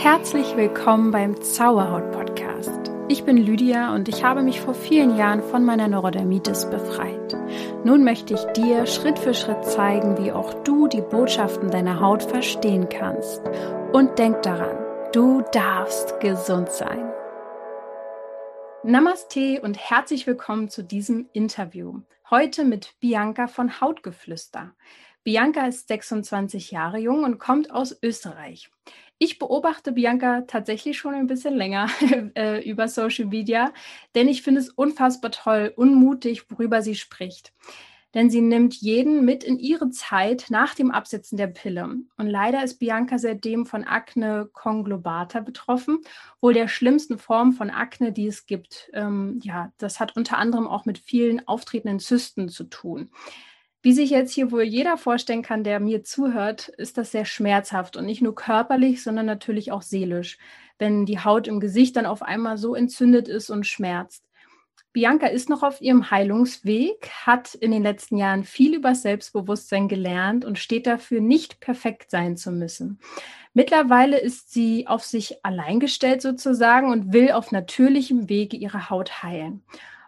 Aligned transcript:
Herzlich 0.00 0.56
willkommen 0.56 1.10
beim 1.10 1.42
Zauberhaut 1.42 2.12
Podcast. 2.12 2.92
Ich 3.08 3.24
bin 3.24 3.36
Lydia 3.36 3.92
und 3.96 4.08
ich 4.08 4.22
habe 4.22 4.44
mich 4.44 4.60
vor 4.60 4.72
vielen 4.72 5.16
Jahren 5.16 5.42
von 5.42 5.64
meiner 5.64 5.88
Neurodermitis 5.88 6.70
befreit. 6.70 7.36
Nun 7.82 8.04
möchte 8.04 8.34
ich 8.34 8.44
dir 8.52 8.86
Schritt 8.86 9.18
für 9.18 9.34
Schritt 9.34 9.64
zeigen, 9.64 10.16
wie 10.22 10.30
auch 10.30 10.54
du 10.62 10.86
die 10.86 11.00
Botschaften 11.00 11.72
deiner 11.72 11.98
Haut 11.98 12.22
verstehen 12.22 12.88
kannst. 12.88 13.42
Und 13.92 14.20
denk 14.20 14.40
daran, 14.42 14.78
du 15.12 15.42
darfst 15.50 16.20
gesund 16.20 16.70
sein. 16.70 17.12
Namaste 18.84 19.60
und 19.62 19.76
herzlich 19.78 20.28
willkommen 20.28 20.68
zu 20.68 20.84
diesem 20.84 21.28
Interview. 21.32 22.02
Heute 22.30 22.64
mit 22.64 22.94
Bianca 23.00 23.48
von 23.48 23.80
Hautgeflüster. 23.80 24.76
Bianca 25.24 25.66
ist 25.66 25.88
26 25.88 26.70
Jahre 26.70 26.98
jung 26.98 27.24
und 27.24 27.38
kommt 27.40 27.72
aus 27.72 27.98
Österreich. 28.00 28.70
Ich 29.20 29.40
beobachte 29.40 29.90
Bianca 29.92 30.42
tatsächlich 30.42 30.96
schon 30.96 31.14
ein 31.14 31.26
bisschen 31.26 31.56
länger 31.56 31.88
äh, 32.36 32.62
über 32.68 32.86
Social 32.86 33.26
Media, 33.26 33.72
denn 34.14 34.28
ich 34.28 34.42
finde 34.42 34.60
es 34.60 34.70
unfassbar 34.70 35.32
toll, 35.32 35.72
unmutig, 35.74 36.48
worüber 36.50 36.82
sie 36.82 36.94
spricht. 36.94 37.52
Denn 38.14 38.30
sie 38.30 38.40
nimmt 38.40 38.74
jeden 38.74 39.24
mit 39.24 39.44
in 39.44 39.58
ihre 39.58 39.90
Zeit 39.90 40.46
nach 40.48 40.74
dem 40.74 40.90
Absetzen 40.90 41.36
der 41.36 41.48
Pille. 41.48 41.84
Und 42.16 42.26
leider 42.26 42.64
ist 42.64 42.78
Bianca 42.78 43.18
seitdem 43.18 43.66
von 43.66 43.84
Akne 43.84 44.48
conglobata 44.52 45.40
betroffen, 45.40 45.98
wohl 46.40 46.54
der 46.54 46.68
schlimmsten 46.68 47.18
Form 47.18 47.52
von 47.52 47.68
Akne, 47.70 48.12
die 48.12 48.28
es 48.28 48.46
gibt. 48.46 48.88
Ähm, 48.94 49.40
ja, 49.42 49.72
das 49.76 50.00
hat 50.00 50.16
unter 50.16 50.38
anderem 50.38 50.66
auch 50.66 50.86
mit 50.86 50.96
vielen 50.96 51.46
auftretenden 51.46 51.98
Zysten 51.98 52.48
zu 52.48 52.64
tun. 52.64 53.10
Wie 53.88 53.94
sich 53.94 54.10
jetzt 54.10 54.34
hier 54.34 54.52
wohl 54.52 54.64
jeder 54.64 54.98
vorstellen 54.98 55.40
kann, 55.40 55.64
der 55.64 55.80
mir 55.80 56.04
zuhört, 56.04 56.68
ist 56.68 56.98
das 56.98 57.10
sehr 57.10 57.24
schmerzhaft 57.24 57.96
und 57.96 58.04
nicht 58.04 58.20
nur 58.20 58.34
körperlich, 58.34 59.02
sondern 59.02 59.24
natürlich 59.24 59.72
auch 59.72 59.80
seelisch, 59.80 60.36
wenn 60.78 61.06
die 61.06 61.20
Haut 61.20 61.48
im 61.48 61.58
Gesicht 61.58 61.96
dann 61.96 62.04
auf 62.04 62.20
einmal 62.20 62.58
so 62.58 62.74
entzündet 62.74 63.28
ist 63.28 63.48
und 63.48 63.66
schmerzt. 63.66 64.24
Bianca 64.92 65.28
ist 65.28 65.48
noch 65.48 65.62
auf 65.62 65.80
ihrem 65.80 66.10
Heilungsweg, 66.10 67.08
hat 67.24 67.54
in 67.54 67.70
den 67.70 67.82
letzten 67.82 68.18
Jahren 68.18 68.44
viel 68.44 68.74
über 68.74 68.94
Selbstbewusstsein 68.94 69.88
gelernt 69.88 70.44
und 70.44 70.58
steht 70.58 70.86
dafür, 70.86 71.22
nicht 71.22 71.58
perfekt 71.60 72.10
sein 72.10 72.36
zu 72.36 72.52
müssen. 72.52 73.00
Mittlerweile 73.54 74.18
ist 74.18 74.52
sie 74.52 74.86
auf 74.86 75.02
sich 75.02 75.42
allein 75.46 75.80
gestellt 75.80 76.20
sozusagen 76.20 76.90
und 76.90 77.14
will 77.14 77.32
auf 77.32 77.52
natürlichem 77.52 78.28
Wege 78.28 78.58
ihre 78.58 78.90
Haut 78.90 79.22
heilen 79.22 79.62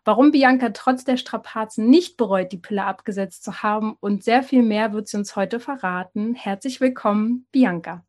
warum 0.05 0.31
Bianca 0.31 0.71
trotz 0.71 1.05
der 1.05 1.17
Strapazen 1.17 1.89
nicht 1.89 2.17
bereut, 2.17 2.53
die 2.53 2.59
Pille 2.59 2.85
abgesetzt 2.85 3.45
zu 3.45 3.63
haben 3.63 3.97
und 4.01 4.25
sehr 4.25 4.43
viel 4.43 4.63
mehr 4.63 4.93
wird 4.93 5.09
sie 5.09 5.17
uns 5.17 5.37
heute 5.37 5.61
verraten. 5.61 6.35
Herzlich 6.35 6.81
willkommen, 6.81 7.47
Bianca. 7.53 8.05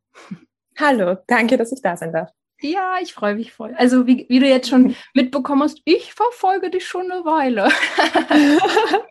Hallo, 0.78 1.16
danke, 1.26 1.56
dass 1.56 1.72
ich 1.72 1.82
da 1.82 1.96
sein 1.96 2.12
darf. 2.12 2.30
Ja, 2.60 2.96
ich 3.02 3.12
freue 3.12 3.34
mich 3.34 3.52
voll. 3.52 3.74
Also 3.76 4.06
wie, 4.06 4.26
wie 4.28 4.38
du 4.38 4.46
jetzt 4.46 4.68
schon 4.68 4.94
mitbekommen 5.14 5.62
hast, 5.62 5.80
ich 5.84 6.14
verfolge 6.14 6.70
dich 6.70 6.86
schon 6.86 7.10
eine 7.10 7.24
Weile. 7.24 7.68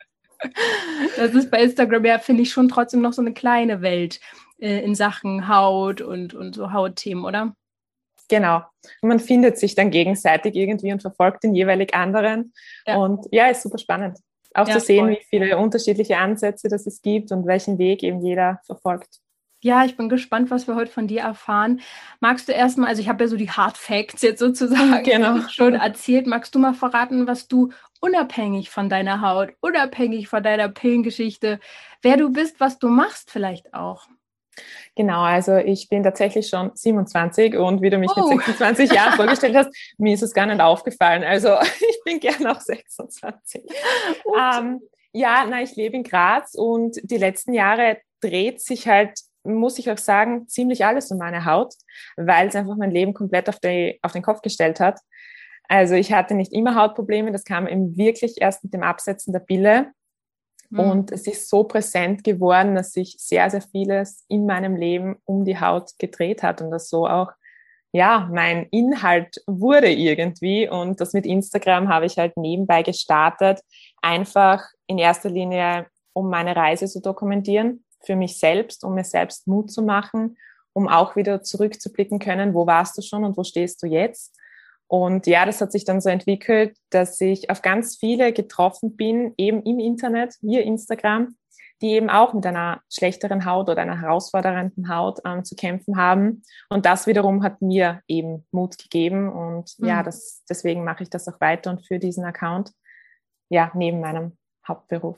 das 1.17 1.33
ist 1.33 1.51
bei 1.51 1.63
Instagram 1.63 2.05
ja, 2.05 2.19
finde 2.19 2.43
ich, 2.43 2.51
schon 2.51 2.69
trotzdem 2.69 3.01
noch 3.01 3.13
so 3.13 3.21
eine 3.21 3.33
kleine 3.33 3.81
Welt 3.81 4.19
äh, 4.59 4.83
in 4.83 4.95
Sachen 4.95 5.47
Haut 5.47 6.01
und, 6.01 6.33
und 6.33 6.55
so 6.55 6.71
Hautthemen, 6.71 7.25
oder? 7.25 7.53
Genau. 8.31 8.61
Und 9.01 9.09
man 9.09 9.19
findet 9.19 9.57
sich 9.57 9.75
dann 9.75 9.91
gegenseitig 9.91 10.55
irgendwie 10.55 10.93
und 10.93 11.01
verfolgt 11.01 11.43
den 11.43 11.53
jeweilig 11.53 11.93
anderen. 11.93 12.53
Ja. 12.87 12.95
Und 12.95 13.27
ja, 13.31 13.47
ist 13.47 13.61
super 13.61 13.77
spannend. 13.77 14.19
Auch 14.53 14.67
ja, 14.67 14.75
zu 14.75 14.79
sehen, 14.79 15.07
voll. 15.07 15.17
wie 15.17 15.25
viele 15.29 15.57
unterschiedliche 15.57 16.17
Ansätze 16.17 16.69
das 16.69 16.87
es 16.87 17.01
gibt 17.01 17.31
und 17.33 17.45
welchen 17.45 17.77
Weg 17.77 18.03
eben 18.03 18.21
jeder 18.25 18.61
verfolgt. 18.65 19.19
Ja, 19.63 19.83
ich 19.85 19.97
bin 19.97 20.07
gespannt, 20.09 20.49
was 20.49 20.67
wir 20.67 20.75
heute 20.75 20.91
von 20.91 21.07
dir 21.07 21.21
erfahren. 21.21 21.81
Magst 22.21 22.47
du 22.47 22.53
erstmal, 22.53 22.87
also 22.87 23.01
ich 23.01 23.09
habe 23.09 23.25
ja 23.25 23.27
so 23.27 23.35
die 23.35 23.51
Hard 23.51 23.77
Facts 23.77 24.21
jetzt 24.21 24.39
sozusagen 24.39 25.03
genau. 25.03 25.41
schon 25.49 25.75
erzählt, 25.75 26.25
magst 26.25 26.55
du 26.55 26.59
mal 26.59 26.73
verraten, 26.73 27.27
was 27.27 27.49
du 27.49 27.69
unabhängig 27.99 28.69
von 28.69 28.89
deiner 28.89 29.21
Haut, 29.21 29.49
unabhängig 29.59 30.29
von 30.29 30.41
deiner 30.41 30.69
Pillengeschichte, 30.69 31.59
wer 32.01 32.17
du 32.17 32.31
bist, 32.31 32.59
was 32.59 32.79
du 32.79 32.87
machst 32.87 33.29
vielleicht 33.29 33.73
auch? 33.73 34.07
Genau, 34.95 35.21
also 35.21 35.55
ich 35.55 35.87
bin 35.87 36.03
tatsächlich 36.03 36.47
schon 36.49 36.71
27 36.73 37.55
und 37.55 37.81
wie 37.81 37.89
du 37.89 37.97
mich 37.97 38.11
oh. 38.15 38.27
mit 38.27 38.39
26 38.39 38.91
Jahren 38.91 39.13
vorgestellt 39.13 39.55
hast, 39.55 39.69
mir 39.97 40.13
ist 40.13 40.23
es 40.23 40.33
gar 40.33 40.45
nicht 40.45 40.59
aufgefallen. 40.59 41.23
Also 41.23 41.55
ich 41.61 42.01
bin 42.03 42.19
gern 42.19 42.45
auch 42.47 42.59
26. 42.59 43.63
Ähm, 44.37 44.81
ja, 45.13 45.45
na, 45.49 45.61
ich 45.61 45.75
lebe 45.75 45.95
in 45.95 46.03
Graz 46.03 46.55
und 46.55 46.97
die 47.03 47.17
letzten 47.17 47.53
Jahre 47.53 47.97
dreht 48.21 48.61
sich 48.61 48.87
halt, 48.87 49.17
muss 49.43 49.79
ich 49.79 49.89
auch 49.89 49.97
sagen, 49.97 50.47
ziemlich 50.47 50.85
alles 50.85 51.11
um 51.11 51.17
meine 51.17 51.45
Haut, 51.45 51.73
weil 52.15 52.47
es 52.47 52.55
einfach 52.55 52.75
mein 52.77 52.91
Leben 52.91 53.13
komplett 53.13 53.49
auf, 53.49 53.59
die, 53.59 53.99
auf 54.01 54.11
den 54.11 54.21
Kopf 54.21 54.41
gestellt 54.41 54.79
hat. 54.79 54.99
Also 55.67 55.95
ich 55.95 56.11
hatte 56.11 56.35
nicht 56.35 56.53
immer 56.53 56.75
Hautprobleme, 56.75 57.31
das 57.31 57.45
kam 57.45 57.65
eben 57.65 57.95
wirklich 57.97 58.35
erst 58.41 58.63
mit 58.63 58.73
dem 58.73 58.83
Absetzen 58.83 59.31
der 59.31 59.39
Pille. 59.39 59.91
Mhm. 60.71 60.79
Und 60.79 61.11
es 61.11 61.27
ist 61.27 61.49
so 61.49 61.63
präsent 61.63 62.23
geworden, 62.23 62.75
dass 62.75 62.93
sich 62.93 63.15
sehr, 63.19 63.49
sehr 63.49 63.61
vieles 63.61 64.25
in 64.27 64.45
meinem 64.45 64.75
Leben 64.75 65.17
um 65.25 65.45
die 65.45 65.59
Haut 65.59 65.91
gedreht 65.99 66.41
hat 66.41 66.61
und 66.61 66.71
das 66.71 66.89
so 66.89 67.07
auch, 67.07 67.31
ja, 67.93 68.29
mein 68.31 68.67
Inhalt 68.71 69.43
wurde 69.47 69.91
irgendwie. 69.91 70.67
Und 70.67 71.01
das 71.01 71.13
mit 71.13 71.25
Instagram 71.25 71.89
habe 71.89 72.05
ich 72.05 72.17
halt 72.17 72.37
nebenbei 72.37 72.83
gestartet, 72.83 73.59
einfach 74.01 74.63
in 74.87 74.97
erster 74.97 75.29
Linie, 75.29 75.87
um 76.13 76.29
meine 76.29 76.55
Reise 76.55 76.87
zu 76.87 77.01
dokumentieren, 77.01 77.83
für 77.99 78.15
mich 78.15 78.39
selbst, 78.39 78.83
um 78.83 78.95
mir 78.95 79.03
selbst 79.03 79.45
Mut 79.47 79.71
zu 79.71 79.83
machen, 79.83 80.37
um 80.73 80.87
auch 80.87 81.17
wieder 81.17 81.43
zurückzublicken 81.43 82.19
können, 82.19 82.53
wo 82.53 82.65
warst 82.65 82.97
du 82.97 83.01
schon 83.01 83.25
und 83.25 83.37
wo 83.37 83.43
stehst 83.43 83.83
du 83.83 83.87
jetzt 83.87 84.37
und 84.91 85.25
ja, 85.25 85.45
das 85.45 85.61
hat 85.61 85.71
sich 85.71 85.85
dann 85.85 86.01
so 86.01 86.09
entwickelt, 86.09 86.75
dass 86.89 87.21
ich 87.21 87.49
auf 87.49 87.61
ganz 87.61 87.95
viele 87.95 88.33
getroffen 88.33 88.97
bin, 88.97 89.33
eben 89.37 89.63
im 89.63 89.79
Internet, 89.79 90.35
via 90.41 90.59
Instagram, 90.59 91.37
die 91.81 91.91
eben 91.91 92.09
auch 92.09 92.33
mit 92.33 92.45
einer 92.45 92.81
schlechteren 92.91 93.45
Haut 93.45 93.69
oder 93.69 93.83
einer 93.83 94.01
herausfordernden 94.01 94.93
Haut 94.93 95.19
ähm, 95.23 95.45
zu 95.45 95.55
kämpfen 95.55 95.95
haben. 95.95 96.43
Und 96.67 96.85
das 96.85 97.07
wiederum 97.07 97.41
hat 97.41 97.61
mir 97.61 98.01
eben 98.09 98.45
Mut 98.51 98.77
gegeben. 98.77 99.31
Und 99.31 99.79
mhm. 99.79 99.87
ja, 99.87 100.03
das, 100.03 100.43
deswegen 100.49 100.83
mache 100.83 101.03
ich 101.03 101.09
das 101.09 101.25
auch 101.29 101.39
weiter 101.39 101.71
und 101.71 101.87
für 101.87 101.97
diesen 101.97 102.25
Account, 102.25 102.73
ja, 103.47 103.71
neben 103.73 104.01
meinem 104.01 104.37
Hauptberuf. 104.67 105.17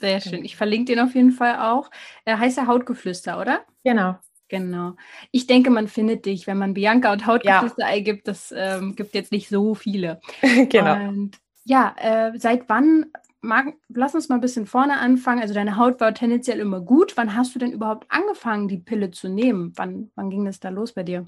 Sehr 0.00 0.22
schön. 0.22 0.32
Genau. 0.32 0.44
Ich 0.44 0.56
verlinke 0.56 0.94
den 0.94 1.04
auf 1.04 1.14
jeden 1.14 1.32
Fall 1.32 1.58
auch. 1.58 1.90
Er 2.24 2.38
heißt 2.38 2.56
ja 2.56 2.66
Hautgeflüster, 2.66 3.38
oder? 3.38 3.60
Genau. 3.84 4.16
Genau. 4.52 4.96
Ich 5.30 5.46
denke, 5.46 5.70
man 5.70 5.88
findet 5.88 6.26
dich, 6.26 6.46
wenn 6.46 6.58
man 6.58 6.74
Bianca 6.74 7.10
und 7.10 7.26
Hautgeflüster 7.26 7.84
ja. 7.84 7.86
eingibt. 7.86 8.28
Das 8.28 8.52
ähm, 8.54 8.94
gibt 8.94 9.14
jetzt 9.14 9.32
nicht 9.32 9.48
so 9.48 9.74
viele. 9.74 10.20
genau. 10.68 11.08
Und 11.08 11.38
ja, 11.64 11.94
äh, 11.96 12.38
seit 12.38 12.68
wann, 12.68 13.06
mag, 13.40 13.72
lass 13.88 14.14
uns 14.14 14.28
mal 14.28 14.34
ein 14.34 14.42
bisschen 14.42 14.66
vorne 14.66 14.98
anfangen. 14.98 15.40
Also 15.40 15.54
deine 15.54 15.78
Haut 15.78 16.00
war 16.00 16.12
tendenziell 16.12 16.60
immer 16.60 16.82
gut. 16.82 17.16
Wann 17.16 17.34
hast 17.34 17.54
du 17.54 17.58
denn 17.58 17.72
überhaupt 17.72 18.04
angefangen, 18.10 18.68
die 18.68 18.76
Pille 18.76 19.10
zu 19.10 19.30
nehmen? 19.30 19.72
Wann, 19.76 20.10
wann 20.16 20.28
ging 20.28 20.44
das 20.44 20.60
da 20.60 20.68
los 20.68 20.92
bei 20.92 21.02
dir? 21.02 21.24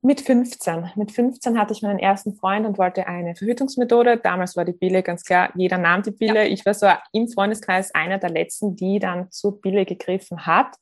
Mit 0.00 0.22
15. 0.22 0.92
Mit 0.96 1.12
15 1.12 1.58
hatte 1.58 1.74
ich 1.74 1.82
meinen 1.82 1.98
ersten 1.98 2.34
Freund 2.34 2.64
und 2.64 2.78
wollte 2.78 3.06
eine 3.06 3.36
Verhütungsmethode. 3.36 4.16
Damals 4.16 4.56
war 4.56 4.64
die 4.64 4.72
Pille 4.72 5.02
ganz 5.02 5.24
klar, 5.24 5.50
jeder 5.56 5.76
nahm 5.76 6.02
die 6.02 6.12
Pille. 6.12 6.46
Ja. 6.46 6.50
Ich 6.50 6.64
war 6.64 6.72
so 6.72 6.86
im 7.12 7.28
Freundeskreis 7.28 7.94
einer 7.94 8.16
der 8.16 8.30
letzten, 8.30 8.76
die 8.76 8.98
dann 8.98 9.30
zur 9.30 9.60
Pille 9.60 9.84
gegriffen 9.84 10.46
hat. 10.46 10.74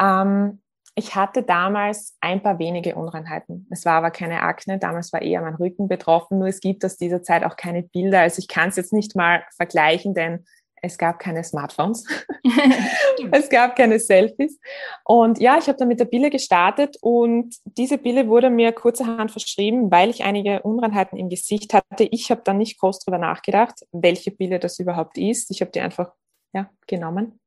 Ähm, 0.00 0.60
ich 0.96 1.14
hatte 1.14 1.42
damals 1.42 2.16
ein 2.20 2.42
paar 2.42 2.58
wenige 2.58 2.94
Unreinheiten. 2.94 3.66
Es 3.70 3.84
war 3.84 3.94
aber 3.94 4.10
keine 4.10 4.42
Akne, 4.42 4.78
damals 4.78 5.12
war 5.12 5.22
eher 5.22 5.40
mein 5.42 5.56
Rücken 5.56 5.88
betroffen, 5.88 6.38
nur 6.38 6.48
es 6.48 6.60
gibt 6.60 6.84
aus 6.84 6.96
dieser 6.96 7.22
Zeit 7.22 7.44
auch 7.44 7.56
keine 7.56 7.82
Bilder. 7.82 8.20
Also 8.20 8.38
ich 8.38 8.48
kann 8.48 8.68
es 8.68 8.76
jetzt 8.76 8.92
nicht 8.92 9.16
mal 9.16 9.44
vergleichen, 9.56 10.14
denn 10.14 10.44
es 10.82 10.98
gab 10.98 11.18
keine 11.18 11.42
Smartphones, 11.42 12.04
es 13.32 13.48
gab 13.48 13.74
keine 13.74 13.98
Selfies. 13.98 14.60
Und 15.04 15.40
ja, 15.40 15.56
ich 15.58 15.66
habe 15.66 15.78
dann 15.78 15.88
mit 15.88 15.98
der 15.98 16.04
Pille 16.04 16.30
gestartet 16.30 16.96
und 17.00 17.56
diese 17.64 17.98
Pille 17.98 18.28
wurde 18.28 18.50
mir 18.50 18.70
kurzerhand 18.72 19.32
verschrieben, 19.32 19.90
weil 19.90 20.10
ich 20.10 20.22
einige 20.24 20.62
Unreinheiten 20.62 21.18
im 21.18 21.30
Gesicht 21.30 21.74
hatte. 21.74 22.04
Ich 22.04 22.30
habe 22.30 22.42
dann 22.44 22.58
nicht 22.58 22.78
groß 22.78 23.00
darüber 23.00 23.18
nachgedacht, 23.18 23.80
welche 23.92 24.30
Pille 24.30 24.58
das 24.60 24.78
überhaupt 24.78 25.18
ist. 25.18 25.50
Ich 25.50 25.60
habe 25.60 25.70
die 25.70 25.80
einfach 25.80 26.12
ja, 26.52 26.70
genommen 26.86 27.40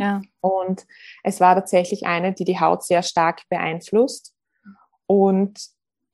ja. 0.00 0.22
Und 0.40 0.86
es 1.22 1.40
war 1.40 1.54
tatsächlich 1.54 2.06
eine, 2.06 2.32
die 2.32 2.44
die 2.44 2.58
Haut 2.58 2.82
sehr 2.82 3.02
stark 3.02 3.42
beeinflusst. 3.50 4.34
Und 5.06 5.60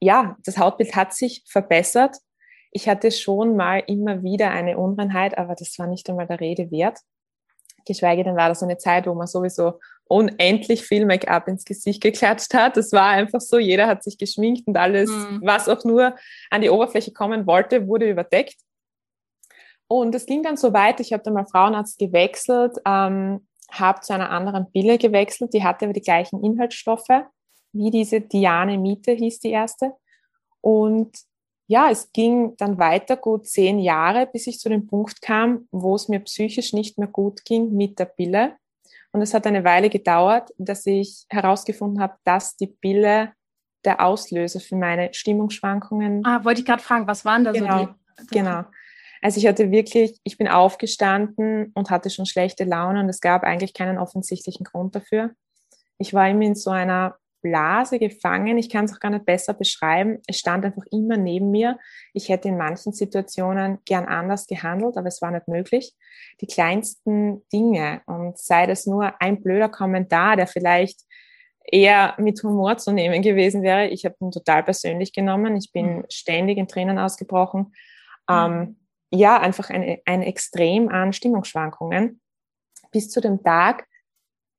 ja, 0.00 0.36
das 0.44 0.58
Hautbild 0.58 0.96
hat 0.96 1.14
sich 1.14 1.44
verbessert. 1.46 2.16
Ich 2.72 2.88
hatte 2.88 3.12
schon 3.12 3.56
mal 3.56 3.82
immer 3.86 4.24
wieder 4.24 4.50
eine 4.50 4.76
Unreinheit, 4.76 5.38
aber 5.38 5.54
das 5.54 5.78
war 5.78 5.86
nicht 5.86 6.10
einmal 6.10 6.26
der 6.26 6.40
Rede 6.40 6.70
wert. 6.72 6.98
Geschweige 7.86 8.24
denn 8.24 8.36
war 8.36 8.48
das 8.48 8.62
eine 8.62 8.76
Zeit, 8.76 9.06
wo 9.06 9.14
man 9.14 9.28
sowieso 9.28 9.78
unendlich 10.08 10.82
viel 10.82 11.06
Make-up 11.06 11.46
ins 11.46 11.64
Gesicht 11.64 12.02
geklatscht 12.02 12.54
hat. 12.54 12.76
Das 12.76 12.90
war 12.92 13.10
einfach 13.10 13.40
so, 13.40 13.58
jeder 13.58 13.86
hat 13.86 14.02
sich 14.02 14.18
geschminkt 14.18 14.66
und 14.66 14.76
alles, 14.76 15.10
mhm. 15.10 15.40
was 15.44 15.68
auch 15.68 15.84
nur 15.84 16.16
an 16.50 16.60
die 16.60 16.70
Oberfläche 16.70 17.12
kommen 17.12 17.46
wollte, 17.46 17.86
wurde 17.86 18.10
überdeckt. 18.10 18.56
Und 19.88 20.14
es 20.16 20.26
ging 20.26 20.42
dann 20.42 20.56
so 20.56 20.72
weit, 20.72 20.98
ich 20.98 21.12
habe 21.12 21.22
dann 21.22 21.34
mal 21.34 21.46
Frauenarzt 21.46 21.98
gewechselt, 21.98 22.76
ähm, 22.84 23.46
habe 23.70 24.00
zu 24.00 24.14
einer 24.14 24.30
anderen 24.30 24.70
Pille 24.70 24.98
gewechselt, 24.98 25.52
die 25.52 25.64
hatte 25.64 25.86
aber 25.86 25.92
die 25.92 26.00
gleichen 26.00 26.42
Inhaltsstoffe, 26.44 27.24
wie 27.72 27.90
diese 27.90 28.20
Diane 28.20 28.78
Miete 28.78 29.12
hieß 29.12 29.40
die 29.40 29.50
erste. 29.50 29.92
Und 30.60 31.16
ja, 31.68 31.90
es 31.90 32.12
ging 32.12 32.56
dann 32.56 32.78
weiter 32.78 33.16
gut 33.16 33.46
zehn 33.46 33.78
Jahre, 33.78 34.26
bis 34.26 34.46
ich 34.46 34.58
zu 34.58 34.68
dem 34.68 34.86
Punkt 34.86 35.20
kam, 35.20 35.66
wo 35.72 35.94
es 35.96 36.08
mir 36.08 36.20
psychisch 36.20 36.72
nicht 36.72 36.98
mehr 36.98 37.08
gut 37.08 37.44
ging 37.44 37.72
mit 37.72 37.98
der 37.98 38.04
Pille. 38.04 38.56
Und 39.12 39.22
es 39.22 39.34
hat 39.34 39.46
eine 39.46 39.64
Weile 39.64 39.90
gedauert, 39.90 40.50
dass 40.58 40.86
ich 40.86 41.24
herausgefunden 41.28 42.00
habe, 42.00 42.14
dass 42.24 42.56
die 42.56 42.66
Pille 42.66 43.32
der 43.84 44.04
Auslöser 44.04 44.60
für 44.60 44.76
meine 44.76 45.12
Stimmungsschwankungen. 45.12 46.24
Ah, 46.24 46.44
wollte 46.44 46.60
ich 46.60 46.66
gerade 46.66 46.82
fragen, 46.82 47.06
was 47.06 47.24
waren 47.24 47.44
da 47.44 47.52
genau, 47.52 47.78
so 47.78 47.86
die? 47.86 48.26
Genau. 48.30 48.64
Also 49.26 49.40
ich 49.40 49.48
hatte 49.48 49.72
wirklich, 49.72 50.20
ich 50.22 50.38
bin 50.38 50.46
aufgestanden 50.46 51.72
und 51.74 51.90
hatte 51.90 52.10
schon 52.10 52.26
schlechte 52.26 52.62
Laune 52.62 53.00
und 53.00 53.08
es 53.08 53.20
gab 53.20 53.42
eigentlich 53.42 53.74
keinen 53.74 53.98
offensichtlichen 53.98 54.62
Grund 54.62 54.94
dafür. 54.94 55.32
Ich 55.98 56.14
war 56.14 56.30
immer 56.30 56.42
in 56.42 56.54
so 56.54 56.70
einer 56.70 57.16
Blase 57.42 57.98
gefangen. 57.98 58.56
Ich 58.56 58.70
kann 58.70 58.84
es 58.84 58.94
auch 58.94 59.00
gar 59.00 59.10
nicht 59.10 59.26
besser 59.26 59.52
beschreiben. 59.52 60.20
Es 60.28 60.38
stand 60.38 60.64
einfach 60.64 60.84
immer 60.92 61.16
neben 61.16 61.50
mir. 61.50 61.76
Ich 62.12 62.28
hätte 62.28 62.46
in 62.46 62.56
manchen 62.56 62.92
Situationen 62.92 63.78
gern 63.84 64.04
anders 64.04 64.46
gehandelt, 64.46 64.96
aber 64.96 65.08
es 65.08 65.20
war 65.20 65.32
nicht 65.32 65.48
möglich. 65.48 65.92
Die 66.40 66.46
kleinsten 66.46 67.42
Dinge 67.52 68.02
und 68.06 68.38
sei 68.38 68.68
das 68.68 68.86
nur 68.86 69.20
ein 69.20 69.42
blöder 69.42 69.70
Kommentar, 69.70 70.36
der 70.36 70.46
vielleicht 70.46 71.00
eher 71.64 72.14
mit 72.18 72.40
Humor 72.44 72.76
zu 72.76 72.92
nehmen 72.92 73.22
gewesen 73.22 73.64
wäre. 73.64 73.88
Ich 73.88 74.04
habe 74.04 74.14
ihn 74.20 74.30
total 74.30 74.62
persönlich 74.62 75.12
genommen. 75.12 75.56
Ich 75.56 75.72
bin 75.72 75.96
mhm. 75.96 76.04
ständig 76.10 76.58
in 76.58 76.68
Tränen 76.68 77.00
ausgebrochen. 77.00 77.72
Ähm, 78.30 78.76
ja, 79.16 79.40
einfach 79.40 79.70
ein, 79.70 79.98
ein 80.04 80.22
Extrem 80.22 80.88
an 80.88 81.12
Stimmungsschwankungen 81.12 82.20
bis 82.90 83.10
zu 83.10 83.20
dem 83.20 83.42
Tag, 83.42 83.86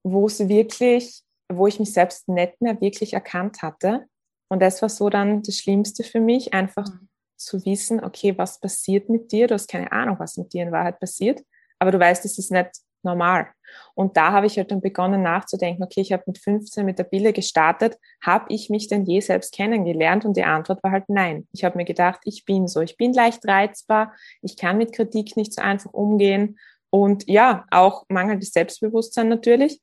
wo 0.04 0.28
es 0.28 0.48
wirklich, 0.48 1.24
wo 1.52 1.68
ich 1.68 1.80
mich 1.80 1.94
selbst 1.94 2.28
nicht 2.28 2.62
mehr 2.62 2.80
wirklich 2.82 3.14
erkannt 3.14 3.62
hatte. 3.62 4.06
Und 4.50 4.62
das 4.62 4.82
war 4.82 4.90
so 4.90 5.10
dann 5.10 5.42
das 5.44 5.58
Schlimmste 5.58 6.04
für 6.04 6.20
mich, 6.20 6.54
einfach 6.54 6.88
mhm. 6.88 7.10
zu 7.38 7.66
wissen, 7.66 8.04
okay, 8.04 8.38
was 8.38 8.60
passiert 8.60 9.10
mit 9.10 9.32
dir? 9.32 9.48
Du 9.48 9.56
hast 9.56 9.70
keine 9.70 9.92
Ahnung, 9.92 10.18
was 10.20 10.38
mit 10.38 10.54
dir 10.54 10.64
in 10.64 10.72
Wahrheit 10.72 11.00
passiert, 11.00 11.42
aber 11.80 11.92
du 11.92 12.00
weißt, 12.00 12.26
es 12.26 12.38
ist 12.38 12.52
nicht 12.52 12.72
normal. 13.04 13.50
Und 13.96 14.18
da 14.18 14.32
habe 14.32 14.46
ich 14.48 14.58
halt 14.58 14.72
dann 14.72 14.82
begonnen 14.82 15.22
nachzudenken, 15.22 15.84
okay, 15.84 16.02
ich 16.02 16.12
habe 16.14 16.24
mit 16.28 16.38
15 16.38 16.86
mit 16.86 17.00
der 17.00 17.04
Pille 17.04 17.34
gestartet, 17.34 17.98
habe 18.24 18.46
ich 18.50 18.70
mich 18.70 18.88
denn 18.88 19.06
je 19.06 19.20
selbst 19.20 19.54
kennengelernt? 19.54 20.26
Und 20.26 20.38
die 20.38 20.44
Antwort 20.44 20.84
war 20.84 20.92
halt 20.92 21.06
nein. 21.08 21.48
Ich 21.52 21.64
habe 21.64 21.78
mir 21.78 21.86
gedacht, 21.86 22.20
ich 22.24 22.46
bin 22.46 22.68
so, 22.68 22.82
ich 22.82 22.98
bin 22.98 23.14
leicht 23.14 23.48
reizbar, 23.48 24.14
ich 24.42 24.58
kann 24.58 24.78
mit 24.78 24.94
Kritik 24.94 25.36
nicht 25.36 25.54
so 25.54 25.62
einfach 25.62 25.94
umgehen 25.94 26.58
und 26.90 27.28
ja, 27.28 27.66
auch 27.72 28.06
mangelndes 28.10 28.52
Selbstbewusstsein 28.52 29.30
natürlich. 29.30 29.82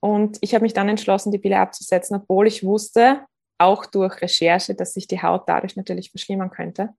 Und 0.00 0.38
ich 0.40 0.54
habe 0.54 0.62
mich 0.62 0.74
dann 0.74 0.88
entschlossen, 0.88 1.32
die 1.32 1.38
Pille 1.38 1.58
abzusetzen, 1.58 2.16
obwohl 2.16 2.46
ich 2.46 2.64
wusste, 2.64 3.22
auch 3.58 3.86
durch 3.86 4.20
Recherche, 4.20 4.74
dass 4.74 4.92
sich 4.92 5.06
die 5.06 5.22
Haut 5.22 5.44
dadurch 5.46 5.76
natürlich 5.76 6.10
verschlimmern 6.10 6.50
könnte. 6.50 6.90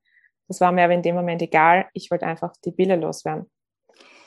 Das 0.48 0.62
war 0.62 0.72
mir 0.72 0.84
aber 0.84 0.94
in 0.94 1.02
dem 1.02 1.16
Moment 1.16 1.42
egal. 1.42 1.88
Ich 1.94 2.10
wollte 2.12 2.26
einfach 2.26 2.54
die 2.64 2.72
Pille 2.72 2.96
loswerden 2.96 3.50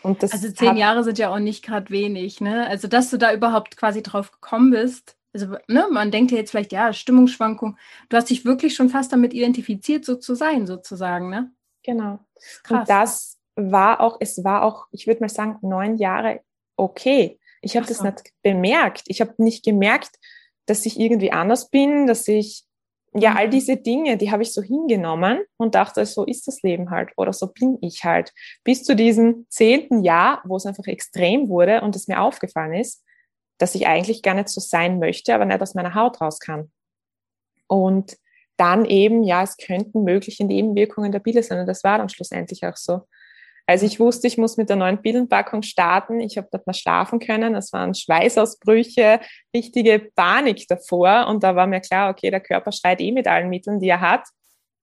also 0.02 0.52
zehn 0.52 0.76
Jahre 0.76 1.04
sind 1.04 1.18
ja 1.18 1.32
auch 1.32 1.38
nicht 1.38 1.64
gerade 1.64 1.90
wenig, 1.90 2.40
ne? 2.40 2.66
Also 2.68 2.88
dass 2.88 3.10
du 3.10 3.16
da 3.16 3.32
überhaupt 3.32 3.76
quasi 3.76 4.02
drauf 4.02 4.32
gekommen 4.32 4.70
bist. 4.70 5.16
Also 5.32 5.56
ne, 5.66 5.86
man 5.90 6.10
denkt 6.10 6.30
ja 6.30 6.38
jetzt 6.38 6.50
vielleicht, 6.50 6.72
ja, 6.72 6.92
Stimmungsschwankung. 6.92 7.76
Du 8.08 8.16
hast 8.16 8.30
dich 8.30 8.44
wirklich 8.44 8.74
schon 8.74 8.88
fast 8.88 9.12
damit 9.12 9.34
identifiziert, 9.34 10.04
so 10.04 10.14
zu 10.16 10.34
sein, 10.34 10.66
sozusagen, 10.66 11.30
ne? 11.30 11.50
Genau. 11.82 12.20
Krass. 12.62 12.80
Und 12.80 12.88
das 12.88 13.38
war 13.56 14.00
auch, 14.00 14.18
es 14.20 14.44
war 14.44 14.62
auch, 14.62 14.86
ich 14.92 15.06
würde 15.06 15.20
mal 15.20 15.28
sagen, 15.28 15.58
neun 15.62 15.96
Jahre 15.96 16.40
okay. 16.76 17.38
Ich 17.60 17.76
habe 17.76 17.86
so. 17.86 17.92
das 17.92 18.02
nicht 18.02 18.32
bemerkt. 18.42 19.02
Ich 19.06 19.20
habe 19.20 19.34
nicht 19.38 19.64
gemerkt, 19.64 20.10
dass 20.66 20.86
ich 20.86 20.98
irgendwie 20.98 21.32
anders 21.32 21.70
bin, 21.70 22.06
dass 22.06 22.28
ich 22.28 22.64
ja, 23.14 23.34
all 23.34 23.46
mhm. 23.46 23.50
diese 23.52 23.76
Dinge, 23.76 24.16
die 24.16 24.30
habe 24.30 24.42
ich 24.42 24.52
so 24.52 24.62
hingenommen 24.62 25.40
und 25.56 25.74
dachte, 25.74 26.04
so 26.06 26.24
ist 26.24 26.46
das 26.46 26.62
Leben 26.62 26.90
halt 26.90 27.10
oder 27.16 27.32
so 27.32 27.48
bin 27.48 27.78
ich 27.80 28.04
halt. 28.04 28.32
Bis 28.64 28.84
zu 28.84 28.94
diesem 28.94 29.46
zehnten 29.48 30.02
Jahr, 30.02 30.42
wo 30.44 30.56
es 30.56 30.66
einfach 30.66 30.86
extrem 30.86 31.48
wurde 31.48 31.80
und 31.80 31.96
es 31.96 32.08
mir 32.08 32.20
aufgefallen 32.20 32.74
ist, 32.74 33.02
dass 33.58 33.74
ich 33.74 33.86
eigentlich 33.86 34.22
gar 34.22 34.34
nicht 34.34 34.48
so 34.48 34.60
sein 34.60 34.98
möchte, 34.98 35.34
aber 35.34 35.44
nicht 35.44 35.60
aus 35.60 35.74
meiner 35.74 35.94
Haut 35.94 36.20
raus 36.20 36.38
kann. 36.38 36.70
Und 37.66 38.16
dann 38.56 38.84
eben, 38.84 39.22
ja, 39.22 39.42
es 39.42 39.56
könnten 39.56 40.04
mögliche 40.04 40.44
Nebenwirkungen 40.44 41.12
der 41.12 41.20
Pille 41.20 41.42
sein 41.42 41.60
und 41.60 41.66
das 41.66 41.84
war 41.84 41.98
dann 41.98 42.08
schlussendlich 42.08 42.66
auch 42.66 42.76
so. 42.76 43.02
Also 43.68 43.84
ich 43.84 44.00
wusste, 44.00 44.26
ich 44.26 44.38
muss 44.38 44.56
mit 44.56 44.70
der 44.70 44.76
neuen 44.76 45.02
Pillenpackung 45.02 45.60
starten. 45.62 46.20
Ich 46.20 46.38
habe 46.38 46.48
dort 46.50 46.66
mal 46.66 46.72
schlafen 46.72 47.18
können. 47.20 47.54
Es 47.54 47.70
waren 47.74 47.94
Schweißausbrüche, 47.94 49.20
richtige 49.54 50.10
Panik 50.16 50.66
davor. 50.68 51.26
Und 51.28 51.42
da 51.42 51.54
war 51.54 51.66
mir 51.66 51.80
klar, 51.80 52.08
okay, 52.08 52.30
der 52.30 52.40
Körper 52.40 52.72
schreit 52.72 53.02
eh 53.02 53.12
mit 53.12 53.26
allen 53.26 53.50
Mitteln, 53.50 53.78
die 53.78 53.90
er 53.90 54.00
hat. 54.00 54.26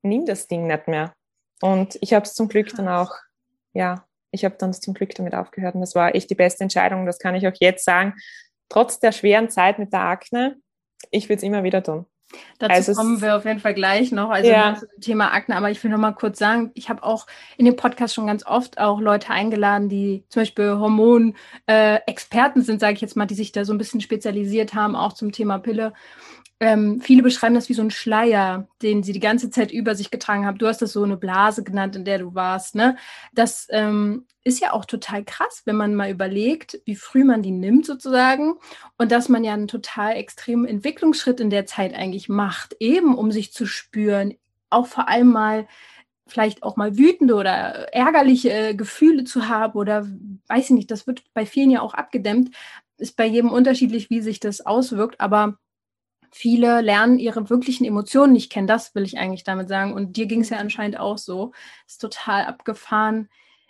Nimm 0.03 0.27
das 0.27 0.45
Ding 0.47 0.67
nicht 0.67 0.87
mehr. 0.87 1.15
Und 1.63 1.97
ich 1.99 2.13
habe 2.13 2.25
es 2.25 2.35
zum 2.35 2.47
Glück 2.47 2.75
dann 2.75 2.87
auch, 2.87 3.11
ja, 3.73 4.05
ich 4.29 4.45
habe 4.45 4.55
dann 4.59 4.71
zum 4.71 4.93
Glück 4.93 5.15
damit 5.15 5.33
aufgehört. 5.33 5.73
Und 5.73 5.81
das 5.81 5.95
war 5.95 6.13
echt 6.13 6.29
die 6.29 6.35
beste 6.35 6.63
Entscheidung. 6.63 7.07
Das 7.07 7.17
kann 7.17 7.33
ich 7.33 7.47
auch 7.47 7.55
jetzt 7.59 7.85
sagen. 7.85 8.13
Trotz 8.69 8.99
der 8.99 9.13
schweren 9.13 9.49
Zeit 9.49 9.79
mit 9.79 9.93
der 9.93 10.01
Akne, 10.01 10.57
ich 11.09 11.27
würde 11.27 11.37
es 11.37 11.43
immer 11.43 11.63
wieder 11.63 11.81
tun. 11.81 12.05
Dazu 12.59 12.73
also 12.73 12.93
kommen 12.93 13.21
wir 13.21 13.35
auf 13.35 13.45
jeden 13.45 13.59
Fall 13.59 13.73
gleich 13.73 14.11
noch, 14.11 14.29
also 14.29 14.49
ja. 14.49 14.75
zum 14.75 14.87
Thema 14.99 15.33
Akne. 15.33 15.55
Aber 15.55 15.71
ich 15.71 15.83
will 15.83 15.91
noch 15.91 15.97
mal 15.97 16.11
kurz 16.11 16.39
sagen, 16.39 16.71
ich 16.73 16.89
habe 16.89 17.03
auch 17.03 17.27
in 17.57 17.65
dem 17.65 17.75
Podcast 17.75 18.13
schon 18.13 18.27
ganz 18.27 18.45
oft 18.45 18.79
auch 18.79 18.99
Leute 18.99 19.29
eingeladen, 19.29 19.89
die 19.89 20.23
zum 20.29 20.41
Beispiel 20.41 20.71
Hormonexperten 20.71 22.61
äh, 22.61 22.65
sind, 22.65 22.79
sage 22.79 22.93
ich 22.93 23.01
jetzt 23.01 23.15
mal, 23.15 23.25
die 23.25 23.35
sich 23.35 23.51
da 23.51 23.65
so 23.65 23.73
ein 23.73 23.77
bisschen 23.77 24.01
spezialisiert 24.01 24.73
haben, 24.73 24.95
auch 24.95 25.13
zum 25.13 25.31
Thema 25.31 25.59
Pille. 25.59 25.93
Ähm, 26.61 27.01
viele 27.01 27.21
beschreiben 27.21 27.55
das 27.55 27.67
wie 27.67 27.73
so 27.73 27.81
ein 27.81 27.91
Schleier, 27.91 28.67
den 28.81 29.03
sie 29.03 29.11
die 29.11 29.19
ganze 29.19 29.49
Zeit 29.49 29.71
über 29.71 29.93
sich 29.93 30.09
getragen 30.09 30.45
haben. 30.45 30.57
Du 30.57 30.67
hast 30.67 30.81
das 30.81 30.93
so 30.93 31.03
eine 31.03 31.17
Blase 31.17 31.63
genannt, 31.63 31.97
in 31.97 32.05
der 32.05 32.19
du 32.19 32.33
warst. 32.33 32.75
Ne? 32.75 32.95
Das 33.33 33.67
ähm, 33.71 34.25
ist 34.45 34.61
ja 34.61 34.71
auch 34.71 34.85
total 34.85 35.25
krass, 35.25 35.63
wenn 35.65 35.75
man 35.75 35.95
mal 35.95 36.09
überlegt, 36.09 36.79
wie 36.85 36.95
früh 36.95 37.25
man 37.25 37.41
die 37.41 37.51
nimmt 37.51 37.85
sozusagen 37.85 38.55
und 38.97 39.11
dass 39.11 39.27
man 39.27 39.43
ja 39.43 39.53
einen 39.53 39.67
total 39.67 40.15
extremen 40.15 40.65
Entwicklungsschritt 40.65 41.41
in 41.41 41.49
der 41.49 41.65
Zeit 41.65 41.93
eigentlich 41.93 42.29
macht, 42.29 42.75
eben 42.79 43.17
um 43.17 43.31
sich 43.31 43.51
zu 43.51 43.65
spüren, 43.65 44.35
auch 44.69 44.87
vor 44.87 45.09
allem 45.09 45.31
mal 45.31 45.67
vielleicht 46.27 46.63
auch 46.63 46.75
mal 46.75 46.97
wütende 46.97 47.35
oder 47.35 47.93
ärgerliche 47.93 48.51
äh, 48.51 48.75
Gefühle 48.75 49.25
zu 49.25 49.47
haben 49.49 49.77
oder 49.77 50.07
weiß 50.47 50.65
ich 50.65 50.71
nicht, 50.71 50.91
das 50.91 51.05
wird 51.05 51.23
bei 51.33 51.45
vielen 51.45 51.69
ja 51.69 51.81
auch 51.81 51.93
abgedämmt, 51.93 52.55
ist 52.97 53.17
bei 53.17 53.25
jedem 53.25 53.51
unterschiedlich, 53.51 54.09
wie 54.09 54.21
sich 54.21 54.39
das 54.39 54.65
auswirkt, 54.65 55.19
aber 55.19 55.57
viele 56.35 56.81
lernen 56.81 57.17
ihre 57.17 57.49
wirklichen 57.49 57.85
Emotionen 57.85 58.33
nicht 58.33 58.51
kennen. 58.51 58.67
Das 58.67 58.93
will 58.93 59.03
ich 59.03 59.17
eigentlich 59.17 59.45
damit 59.45 59.69
sagen. 59.69 59.93
Und 59.93 60.17
dir 60.17 60.25
ging 60.25 60.41
es 60.41 60.49
ja 60.49 60.57
anscheinend 60.57 60.99
auch 60.99 61.17
so. 61.17 61.53
Ist 61.87 62.01
total 62.01 62.43
abgefahren. 62.43 63.29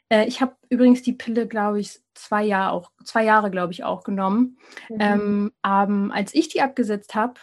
Äh, 0.10 0.26
ich 0.26 0.42
habe 0.42 0.56
übrigens 0.70 1.04
die 1.04 1.14
Pille, 1.14 1.48
glaube 1.48 1.80
ich, 1.80 2.00
zwei 2.16 2.44
Jahre 2.44 2.72
auch, 2.72 2.92
zwei 3.04 3.24
Jahre, 3.24 3.52
glaube 3.52 3.72
ich, 3.72 3.84
auch 3.84 4.04
genommen. 4.04 4.58
Mhm. 4.90 4.98
Ähm, 5.00 5.52
ähm, 5.64 6.12
als 6.12 6.34
ich 6.34 6.50
die 6.50 6.64
abgesetzt 6.64 7.14
habe, 7.14 7.36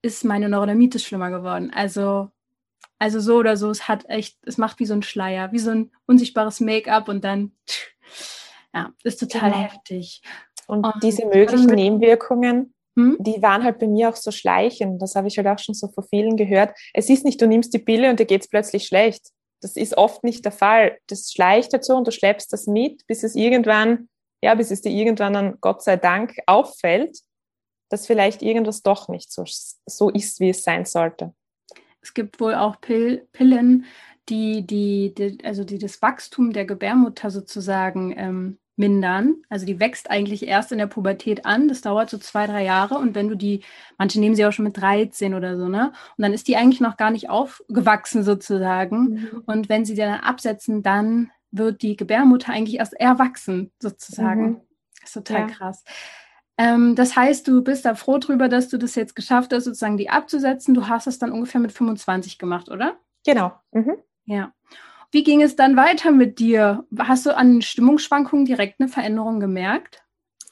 ist 0.00 0.24
meine 0.24 0.48
Neurodermitis 0.48 1.02
schlimmer 1.02 1.30
geworden. 1.30 1.72
Also, 1.74 2.30
also 3.00 3.18
so 3.18 3.36
oder 3.36 3.56
so, 3.56 3.70
es 3.70 3.88
hat 3.88 4.08
echt, 4.08 4.38
es 4.46 4.58
macht 4.58 4.78
wie 4.78 4.86
so 4.86 4.94
ein 4.94 5.02
Schleier, 5.02 5.50
wie 5.50 5.58
so 5.58 5.70
ein 5.70 5.90
unsichtbares 6.06 6.60
Make-up 6.60 7.08
und 7.08 7.24
dann, 7.24 7.50
ja, 8.72 8.92
ist 9.02 9.18
total 9.18 9.50
genau. 9.50 9.62
heftig. 9.64 10.22
Und, 10.68 10.84
und 10.84 11.02
diese 11.02 11.26
möglichen 11.26 11.66
Nebenwirkungen, 11.66 12.74
hm? 12.98 13.16
die 13.20 13.40
waren 13.40 13.62
halt 13.62 13.78
bei 13.78 13.86
mir 13.86 14.08
auch 14.08 14.16
so 14.16 14.32
schleichend. 14.32 15.00
Das 15.00 15.14
habe 15.14 15.28
ich 15.28 15.38
halt 15.38 15.46
auch 15.46 15.58
schon 15.60 15.74
so 15.74 15.86
von 15.86 16.02
vielen 16.02 16.36
gehört. 16.36 16.76
Es 16.92 17.08
ist 17.08 17.24
nicht, 17.24 17.40
du 17.40 17.46
nimmst 17.46 17.72
die 17.72 17.78
Pille 17.78 18.10
und 18.10 18.18
dir 18.18 18.26
geht 18.26 18.42
es 18.42 18.48
plötzlich 18.48 18.86
schlecht. 18.86 19.28
Das 19.60 19.76
ist 19.76 19.96
oft 19.96 20.24
nicht 20.24 20.44
der 20.44 20.52
Fall. 20.52 20.98
Das 21.06 21.30
schleicht 21.30 21.72
halt 21.72 21.84
so 21.84 21.96
und 21.96 22.08
du 22.08 22.10
schleppst 22.10 22.52
das 22.52 22.66
mit, 22.66 23.06
bis 23.06 23.22
es 23.22 23.36
irgendwann, 23.36 24.08
ja, 24.42 24.56
bis 24.56 24.72
es 24.72 24.82
dir 24.82 24.90
irgendwann 24.90 25.32
dann 25.32 25.58
Gott 25.60 25.82
sei 25.84 25.96
Dank 25.96 26.34
auffällt, 26.46 27.20
dass 27.88 28.06
vielleicht 28.06 28.42
irgendwas 28.42 28.82
doch 28.82 29.08
nicht 29.08 29.30
so, 29.30 29.44
so 29.86 30.10
ist, 30.10 30.40
wie 30.40 30.50
es 30.50 30.64
sein 30.64 30.84
sollte. 30.84 31.32
Es 32.00 32.14
gibt 32.14 32.40
wohl 32.40 32.54
auch 32.54 32.80
Pill 32.80 33.28
Pillen, 33.32 33.84
die, 34.28 34.66
die, 34.66 35.14
die, 35.14 35.38
also 35.44 35.62
die 35.62 35.78
das 35.78 36.02
Wachstum 36.02 36.52
der 36.52 36.64
Gebärmutter 36.64 37.30
sozusagen 37.30 38.12
ähm, 38.16 38.58
mindern. 38.78 39.42
Also 39.48 39.66
die 39.66 39.80
wächst 39.80 40.10
eigentlich 40.10 40.46
erst 40.46 40.72
in 40.72 40.78
der 40.78 40.86
Pubertät 40.86 41.44
an. 41.44 41.68
Das 41.68 41.80
dauert 41.80 42.10
so 42.10 42.18
zwei, 42.18 42.46
drei 42.46 42.64
Jahre. 42.64 42.96
Und 42.96 43.14
wenn 43.14 43.28
du 43.28 43.36
die, 43.36 43.62
manche 43.98 44.20
nehmen 44.20 44.34
sie 44.34 44.46
auch 44.46 44.52
schon 44.52 44.64
mit 44.64 44.76
13 44.76 45.34
oder 45.34 45.56
so, 45.56 45.68
ne? 45.68 45.92
Und 46.16 46.22
dann 46.22 46.32
ist 46.32 46.48
die 46.48 46.56
eigentlich 46.56 46.80
noch 46.80 46.96
gar 46.96 47.10
nicht 47.10 47.28
aufgewachsen 47.28 48.22
sozusagen. 48.22 49.08
Mhm. 49.08 49.42
Und 49.46 49.68
wenn 49.68 49.84
sie 49.84 49.94
die 49.94 50.00
dann 50.00 50.20
absetzen, 50.20 50.82
dann 50.82 51.30
wird 51.50 51.82
die 51.82 51.96
Gebärmutter 51.96 52.52
eigentlich 52.52 52.78
erst 52.78 52.94
erwachsen 52.94 53.70
sozusagen. 53.80 54.42
Mhm. 54.42 54.60
Das 55.00 55.10
ist 55.10 55.14
total 55.14 55.40
ja. 55.40 55.46
krass. 55.46 55.84
Ähm, 56.56 56.94
das 56.96 57.16
heißt, 57.16 57.46
du 57.46 57.62
bist 57.62 57.84
da 57.84 57.94
froh 57.94 58.18
drüber, 58.18 58.48
dass 58.48 58.68
du 58.68 58.78
das 58.78 58.94
jetzt 58.96 59.14
geschafft 59.14 59.52
hast, 59.52 59.64
sozusagen 59.64 59.96
die 59.96 60.10
abzusetzen. 60.10 60.74
Du 60.74 60.88
hast 60.88 61.06
es 61.06 61.18
dann 61.18 61.32
ungefähr 61.32 61.60
mit 61.60 61.72
25 61.72 62.38
gemacht, 62.38 62.68
oder? 62.68 62.98
Genau. 63.24 63.52
Mhm. 63.72 63.96
Ja. 64.24 64.52
Wie 65.10 65.24
ging 65.24 65.42
es 65.42 65.56
dann 65.56 65.76
weiter 65.76 66.10
mit 66.10 66.38
dir? 66.38 66.84
Hast 66.98 67.26
du 67.26 67.34
an 67.34 67.62
Stimmungsschwankungen 67.62 68.44
direkt 68.44 68.80
eine 68.80 68.88
Veränderung 68.88 69.40
gemerkt? 69.40 70.02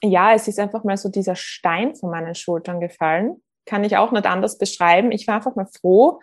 Ja, 0.03 0.35
es 0.35 0.49
ist 0.49 0.59
einfach 0.59 0.85
mal 0.85 0.97
so 0.97 1.09
dieser 1.11 1.37
Stein 1.37 1.95
von 1.95 2.11
meinen 2.11 2.35
Schultern 2.35 2.81
gefallen. 2.81 3.43
kann 3.69 3.83
ich 3.83 3.97
auch 3.97 4.13
nicht 4.13 4.27
anders 4.27 4.59
beschreiben. 4.59 5.11
Ich 5.11 5.27
war 5.27 5.37
einfach 5.37 5.57
mal 5.57 5.67
froh, 5.67 6.21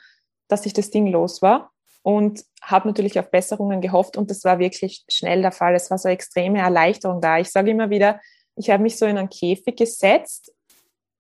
dass 0.48 0.66
ich 0.66 0.72
das 0.72 0.92
Ding 0.92 1.08
los 1.08 1.42
war 1.42 1.74
und 2.02 2.44
habe 2.62 2.88
natürlich 2.88 3.20
auf 3.20 3.32
Besserungen 3.32 3.82
gehofft 3.82 4.16
und 4.16 4.30
das 4.30 4.46
war 4.46 4.60
wirklich 4.60 5.04
schnell 5.10 5.42
der 5.42 5.52
Fall. 5.52 5.76
Es 5.76 5.92
war 5.92 5.98
so 5.98 6.08
eine 6.08 6.14
extreme 6.14 6.60
Erleichterung 6.60 7.20
da. 7.20 7.40
Ich 7.40 7.52
sage 7.52 7.72
immer 7.72 7.90
wieder, 7.90 8.22
ich 8.56 8.70
habe 8.70 8.84
mich 8.84 8.98
so 8.98 9.06
in 9.06 9.18
einen 9.18 9.30
Käfig 9.30 9.76
gesetzt, 9.76 10.54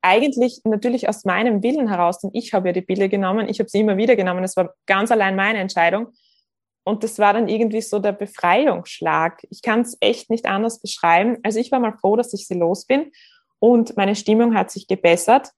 eigentlich 0.01 0.61
natürlich 0.65 1.07
aus 1.07 1.25
meinem 1.25 1.63
Willen 1.63 1.87
heraus, 1.87 2.19
denn 2.19 2.31
ich 2.33 2.53
habe 2.53 2.69
ja 2.69 2.73
die 2.73 2.81
Pille 2.81 3.07
genommen, 3.09 3.47
ich 3.47 3.59
habe 3.59 3.69
sie 3.69 3.79
immer 3.79 3.97
wieder 3.97 4.15
genommen, 4.15 4.43
es 4.43 4.57
war 4.57 4.73
ganz 4.85 5.11
allein 5.11 5.35
meine 5.35 5.59
Entscheidung. 5.59 6.07
Und 6.83 7.03
das 7.03 7.17
war 7.17 7.33
dann 7.33 7.47
irgendwie 7.47 7.81
so 7.81 7.99
der 7.99 8.11
Befreiungsschlag. 8.11 9.45
Ich 9.49 9.61
kann 9.61 9.81
es 9.81 9.97
echt 10.01 10.29
nicht 10.29 10.45
anders 10.45 10.79
beschreiben. 10.79 11.37
Also 11.43 11.59
ich 11.59 11.71
war 11.71 11.79
mal 11.79 11.97
froh, 11.97 12.15
dass 12.15 12.33
ich 12.33 12.47
sie 12.47 12.55
los 12.55 12.85
bin 12.85 13.11
und 13.59 13.95
meine 13.95 14.15
Stimmung 14.15 14.55
hat 14.55 14.71
sich 14.71 14.87
gebessert. 14.87 15.51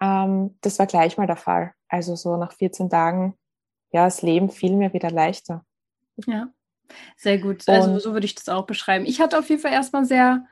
Ähm, 0.00 0.56
das 0.62 0.78
war 0.78 0.86
gleich 0.86 1.18
mal 1.18 1.26
der 1.26 1.36
Fall. 1.36 1.74
Also 1.88 2.16
so 2.16 2.38
nach 2.38 2.52
14 2.52 2.88
Tagen, 2.88 3.36
ja, 3.92 4.06
das 4.06 4.22
Leben 4.22 4.48
fiel 4.48 4.74
mir 4.74 4.94
wieder 4.94 5.10
leichter. 5.10 5.64
Ja, 6.26 6.48
sehr 7.16 7.38
gut. 7.38 7.68
Also 7.68 7.90
und, 7.90 8.00
so 8.00 8.14
würde 8.14 8.24
ich 8.24 8.34
das 8.34 8.48
auch 8.48 8.64
beschreiben. 8.64 9.04
Ich 9.04 9.20
hatte 9.20 9.38
auf 9.38 9.50
jeden 9.50 9.60
Fall 9.60 9.72
erstmal 9.72 10.06
sehr, 10.06 10.46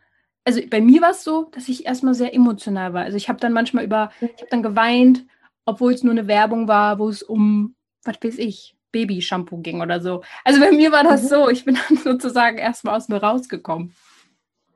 also 0.45 0.61
bei 0.69 0.83
mir 0.83 1.01
war 1.01 1.13
es 1.13 1.25
so, 1.25 1.45
dass 1.53 1.69
ich 1.71 1.87
erstmal 1.87 2.13
sehr 2.13 2.35
emotional 2.35 2.93
war. 2.93 3.05
Also 3.05 3.17
ich 3.17 3.31
habe 3.31 3.41
dann 3.41 3.55
manchmal 3.55 3.85
über, 3.85 4.11
ich 4.21 4.29
habe 4.29 4.51
dann 4.51 4.63
geweint, 4.63 5.25
obwohl 5.65 5.95
es 5.95 6.03
nur 6.03 6.13
eine 6.13 6.27
Werbung 6.27 6.69
war, 6.69 6.99
wo 6.99 7.09
es 7.09 7.23
um, 7.23 7.75
was 8.05 8.17
weiß 8.23 8.37
ich, 8.37 8.77
Baby-Shampoo 8.93 9.59
ging 9.59 9.81
oder 9.81 10.01
so. 10.01 10.23
Also 10.45 10.61
bei 10.61 10.73
mir 10.73 10.93
war 10.93 11.05
das 11.05 11.23
mhm. 11.25 11.29
so, 11.29 11.49
ich 11.49 11.65
bin 11.65 11.79
dann 11.89 11.99
sozusagen 11.99 12.59
erstmal 12.59 12.97
aus 12.97 13.09
mir 13.09 13.23
rausgekommen. 13.23 13.95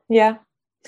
Ja. 0.07 0.39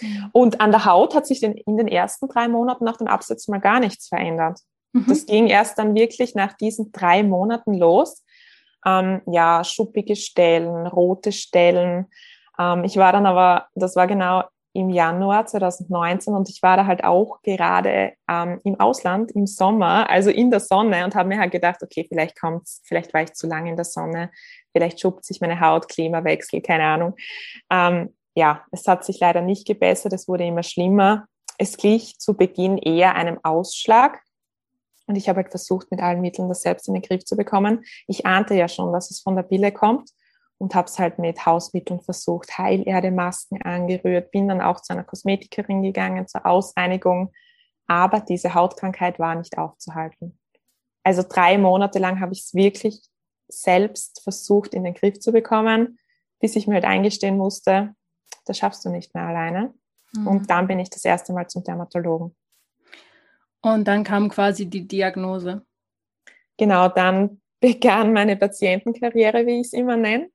Mhm. 0.01 0.29
Und 0.31 0.61
an 0.61 0.71
der 0.71 0.85
Haut 0.85 1.15
hat 1.15 1.27
sich 1.27 1.43
in 1.43 1.77
den 1.77 1.87
ersten 1.87 2.27
drei 2.27 2.47
Monaten 2.47 2.85
nach 2.85 2.97
dem 2.97 3.07
Absetzen 3.07 3.51
mal 3.51 3.59
gar 3.59 3.79
nichts 3.79 4.07
verändert. 4.07 4.59
Mhm. 4.93 5.05
Das 5.07 5.25
ging 5.25 5.47
erst 5.47 5.77
dann 5.77 5.95
wirklich 5.95 6.35
nach 6.35 6.53
diesen 6.53 6.91
drei 6.91 7.23
Monaten 7.23 7.73
los. 7.73 8.23
Ähm, 8.85 9.21
ja, 9.25 9.63
schuppige 9.63 10.15
Stellen, 10.15 10.87
rote 10.87 11.31
Stellen. 11.31 12.07
Ähm, 12.59 12.83
ich 12.83 12.97
war 12.97 13.11
dann 13.11 13.25
aber, 13.25 13.67
das 13.75 13.95
war 13.95 14.07
genau 14.07 14.43
im 14.77 14.91
Januar 14.91 15.47
2019 15.47 16.35
und 16.35 16.49
ich 16.49 16.61
war 16.61 16.77
da 16.77 16.85
halt 16.85 17.03
auch 17.03 17.41
gerade 17.41 18.13
ähm, 18.29 18.61
im 18.63 18.79
Ausland 18.79 19.31
im 19.31 19.47
Sommer, 19.47 20.07
also 20.07 20.29
in 20.29 20.51
der 20.51 20.59
Sonne 20.59 21.03
und 21.03 21.15
habe 21.15 21.29
mir 21.29 21.39
halt 21.39 21.51
gedacht, 21.51 21.81
okay, 21.81 22.05
vielleicht 22.07 22.39
kommt's, 22.39 22.83
vielleicht 22.85 23.11
war 23.11 23.23
ich 23.23 23.33
zu 23.33 23.47
lange 23.47 23.71
in 23.71 23.75
der 23.75 23.85
Sonne, 23.85 24.29
vielleicht 24.71 24.99
schuppt 24.99 25.25
sich 25.25 25.41
meine 25.41 25.59
Haut, 25.59 25.89
Klimawechsel, 25.89 26.61
keine 26.61 26.83
Ahnung. 26.83 27.15
Ähm, 27.71 28.13
ja, 28.35 28.65
es 28.71 28.87
hat 28.87 29.03
sich 29.03 29.19
leider 29.19 29.41
nicht 29.41 29.65
gebessert, 29.65 30.13
es 30.13 30.27
wurde 30.27 30.45
immer 30.45 30.61
schlimmer. 30.61 31.25
Es 31.57 31.77
glich 31.77 32.19
zu 32.19 32.35
Beginn 32.37 32.77
eher 32.77 33.15
einem 33.15 33.39
Ausschlag. 33.41 34.21
Und 35.07 35.15
ich 35.15 35.27
habe 35.27 35.37
halt 35.37 35.49
versucht, 35.49 35.89
mit 35.89 36.01
allen 36.01 36.21
Mitteln 36.21 36.49
das 36.49 36.61
selbst 36.61 36.87
in 36.87 36.93
den 36.93 37.01
Griff 37.01 37.25
zu 37.25 37.35
bekommen. 37.35 37.83
Ich 38.05 38.27
ahnte 38.27 38.53
ja 38.53 38.67
schon, 38.67 38.93
dass 38.93 39.09
es 39.09 39.21
von 39.21 39.35
der 39.35 39.41
Pille 39.41 39.71
kommt 39.71 40.11
und 40.57 40.75
habe 40.75 40.87
es 40.87 40.97
halt 40.97 41.19
mit 41.19 41.45
Hausmitteln 41.45 42.01
versucht, 42.01 42.57
Heilerdemasken 42.57 43.61
angerührt, 43.61 44.31
bin 44.31 44.47
dann 44.47 44.61
auch 44.61 44.81
zu 44.81 44.93
einer 44.93 45.03
Kosmetikerin 45.03 45.83
gegangen 45.83 46.27
zur 46.27 46.45
Ausreinigung, 46.45 47.31
aber 47.87 48.19
diese 48.19 48.53
Hautkrankheit 48.53 49.19
war 49.19 49.35
nicht 49.35 49.57
aufzuhalten. 49.57 50.39
Also 51.03 51.23
drei 51.27 51.57
Monate 51.57 51.99
lang 51.99 52.19
habe 52.19 52.33
ich 52.33 52.41
es 52.41 52.53
wirklich 52.53 53.01
selbst 53.47 54.21
versucht 54.23 54.73
in 54.73 54.83
den 54.83 54.93
Griff 54.93 55.19
zu 55.19 55.31
bekommen, 55.31 55.99
bis 56.39 56.55
ich 56.55 56.67
mir 56.67 56.75
halt 56.75 56.85
eingestehen 56.85 57.37
musste, 57.37 57.95
das 58.45 58.57
schaffst 58.57 58.83
du 58.85 58.89
nicht 58.89 59.13
mehr 59.13 59.25
alleine. 59.25 59.73
Mhm. 60.13 60.27
Und 60.27 60.49
dann 60.49 60.67
bin 60.67 60.79
ich 60.79 60.89
das 60.89 61.05
erste 61.05 61.33
Mal 61.33 61.47
zum 61.47 61.63
Dermatologen. 61.63 62.35
Und 63.61 63.87
dann 63.87 64.03
kam 64.03 64.29
quasi 64.29 64.69
die 64.69 64.87
Diagnose. 64.87 65.65
Genau, 66.57 66.89
dann 66.89 67.41
begann 67.59 68.13
meine 68.13 68.37
Patientenkarriere, 68.37 69.45
wie 69.45 69.61
ich 69.61 69.67
es 69.67 69.73
immer 69.73 69.97
nenne. 69.97 70.29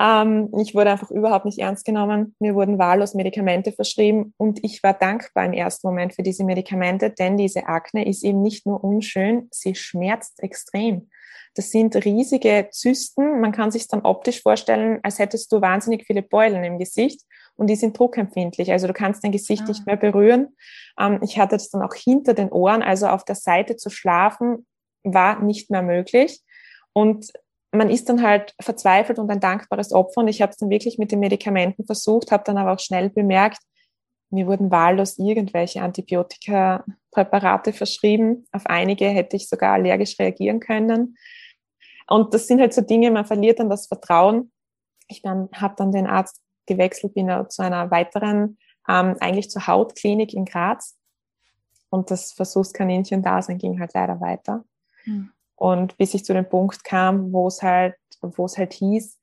Ähm, 0.00 0.50
ich 0.60 0.74
wurde 0.74 0.90
einfach 0.90 1.10
überhaupt 1.10 1.44
nicht 1.44 1.58
ernst 1.58 1.84
genommen. 1.84 2.34
Mir 2.40 2.54
wurden 2.54 2.78
wahllos 2.78 3.14
Medikamente 3.14 3.72
verschrieben 3.72 4.34
und 4.36 4.64
ich 4.64 4.82
war 4.82 4.94
dankbar 4.94 5.44
im 5.44 5.52
ersten 5.52 5.86
Moment 5.86 6.14
für 6.14 6.22
diese 6.22 6.44
Medikamente, 6.44 7.10
denn 7.10 7.36
diese 7.36 7.66
Akne 7.66 8.06
ist 8.06 8.24
eben 8.24 8.42
nicht 8.42 8.66
nur 8.66 8.82
unschön, 8.82 9.48
sie 9.52 9.74
schmerzt 9.74 10.42
extrem. 10.42 11.08
Das 11.56 11.70
sind 11.70 11.94
riesige 12.04 12.68
Zysten. 12.72 13.40
Man 13.40 13.52
kann 13.52 13.70
sich 13.70 13.86
dann 13.86 14.00
optisch 14.00 14.42
vorstellen, 14.42 14.98
als 15.04 15.20
hättest 15.20 15.52
du 15.52 15.60
wahnsinnig 15.60 16.04
viele 16.04 16.22
Beulen 16.22 16.64
im 16.64 16.78
Gesicht 16.78 17.22
und 17.54 17.68
die 17.68 17.76
sind 17.76 17.96
druckempfindlich. 17.96 18.72
Also 18.72 18.88
du 18.88 18.92
kannst 18.92 19.22
dein 19.22 19.30
Gesicht 19.30 19.62
ah. 19.62 19.68
nicht 19.68 19.86
mehr 19.86 19.96
berühren. 19.96 20.56
Ähm, 20.98 21.20
ich 21.22 21.38
hatte 21.38 21.54
das 21.54 21.70
dann 21.70 21.82
auch 21.82 21.94
hinter 21.94 22.34
den 22.34 22.50
Ohren, 22.50 22.82
also 22.82 23.06
auf 23.06 23.24
der 23.24 23.36
Seite 23.36 23.76
zu 23.76 23.90
schlafen 23.90 24.66
war 25.04 25.40
nicht 25.40 25.70
mehr 25.70 25.82
möglich. 25.82 26.40
Und 26.92 27.32
man 27.74 27.90
ist 27.90 28.08
dann 28.08 28.22
halt 28.22 28.54
verzweifelt 28.60 29.18
und 29.18 29.30
ein 29.30 29.40
dankbares 29.40 29.92
Opfer. 29.92 30.20
Und 30.20 30.28
ich 30.28 30.42
habe 30.42 30.50
es 30.50 30.58
dann 30.58 30.70
wirklich 30.70 30.98
mit 30.98 31.12
den 31.12 31.20
Medikamenten 31.20 31.84
versucht, 31.84 32.30
habe 32.30 32.44
dann 32.44 32.58
aber 32.58 32.72
auch 32.72 32.80
schnell 32.80 33.10
bemerkt, 33.10 33.58
mir 34.30 34.46
wurden 34.46 34.70
wahllos 34.70 35.18
irgendwelche 35.18 35.82
Antibiotika-Präparate 35.82 37.72
verschrieben. 37.72 38.46
Auf 38.52 38.66
einige 38.66 39.06
hätte 39.06 39.36
ich 39.36 39.48
sogar 39.48 39.74
allergisch 39.74 40.18
reagieren 40.18 40.60
können. 40.60 41.16
Und 42.08 42.34
das 42.34 42.46
sind 42.48 42.60
halt 42.60 42.74
so 42.74 42.80
Dinge, 42.80 43.10
man 43.10 43.24
verliert 43.24 43.60
dann 43.60 43.70
das 43.70 43.86
Vertrauen. 43.86 44.50
Ich 45.08 45.22
habe 45.24 45.74
dann 45.76 45.92
den 45.92 46.06
Arzt 46.06 46.40
gewechselt, 46.66 47.14
bin 47.14 47.30
zu 47.48 47.62
einer 47.62 47.90
weiteren, 47.90 48.58
ähm, 48.88 49.16
eigentlich 49.20 49.50
zur 49.50 49.66
Hautklinik 49.66 50.34
in 50.34 50.44
Graz. 50.44 50.96
Und 51.90 52.10
das 52.10 52.32
Versuchskaninchen-Dasein 52.32 53.58
ging 53.58 53.78
halt 53.78 53.92
leider 53.94 54.20
weiter. 54.20 54.64
Mhm. 55.04 55.30
Und 55.56 55.96
bis 55.96 56.14
ich 56.14 56.24
zu 56.24 56.32
dem 56.32 56.48
Punkt 56.48 56.84
kam, 56.84 57.32
wo 57.32 57.46
es 57.46 57.62
halt, 57.62 57.94
wo 58.20 58.44
es 58.44 58.58
halt 58.58 58.72
hieß, 58.72 59.18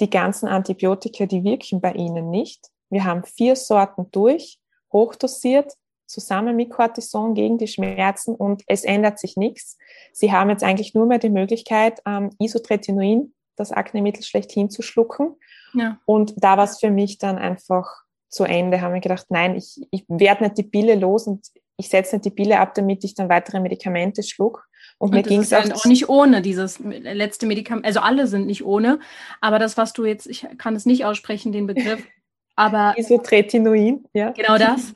die 0.00 0.10
ganzen 0.10 0.48
Antibiotika, 0.48 1.26
die 1.26 1.44
wirken 1.44 1.80
bei 1.80 1.92
Ihnen 1.92 2.30
nicht. 2.30 2.68
Wir 2.90 3.04
haben 3.04 3.24
vier 3.24 3.56
Sorten 3.56 4.10
durch, 4.10 4.58
hochdosiert, 4.92 5.74
zusammen 6.06 6.56
mit 6.56 6.70
Cortison 6.70 7.34
gegen 7.34 7.58
die 7.58 7.68
Schmerzen 7.68 8.34
und 8.34 8.62
es 8.66 8.84
ändert 8.84 9.18
sich 9.18 9.36
nichts. 9.36 9.76
Sie 10.12 10.32
haben 10.32 10.48
jetzt 10.50 10.64
eigentlich 10.64 10.94
nur 10.94 11.06
mehr 11.06 11.18
die 11.18 11.28
Möglichkeit, 11.28 12.00
ähm, 12.06 12.30
Isotretinoin, 12.38 13.34
das 13.56 13.72
Aknemittel 13.72 14.22
schlechthin 14.22 14.70
zu 14.70 14.82
schlucken. 14.82 15.36
Ja. 15.74 16.00
Und 16.06 16.34
da 16.36 16.56
war 16.56 16.64
es 16.64 16.78
für 16.78 16.90
mich 16.90 17.18
dann 17.18 17.36
einfach 17.36 18.04
zu 18.28 18.44
Ende. 18.44 18.80
Haben 18.80 18.94
wir 18.94 19.00
gedacht, 19.00 19.26
nein, 19.28 19.56
ich, 19.56 19.86
ich 19.90 20.04
werde 20.08 20.44
nicht 20.44 20.58
die 20.58 20.62
Pille 20.62 20.94
los 20.94 21.26
und 21.26 21.46
ich 21.76 21.88
setze 21.88 22.16
nicht 22.16 22.24
die 22.24 22.30
Pille 22.30 22.58
ab, 22.58 22.74
damit 22.74 23.04
ich 23.04 23.14
dann 23.14 23.28
weitere 23.28 23.60
Medikamente 23.60 24.22
schluck. 24.22 24.67
Und, 24.98 25.10
und 25.10 25.14
mir 25.14 25.22
ging 25.22 25.40
es 25.40 25.52
auch, 25.52 25.70
auch 25.70 25.84
nicht 25.84 26.08
ohne 26.08 26.42
dieses 26.42 26.80
letzte 26.80 27.46
Medikament. 27.46 27.86
Also 27.86 28.00
alle 28.00 28.26
sind 28.26 28.46
nicht 28.46 28.64
ohne, 28.64 28.98
aber 29.40 29.58
das, 29.58 29.76
was 29.76 29.92
du 29.92 30.04
jetzt, 30.04 30.26
ich 30.26 30.46
kann 30.58 30.74
es 30.74 30.86
nicht 30.86 31.04
aussprechen, 31.04 31.52
den 31.52 31.66
Begriff, 31.66 32.04
aber 32.56 32.94
Isotretinoin, 32.96 34.04
ja. 34.12 34.30
Genau 34.32 34.58
das. 34.58 34.92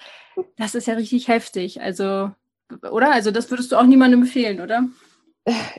Das 0.57 0.75
ist 0.75 0.87
ja 0.87 0.95
richtig 0.95 1.29
heftig. 1.29 1.81
Also, 1.81 2.31
oder? 2.91 3.13
Also 3.13 3.31
das 3.31 3.51
würdest 3.51 3.71
du 3.71 3.77
auch 3.77 3.85
niemandem 3.85 4.23
empfehlen, 4.23 4.61
oder? 4.61 4.85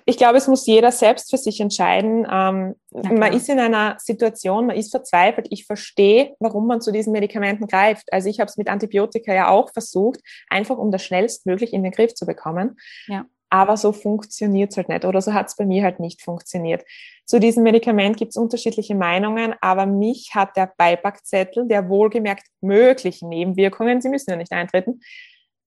Ich 0.05 0.17
glaube, 0.17 0.37
es 0.37 0.47
muss 0.47 0.65
jeder 0.65 0.91
selbst 0.91 1.29
für 1.29 1.37
sich 1.37 1.61
entscheiden. 1.61 2.27
Ähm, 2.29 2.75
man 2.91 3.31
ist 3.31 3.47
in 3.47 3.59
einer 3.59 3.95
Situation, 3.97 4.67
man 4.67 4.75
ist 4.75 4.91
verzweifelt. 4.91 5.47
Ich 5.51 5.65
verstehe, 5.65 6.35
warum 6.39 6.67
man 6.67 6.81
zu 6.81 6.91
diesen 6.91 7.13
Medikamenten 7.13 7.67
greift. 7.67 8.11
Also 8.11 8.27
ich 8.27 8.41
habe 8.41 8.49
es 8.49 8.57
mit 8.57 8.67
Antibiotika 8.67 9.33
ja 9.33 9.47
auch 9.47 9.71
versucht, 9.71 10.19
einfach 10.49 10.77
um 10.77 10.91
das 10.91 11.03
schnellstmöglich 11.03 11.71
in 11.71 11.83
den 11.83 11.93
Griff 11.93 12.13
zu 12.13 12.25
bekommen. 12.25 12.77
Ja. 13.07 13.25
Aber 13.53 13.77
so 13.77 13.91
funktioniert 13.91 14.71
es 14.71 14.77
halt 14.77 14.89
nicht 14.89 15.05
oder 15.05 15.21
so 15.21 15.31
hat 15.31 15.45
es 15.45 15.55
bei 15.55 15.63
mir 15.67 15.83
halt 15.83 15.99
nicht 15.99 16.23
funktioniert. 16.23 16.83
Zu 17.27 17.39
diesem 17.39 17.61
Medikament 17.61 18.17
gibt 18.17 18.31
es 18.31 18.35
unterschiedliche 18.35 18.95
Meinungen, 18.95 19.53
aber 19.61 19.85
mich 19.85 20.31
hat 20.33 20.57
der 20.57 20.73
Beipackzettel 20.75 21.67
der 21.67 21.87
wohlgemerkt 21.87 22.47
möglichen 22.61 23.29
Nebenwirkungen, 23.29 24.01
sie 24.01 24.09
müssen 24.09 24.31
ja 24.31 24.37
nicht 24.37 24.51
eintreten, 24.51 25.01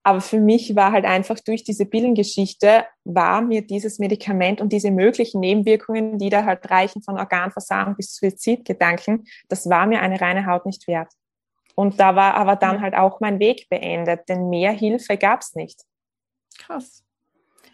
aber 0.02 0.20
für 0.20 0.40
mich 0.40 0.74
war 0.74 0.90
halt 0.90 1.04
einfach 1.04 1.38
durch 1.38 1.62
diese 1.62 1.86
Pillengeschichte, 1.86 2.86
war 3.04 3.40
mir 3.40 3.64
dieses 3.64 4.00
Medikament 4.00 4.60
und 4.60 4.72
diese 4.72 4.90
möglichen 4.90 5.38
Nebenwirkungen, 5.38 6.18
die 6.18 6.28
da 6.28 6.44
halt 6.44 6.68
reichen 6.68 7.02
von 7.02 7.16
Organversagen 7.16 7.94
bis 7.94 8.16
Suizidgedanken, 8.16 9.28
das 9.48 9.70
war 9.70 9.86
mir 9.86 10.00
eine 10.00 10.20
reine 10.20 10.44
Haut 10.46 10.66
nicht 10.66 10.88
wert. 10.88 11.12
Und 11.76 12.00
da 12.00 12.16
war 12.16 12.34
aber 12.34 12.56
dann 12.56 12.80
halt 12.80 12.94
auch 12.94 13.20
mein 13.20 13.38
Weg 13.38 13.68
beendet, 13.68 14.28
denn 14.28 14.48
mehr 14.48 14.72
Hilfe 14.72 15.16
gab 15.16 15.42
es 15.42 15.54
nicht. 15.54 15.84
Krass. 16.58 17.05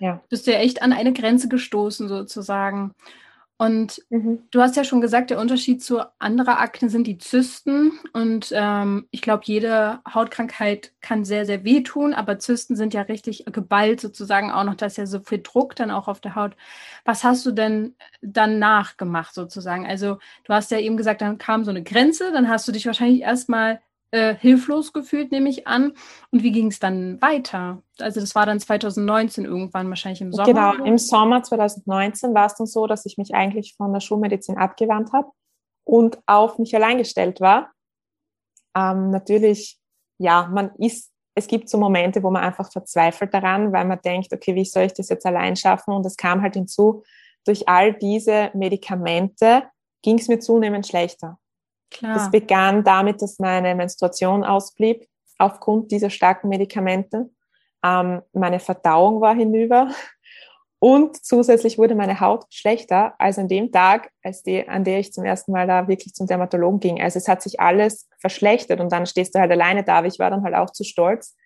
Ja. 0.02 0.20
Bist 0.28 0.48
du 0.48 0.52
ja 0.52 0.58
echt 0.58 0.82
an 0.82 0.92
eine 0.92 1.12
Grenze 1.12 1.48
gestoßen 1.48 2.08
sozusagen. 2.08 2.92
Und 3.56 4.02
mhm. 4.10 4.40
du 4.50 4.60
hast 4.60 4.74
ja 4.74 4.82
schon 4.82 5.00
gesagt, 5.00 5.30
der 5.30 5.38
Unterschied 5.38 5.80
zu 5.80 6.00
anderer 6.18 6.58
Akne 6.58 6.90
sind 6.90 7.06
die 7.06 7.18
Zysten. 7.18 7.92
Und 8.12 8.52
ähm, 8.52 9.06
ich 9.12 9.22
glaube, 9.22 9.44
jede 9.46 10.00
Hautkrankheit 10.12 10.92
kann 11.02 11.24
sehr, 11.24 11.46
sehr 11.46 11.62
wehtun, 11.62 12.14
aber 12.14 12.40
Zysten 12.40 12.74
sind 12.74 12.94
ja 12.94 13.02
richtig 13.02 13.44
geballt 13.52 14.00
sozusagen 14.00 14.50
auch 14.50 14.64
noch, 14.64 14.74
da 14.74 14.86
ist 14.86 14.98
ja 14.98 15.06
so 15.06 15.20
viel 15.20 15.40
Druck 15.40 15.76
dann 15.76 15.92
auch 15.92 16.08
auf 16.08 16.18
der 16.18 16.34
Haut. 16.34 16.56
Was 17.04 17.22
hast 17.22 17.46
du 17.46 17.52
denn 17.52 17.94
danach 18.22 18.96
gemacht 18.96 19.32
sozusagen? 19.32 19.86
Also 19.86 20.18
du 20.42 20.52
hast 20.52 20.72
ja 20.72 20.80
eben 20.80 20.96
gesagt, 20.96 21.20
dann 21.20 21.38
kam 21.38 21.62
so 21.64 21.70
eine 21.70 21.84
Grenze, 21.84 22.32
dann 22.32 22.48
hast 22.48 22.66
du 22.66 22.72
dich 22.72 22.86
wahrscheinlich 22.86 23.20
erstmal 23.20 23.80
äh, 24.12 24.34
hilflos 24.34 24.92
gefühlt, 24.92 25.32
nehme 25.32 25.48
ich 25.48 25.66
an. 25.66 25.94
Und 26.30 26.42
wie 26.42 26.52
ging 26.52 26.68
es 26.68 26.78
dann 26.78 27.20
weiter? 27.20 27.82
Also 27.98 28.20
das 28.20 28.34
war 28.34 28.46
dann 28.46 28.60
2019 28.60 29.44
irgendwann, 29.44 29.88
wahrscheinlich 29.88 30.20
im 30.20 30.32
Sommer. 30.32 30.46
Genau, 30.46 30.84
im 30.84 30.98
Sommer 30.98 31.42
2019 31.42 32.34
war 32.34 32.46
es 32.46 32.54
dann 32.54 32.66
so, 32.66 32.86
dass 32.86 33.06
ich 33.06 33.16
mich 33.16 33.34
eigentlich 33.34 33.74
von 33.74 33.92
der 33.92 34.00
Schulmedizin 34.00 34.58
abgewandt 34.58 35.12
habe 35.12 35.30
und 35.84 36.18
auf 36.26 36.58
mich 36.58 36.74
allein 36.76 36.98
gestellt 36.98 37.40
war. 37.40 37.72
Ähm, 38.76 39.10
natürlich, 39.10 39.78
ja, 40.18 40.46
man 40.52 40.70
ist, 40.76 41.10
es 41.34 41.46
gibt 41.46 41.70
so 41.70 41.78
Momente, 41.78 42.22
wo 42.22 42.30
man 42.30 42.42
einfach 42.42 42.70
verzweifelt 42.70 43.32
daran, 43.32 43.72
weil 43.72 43.86
man 43.86 44.00
denkt, 44.04 44.32
okay, 44.32 44.54
wie 44.54 44.64
soll 44.64 44.84
ich 44.84 44.92
das 44.92 45.08
jetzt 45.08 45.24
allein 45.24 45.56
schaffen? 45.56 45.94
Und 45.94 46.04
es 46.04 46.16
kam 46.16 46.42
halt 46.42 46.54
hinzu, 46.54 47.02
durch 47.44 47.68
all 47.68 47.94
diese 47.94 48.50
Medikamente 48.54 49.64
ging 50.02 50.18
es 50.18 50.28
mir 50.28 50.38
zunehmend 50.38 50.86
schlechter. 50.86 51.38
Klar. 51.92 52.14
Das 52.14 52.30
begann 52.30 52.84
damit, 52.84 53.22
dass 53.22 53.38
meine 53.38 53.74
Menstruation 53.74 54.44
ausblieb 54.44 55.06
aufgrund 55.38 55.90
dieser 55.90 56.10
starken 56.10 56.48
Medikamente. 56.48 57.30
Ähm, 57.84 58.22
meine 58.32 58.60
Verdauung 58.60 59.20
war 59.20 59.34
hinüber 59.34 59.90
und 60.78 61.16
zusätzlich 61.24 61.78
wurde 61.78 61.94
meine 61.94 62.20
Haut 62.20 62.44
schlechter 62.50 63.14
als 63.18 63.38
an 63.38 63.48
dem 63.48 63.72
Tag, 63.72 64.10
als 64.22 64.42
die, 64.42 64.66
an 64.68 64.84
der 64.84 65.00
ich 65.00 65.12
zum 65.12 65.24
ersten 65.24 65.52
Mal 65.52 65.66
da 65.66 65.88
wirklich 65.88 66.14
zum 66.14 66.26
Dermatologen 66.26 66.80
ging. 66.80 67.00
Also 67.00 67.18
es 67.18 67.28
hat 67.28 67.42
sich 67.42 67.60
alles 67.60 68.08
verschlechtert 68.18 68.80
und 68.80 68.92
dann 68.92 69.06
stehst 69.06 69.34
du 69.34 69.40
halt 69.40 69.50
alleine 69.50 69.82
da. 69.82 69.98
Aber 69.98 70.06
ich 70.06 70.18
war 70.18 70.30
dann 70.30 70.44
halt 70.44 70.54
auch 70.54 70.70
zu 70.70 70.84
stolz, 70.84 71.36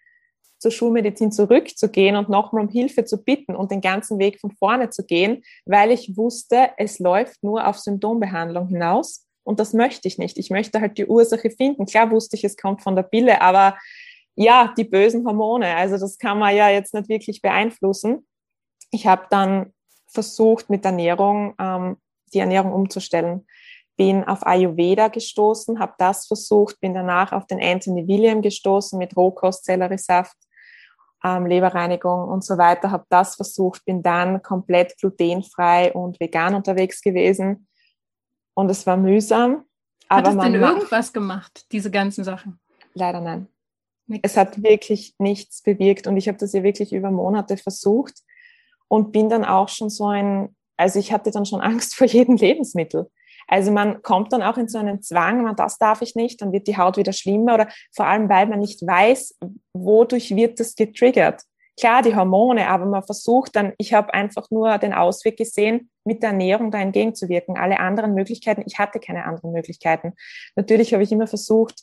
zur 0.58 0.70
Schulmedizin 0.70 1.32
zurückzugehen 1.32 2.16
und 2.16 2.28
nochmal 2.28 2.62
um 2.62 2.68
Hilfe 2.68 3.04
zu 3.04 3.22
bitten 3.22 3.54
und 3.54 3.70
den 3.70 3.80
ganzen 3.80 4.18
Weg 4.18 4.40
von 4.40 4.50
vorne 4.52 4.90
zu 4.90 5.04
gehen, 5.04 5.42
weil 5.66 5.90
ich 5.90 6.16
wusste, 6.16 6.70
es 6.78 6.98
läuft 6.98 7.42
nur 7.42 7.66
auf 7.66 7.78
Symptombehandlung 7.78 8.68
hinaus. 8.68 9.25
Und 9.46 9.60
das 9.60 9.72
möchte 9.72 10.08
ich 10.08 10.18
nicht. 10.18 10.38
Ich 10.38 10.50
möchte 10.50 10.80
halt 10.80 10.98
die 10.98 11.06
Ursache 11.06 11.50
finden. 11.50 11.86
Klar 11.86 12.10
wusste 12.10 12.34
ich, 12.34 12.42
es 12.42 12.56
kommt 12.56 12.82
von 12.82 12.96
der 12.96 13.04
Pille, 13.04 13.40
aber 13.40 13.78
ja, 14.34 14.74
die 14.76 14.82
bösen 14.82 15.24
Hormone. 15.24 15.76
Also 15.76 15.96
das 15.98 16.18
kann 16.18 16.40
man 16.40 16.54
ja 16.54 16.68
jetzt 16.68 16.92
nicht 16.94 17.08
wirklich 17.08 17.40
beeinflussen. 17.42 18.26
Ich 18.90 19.06
habe 19.06 19.26
dann 19.30 19.72
versucht, 20.08 20.68
mit 20.68 20.84
Ernährung 20.84 21.54
ähm, 21.60 21.96
die 22.34 22.40
Ernährung 22.40 22.72
umzustellen. 22.72 23.46
Bin 23.96 24.24
auf 24.24 24.44
Ayurveda 24.44 25.08
gestoßen, 25.08 25.78
habe 25.78 25.94
das 25.98 26.26
versucht, 26.26 26.80
bin 26.80 26.92
danach 26.92 27.32
auf 27.32 27.46
den 27.46 27.62
Anthony 27.62 28.08
William 28.08 28.42
gestoßen 28.42 28.98
mit 28.98 29.16
Rohkost, 29.16 29.64
Selleriesaft, 29.64 30.36
ähm, 31.24 31.46
Leberreinigung 31.46 32.28
und 32.28 32.44
so 32.44 32.58
weiter, 32.58 32.90
habe 32.90 33.06
das 33.10 33.36
versucht, 33.36 33.84
bin 33.84 34.02
dann 34.02 34.42
komplett 34.42 34.98
glutenfrei 34.98 35.92
und 35.92 36.18
vegan 36.18 36.56
unterwegs 36.56 37.00
gewesen 37.00 37.68
und 38.56 38.70
es 38.70 38.86
war 38.86 38.96
mühsam. 38.96 39.64
Hat 40.08 40.26
es 40.26 40.36
denn 40.36 40.54
irgendwas 40.54 41.12
gemacht, 41.12 41.66
diese 41.72 41.90
ganzen 41.90 42.24
Sachen? 42.24 42.58
Leider 42.94 43.20
nein. 43.20 43.48
Nix. 44.06 44.20
Es 44.22 44.36
hat 44.36 44.62
wirklich 44.62 45.14
nichts 45.18 45.62
bewirkt 45.62 46.06
und 46.06 46.16
ich 46.16 46.28
habe 46.28 46.38
das 46.38 46.52
ja 46.52 46.62
wirklich 46.62 46.92
über 46.92 47.10
Monate 47.10 47.56
versucht 47.56 48.22
und 48.88 49.12
bin 49.12 49.28
dann 49.28 49.44
auch 49.44 49.68
schon 49.68 49.90
so 49.90 50.06
ein, 50.06 50.54
also 50.76 50.98
ich 50.98 51.12
hatte 51.12 51.30
dann 51.30 51.44
schon 51.44 51.60
Angst 51.70 51.94
vor 51.94 52.06
jedem 52.06 52.36
Lebensmittel. 52.36 53.10
Also 53.48 53.70
man 53.70 54.02
kommt 54.02 54.32
dann 54.32 54.42
auch 54.42 54.56
in 54.56 54.68
so 54.68 54.78
einen 54.78 55.02
Zwang, 55.02 55.42
man, 55.42 55.54
das 55.54 55.78
darf 55.78 56.02
ich 56.02 56.14
nicht, 56.14 56.40
dann 56.40 56.52
wird 56.52 56.66
die 56.66 56.76
Haut 56.76 56.96
wieder 56.96 57.12
schlimmer 57.12 57.54
oder 57.54 57.68
vor 57.94 58.06
allem, 58.06 58.28
weil 58.28 58.46
man 58.46 58.60
nicht 58.60 58.84
weiß, 58.84 59.38
wodurch 59.72 60.34
wird 60.34 60.58
das 60.58 60.74
getriggert 60.74 61.42
klar 61.78 62.02
die 62.02 62.16
Hormone, 62.16 62.68
aber 62.68 62.86
man 62.86 63.02
versucht 63.02 63.56
dann, 63.56 63.72
ich 63.78 63.92
habe 63.92 64.12
einfach 64.14 64.50
nur 64.50 64.78
den 64.78 64.92
Ausweg 64.92 65.36
gesehen, 65.36 65.90
mit 66.04 66.22
der 66.22 66.30
Ernährung 66.30 66.70
da 66.70 66.78
entgegenzuwirken. 66.78 67.56
Alle 67.56 67.80
anderen 67.80 68.14
Möglichkeiten, 68.14 68.62
ich 68.66 68.78
hatte 68.78 68.98
keine 68.98 69.24
anderen 69.24 69.52
Möglichkeiten. 69.52 70.14
Natürlich 70.54 70.92
habe 70.92 71.02
ich 71.02 71.12
immer 71.12 71.26
versucht, 71.26 71.82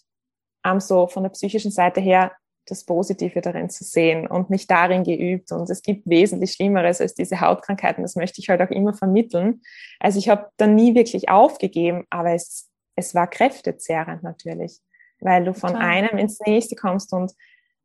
um, 0.66 0.80
so 0.80 1.08
von 1.08 1.24
der 1.24 1.30
psychischen 1.30 1.72
Seite 1.72 2.02
her 2.02 2.32
das 2.66 2.86
Positive 2.86 3.42
darin 3.42 3.70
zu 3.70 3.84
sehen 3.84 4.26
und 4.26 4.50
mich 4.50 4.68
darin 4.68 5.04
geübt. 5.04 5.52
Und 5.52 5.70
es 5.70 5.82
gibt 5.82 6.08
wesentlich 6.08 6.54
Schlimmeres 6.54 7.02
als 7.02 7.14
diese 7.14 7.42
Hautkrankheiten. 7.42 8.04
Das 8.04 8.16
möchte 8.16 8.40
ich 8.40 8.50
halt 8.50 8.62
auch 8.62 8.70
immer 8.70 8.94
vermitteln. 8.94 9.62
Also 10.00 10.20
ich 10.20 10.30
habe 10.30 10.50
dann 10.58 10.76
nie 10.76 10.96
wirklich 10.96 11.30
aufgegeben, 11.30 12.06
aber 12.10 12.32
es, 12.34 12.70
es 12.96 13.14
war 13.14 13.28
kräftezehrend 13.28 14.24
natürlich, 14.24 14.80
weil 15.20 15.44
du 15.44 15.54
von 15.54 15.74
Total. 15.74 15.86
einem 15.86 16.18
ins 16.18 16.40
nächste 16.40 16.76
kommst 16.76 17.12
und 17.12 17.34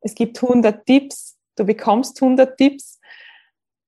es 0.01 0.15
gibt 0.15 0.41
100 0.41 0.87
Tipps, 0.87 1.38
du 1.59 1.65
bekommst 1.65 2.23
100 2.23 2.57
Tipps 2.57 3.01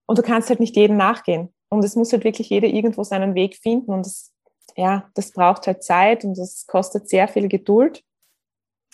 und 0.06 0.18
du 0.18 0.22
kannst 0.22 0.48
halt 0.48 0.60
nicht 0.60 0.76
jedem 0.76 0.96
nachgehen. 0.96 1.54
Und 1.68 1.84
es 1.84 1.94
muss 1.96 2.12
halt 2.12 2.24
wirklich 2.24 2.50
jeder 2.50 2.66
irgendwo 2.66 3.04
seinen 3.04 3.34
Weg 3.34 3.56
finden 3.56 3.92
und 3.92 4.04
das, 4.04 4.32
ja, 4.76 5.08
das 5.14 5.32
braucht 5.32 5.66
halt 5.66 5.84
Zeit 5.84 6.24
und 6.24 6.36
das 6.36 6.66
kostet 6.66 7.08
sehr 7.08 7.28
viel 7.28 7.48
Geduld. 7.48 8.02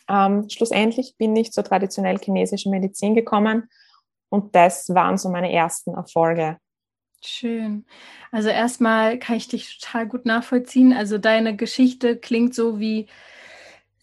Ähm, 0.08 0.48
schlussendlich 0.48 1.16
bin 1.16 1.34
ich 1.34 1.52
zur 1.52 1.64
traditionell 1.64 2.18
chinesischen 2.18 2.70
Medizin 2.70 3.14
gekommen 3.14 3.68
und 4.28 4.54
das 4.54 4.88
waren 4.90 5.16
so 5.16 5.30
meine 5.30 5.52
ersten 5.52 5.94
Erfolge. 5.94 6.58
Schön. 7.24 7.86
Also 8.30 8.50
erstmal 8.50 9.18
kann 9.18 9.36
ich 9.36 9.48
dich 9.48 9.78
total 9.78 10.06
gut 10.06 10.26
nachvollziehen. 10.26 10.92
Also 10.92 11.18
deine 11.18 11.56
Geschichte 11.56 12.16
klingt 12.16 12.54
so 12.54 12.78
wie 12.78 13.08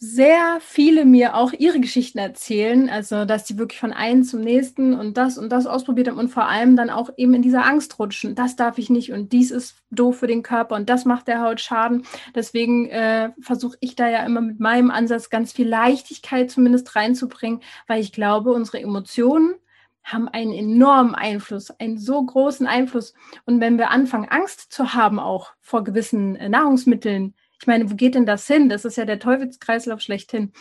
sehr 0.05 0.57
viele 0.59 1.05
mir 1.05 1.33
auch 1.33 1.53
ihre 1.53 1.79
Geschichten 1.79 2.17
erzählen, 2.17 2.89
also 2.89 3.23
dass 3.23 3.47
sie 3.47 3.57
wirklich 3.57 3.79
von 3.79 3.93
einem 3.93 4.23
zum 4.23 4.41
nächsten 4.41 4.93
und 4.93 5.15
das 5.15 5.37
und 5.37 5.49
das 5.49 5.65
ausprobiert 5.65 6.09
haben 6.09 6.17
und 6.17 6.27
vor 6.27 6.45
allem 6.45 6.75
dann 6.75 6.89
auch 6.89 7.09
eben 7.15 7.33
in 7.33 7.41
dieser 7.41 7.65
Angst 7.65 7.97
rutschen. 7.99 8.35
Das 8.35 8.57
darf 8.57 8.77
ich 8.77 8.89
nicht 8.89 9.13
und 9.13 9.31
dies 9.31 9.49
ist 9.49 9.77
doof 9.91 10.17
für 10.17 10.27
den 10.27 10.43
Körper 10.43 10.75
und 10.75 10.89
das 10.89 11.05
macht 11.05 11.29
der 11.29 11.39
Haut 11.39 11.61
Schaden. 11.61 12.05
Deswegen 12.35 12.89
äh, 12.89 13.29
versuche 13.39 13.77
ich 13.79 13.95
da 13.95 14.09
ja 14.09 14.25
immer 14.25 14.41
mit 14.41 14.59
meinem 14.59 14.91
Ansatz 14.91 15.29
ganz 15.29 15.53
viel 15.53 15.69
Leichtigkeit 15.69 16.51
zumindest 16.51 16.97
reinzubringen, 16.97 17.61
weil 17.87 18.01
ich 18.01 18.11
glaube, 18.11 18.51
unsere 18.51 18.81
Emotionen 18.81 19.55
haben 20.03 20.27
einen 20.27 20.51
enormen 20.51 21.15
Einfluss, 21.15 21.71
einen 21.79 21.97
so 21.97 22.21
großen 22.21 22.67
Einfluss. 22.67 23.13
Und 23.45 23.61
wenn 23.61 23.77
wir 23.77 23.89
anfangen, 23.89 24.27
Angst 24.27 24.73
zu 24.73 24.93
haben, 24.93 25.17
auch 25.17 25.53
vor 25.61 25.85
gewissen 25.85 26.35
äh, 26.35 26.49
Nahrungsmitteln, 26.49 27.35
ich 27.63 27.67
meine, 27.67 27.89
wo 27.89 27.95
geht 27.95 28.15
denn 28.15 28.26
das 28.26 28.45
hin? 28.45 28.67
Das 28.67 28.84
ist 28.84 28.97
ja 28.97 29.06
der 29.06 29.19
Teufelskreislauf 29.19 30.02
schlechthin. 30.02 30.52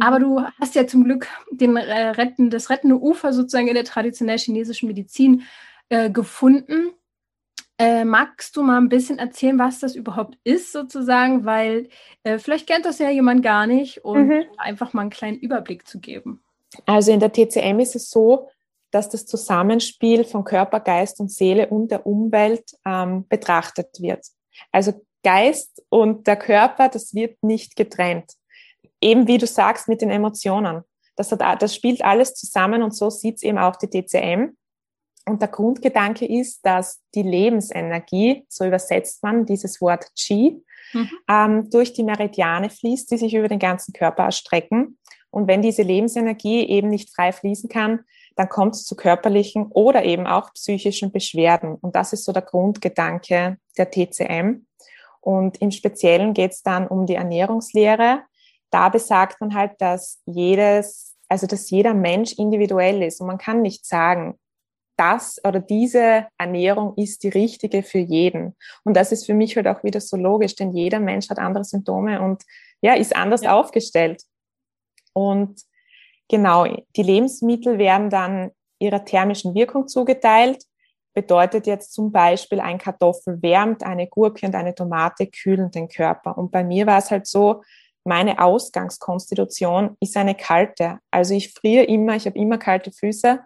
Aber 0.00 0.18
du 0.18 0.40
hast 0.58 0.74
ja 0.74 0.86
zum 0.86 1.04
Glück 1.04 1.28
den, 1.50 1.76
äh, 1.76 2.08
retten, 2.08 2.48
das 2.48 2.70
rettende 2.70 2.98
Ufer 2.98 3.34
sozusagen 3.34 3.68
in 3.68 3.74
der 3.74 3.84
traditionell 3.84 4.38
chinesischen 4.38 4.86
Medizin 4.86 5.42
äh, 5.90 6.08
gefunden. 6.08 6.92
Äh, 7.78 8.06
magst 8.06 8.56
du 8.56 8.62
mal 8.62 8.78
ein 8.78 8.88
bisschen 8.88 9.18
erzählen, 9.18 9.58
was 9.58 9.80
das 9.80 9.94
überhaupt 9.94 10.38
ist, 10.44 10.72
sozusagen? 10.72 11.44
Weil 11.44 11.90
äh, 12.22 12.38
vielleicht 12.38 12.66
kennt 12.66 12.86
das 12.86 13.00
ja 13.00 13.10
jemand 13.10 13.42
gar 13.42 13.66
nicht 13.66 14.02
und 14.02 14.28
mhm. 14.28 14.44
einfach 14.56 14.94
mal 14.94 15.02
einen 15.02 15.10
kleinen 15.10 15.38
Überblick 15.38 15.86
zu 15.86 16.00
geben. 16.00 16.42
Also 16.86 17.12
in 17.12 17.20
der 17.20 17.34
TCM 17.34 17.80
ist 17.80 17.96
es 17.96 18.08
so, 18.08 18.48
dass 18.90 19.10
das 19.10 19.26
Zusammenspiel 19.26 20.24
von 20.24 20.42
Körper, 20.42 20.80
Geist 20.80 21.20
und 21.20 21.30
Seele 21.30 21.66
und 21.66 21.90
der 21.90 22.06
Umwelt 22.06 22.78
ähm, 22.86 23.26
betrachtet 23.28 24.00
wird. 24.00 24.24
Also 24.72 24.94
Geist 25.22 25.82
und 25.88 26.26
der 26.26 26.36
Körper, 26.36 26.88
das 26.88 27.14
wird 27.14 27.42
nicht 27.42 27.76
getrennt. 27.76 28.32
Eben 29.00 29.26
wie 29.26 29.38
du 29.38 29.46
sagst 29.46 29.88
mit 29.88 30.00
den 30.00 30.10
Emotionen. 30.10 30.82
Das, 31.16 31.32
hat, 31.32 31.62
das 31.62 31.74
spielt 31.74 32.04
alles 32.04 32.34
zusammen 32.34 32.82
und 32.82 32.94
so 32.94 33.10
sieht 33.10 33.36
es 33.36 33.42
eben 33.42 33.58
auch 33.58 33.76
die 33.76 33.88
DCM. 33.88 34.56
Und 35.28 35.42
der 35.42 35.48
Grundgedanke 35.48 36.24
ist, 36.24 36.64
dass 36.64 37.02
die 37.14 37.22
Lebensenergie, 37.22 38.44
so 38.48 38.64
übersetzt 38.64 39.22
man 39.24 39.44
dieses 39.44 39.80
Wort 39.80 40.06
Qi, 40.16 40.62
mhm. 40.92 41.10
ähm, 41.28 41.70
durch 41.70 41.92
die 41.92 42.04
Meridiane 42.04 42.70
fließt, 42.70 43.10
die 43.10 43.18
sich 43.18 43.34
über 43.34 43.48
den 43.48 43.58
ganzen 43.58 43.92
Körper 43.92 44.24
erstrecken. 44.24 44.98
Und 45.30 45.48
wenn 45.48 45.62
diese 45.62 45.82
Lebensenergie 45.82 46.68
eben 46.68 46.88
nicht 46.88 47.14
frei 47.14 47.32
fließen 47.32 47.68
kann, 47.68 48.04
dann 48.36 48.48
kommt 48.48 48.74
es 48.74 48.84
zu 48.84 48.94
körperlichen 48.94 49.66
oder 49.70 50.04
eben 50.04 50.26
auch 50.26 50.52
psychischen 50.52 51.10
Beschwerden. 51.10 51.74
Und 51.74 51.96
das 51.96 52.12
ist 52.12 52.24
so 52.24 52.32
der 52.32 52.42
Grundgedanke 52.42 53.58
der 53.76 53.90
TCM. 53.90 54.65
Und 55.26 55.60
im 55.60 55.72
Speziellen 55.72 56.34
geht 56.34 56.52
es 56.52 56.62
dann 56.62 56.86
um 56.86 57.04
die 57.04 57.16
Ernährungslehre. 57.16 58.22
Da 58.70 58.88
besagt 58.90 59.40
man 59.40 59.56
halt, 59.56 59.72
dass 59.80 60.22
jedes, 60.24 61.16
also 61.28 61.48
dass 61.48 61.68
jeder 61.68 61.94
Mensch 61.94 62.34
individuell 62.34 63.02
ist 63.02 63.20
und 63.20 63.26
man 63.26 63.38
kann 63.38 63.60
nicht 63.60 63.84
sagen, 63.86 64.38
das 64.96 65.40
oder 65.44 65.58
diese 65.58 66.28
Ernährung 66.38 66.94
ist 66.94 67.24
die 67.24 67.28
richtige 67.28 67.82
für 67.82 67.98
jeden. 67.98 68.54
Und 68.84 68.96
das 68.96 69.10
ist 69.10 69.26
für 69.26 69.34
mich 69.34 69.56
halt 69.56 69.66
auch 69.66 69.82
wieder 69.82 70.00
so 70.00 70.16
logisch, 70.16 70.54
denn 70.54 70.72
jeder 70.72 71.00
Mensch 71.00 71.28
hat 71.28 71.40
andere 71.40 71.64
Symptome 71.64 72.22
und 72.22 72.44
ja, 72.80 72.94
ist 72.94 73.16
anders 73.16 73.42
ja. 73.42 73.58
aufgestellt. 73.58 74.22
Und 75.12 75.60
genau, 76.28 76.66
die 76.94 77.02
Lebensmittel 77.02 77.78
werden 77.78 78.10
dann 78.10 78.52
ihrer 78.78 79.04
thermischen 79.04 79.56
Wirkung 79.56 79.88
zugeteilt 79.88 80.62
bedeutet 81.16 81.66
jetzt 81.66 81.94
zum 81.94 82.12
Beispiel, 82.12 82.60
ein 82.60 82.76
Kartoffel 82.76 83.40
wärmt, 83.40 83.82
eine 83.82 84.06
Gurke 84.06 84.44
und 84.44 84.54
eine 84.54 84.74
Tomate 84.74 85.26
kühlen 85.26 85.70
den 85.70 85.88
Körper. 85.88 86.36
Und 86.36 86.52
bei 86.52 86.62
mir 86.62 86.86
war 86.86 86.98
es 86.98 87.10
halt 87.10 87.26
so, 87.26 87.62
meine 88.04 88.38
Ausgangskonstitution 88.38 89.96
ist 89.98 90.16
eine 90.18 90.34
kalte. 90.34 90.98
Also 91.10 91.32
ich 91.32 91.54
friere 91.54 91.84
immer, 91.84 92.16
ich 92.16 92.26
habe 92.26 92.38
immer 92.38 92.58
kalte 92.58 92.92
Füße. 92.92 93.40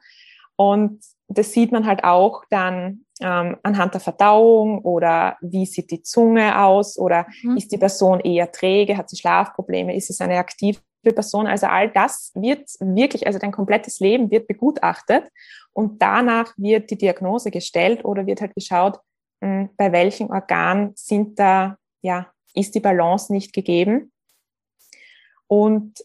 Und 0.56 1.00
das 1.28 1.52
sieht 1.52 1.70
man 1.70 1.86
halt 1.86 2.02
auch 2.02 2.42
dann 2.50 3.06
ähm, 3.20 3.56
anhand 3.62 3.94
der 3.94 4.00
Verdauung 4.00 4.80
oder 4.80 5.36
wie 5.40 5.66
sieht 5.66 5.90
die 5.90 6.02
Zunge 6.02 6.58
aus 6.60 6.98
oder 6.98 7.26
mhm. 7.42 7.56
ist 7.56 7.72
die 7.72 7.78
Person 7.78 8.20
eher 8.20 8.50
träge, 8.50 8.96
hat 8.96 9.10
sie 9.10 9.16
Schlafprobleme, 9.16 9.94
ist 9.94 10.10
es 10.10 10.20
eine 10.20 10.38
aktive 10.38 10.80
Person. 11.02 11.46
Also 11.46 11.66
all 11.66 11.90
das 11.90 12.32
wird 12.34 12.68
wirklich, 12.80 13.26
also 13.26 13.38
dein 13.38 13.52
komplettes 13.52 14.00
Leben 14.00 14.30
wird 14.30 14.48
begutachtet 14.48 15.28
und 15.72 16.00
danach 16.02 16.52
wird 16.56 16.90
die 16.90 16.98
Diagnose 16.98 17.50
gestellt 17.50 18.04
oder 18.04 18.26
wird 18.26 18.40
halt 18.40 18.54
geschaut, 18.54 18.98
mh, 19.40 19.48
hm, 19.48 19.70
bei 19.76 19.92
welchem 19.92 20.30
Organ 20.30 20.92
sind 20.94 21.38
da, 21.38 21.76
ja, 22.02 22.30
ist 22.54 22.74
die 22.74 22.80
Balance 22.80 23.32
nicht 23.32 23.52
gegeben. 23.52 24.12
Und 25.46 26.04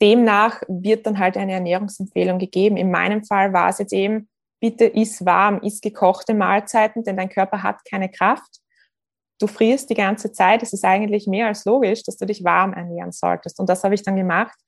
demnach 0.00 0.62
wird 0.68 1.06
dann 1.06 1.18
halt 1.18 1.36
eine 1.36 1.52
Ernährungsempfehlung 1.52 2.38
gegeben. 2.38 2.76
In 2.76 2.90
meinem 2.90 3.24
Fall 3.24 3.52
war 3.52 3.68
es 3.68 3.78
jetzt 3.78 3.92
eben, 3.92 4.28
bitte 4.60 4.84
iss 4.84 5.24
warm, 5.24 5.60
iss 5.62 5.80
gekochte 5.80 6.34
Mahlzeiten, 6.34 7.04
denn 7.04 7.16
dein 7.16 7.28
Körper 7.28 7.62
hat 7.62 7.84
keine 7.88 8.10
Kraft. 8.10 8.60
Du 9.40 9.46
frierst 9.46 9.88
die 9.90 9.94
ganze 9.94 10.32
Zeit. 10.32 10.62
Es 10.62 10.72
ist 10.72 10.84
eigentlich 10.84 11.26
mehr 11.26 11.46
als 11.46 11.64
logisch, 11.64 12.02
dass 12.02 12.16
du 12.16 12.26
dich 12.26 12.42
warm 12.42 12.72
ernähren 12.72 13.12
solltest. 13.12 13.60
Und 13.60 13.68
das 13.68 13.84
habe 13.84 13.94
ich 13.94 14.02
dann 14.02 14.16
gemacht. 14.16 14.58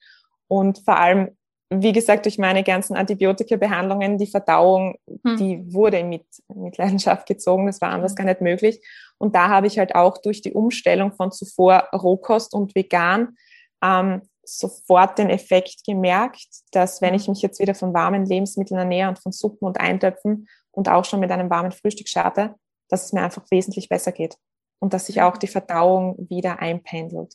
Und 0.47 0.79
vor 0.85 0.97
allem, 0.97 1.37
wie 1.71 1.93
gesagt, 1.93 2.25
durch 2.25 2.39
meine 2.39 2.63
ganzen 2.63 2.97
Antibiotika-Behandlungen, 2.97 4.19
die 4.19 4.27
Verdauung, 4.29 4.97
hm. 5.25 5.37
die 5.37 5.73
wurde 5.73 6.05
mit, 6.05 6.25
mit 6.55 6.79
Leidenschaft 6.79 7.27
gezogen. 7.27 7.67
Das 7.67 7.81
war 7.81 7.91
anders 7.91 8.13
hm. 8.13 8.17
gar 8.17 8.25
nicht 8.27 8.41
möglich. 8.41 8.81
Und 9.19 9.35
da 9.35 9.49
habe 9.49 9.67
ich 9.67 9.79
halt 9.79 9.95
auch 9.95 10.19
durch 10.19 10.41
die 10.41 10.53
Umstellung 10.53 11.13
von 11.13 11.33
zuvor 11.33 11.89
Rohkost 11.93 12.55
und 12.55 12.75
vegan 12.77 13.37
ähm, 13.83 14.23
sofort 14.59 15.19
den 15.19 15.31
Effekt 15.31 15.85
gemerkt, 15.87 16.47
dass 16.73 17.01
wenn 17.01 17.15
ich 17.15 17.29
mich 17.29 17.43
jetzt 17.43 17.61
wieder 17.61 17.75
von 17.75 17.95
warmen 17.95 18.27
Lebensmitteln 18.27 18.79
ernähre 18.79 19.09
und 19.09 19.19
von 19.19 19.33
Suppen 19.33 19.67
und 19.67 19.81
Eintöpfen 19.81 20.49
und 20.71 20.89
auch 20.89 21.05
schon 21.05 21.21
mit 21.21 21.31
einem 21.31 21.51
warmen 21.51 21.73
Frühstück 21.73 22.09
starte, 22.09 22.55
dass 22.89 23.07
es 23.07 23.13
mir 23.13 23.23
einfach 23.23 23.45
wesentlich 23.51 23.89
besser 23.89 24.13
geht 24.13 24.37
und 24.81 24.93
dass 24.93 25.07
sich 25.07 25.23
auch 25.23 25.37
die 25.37 25.47
Verdauung 25.47 26.27
wieder 26.29 26.61
einpendelt. 26.61 27.35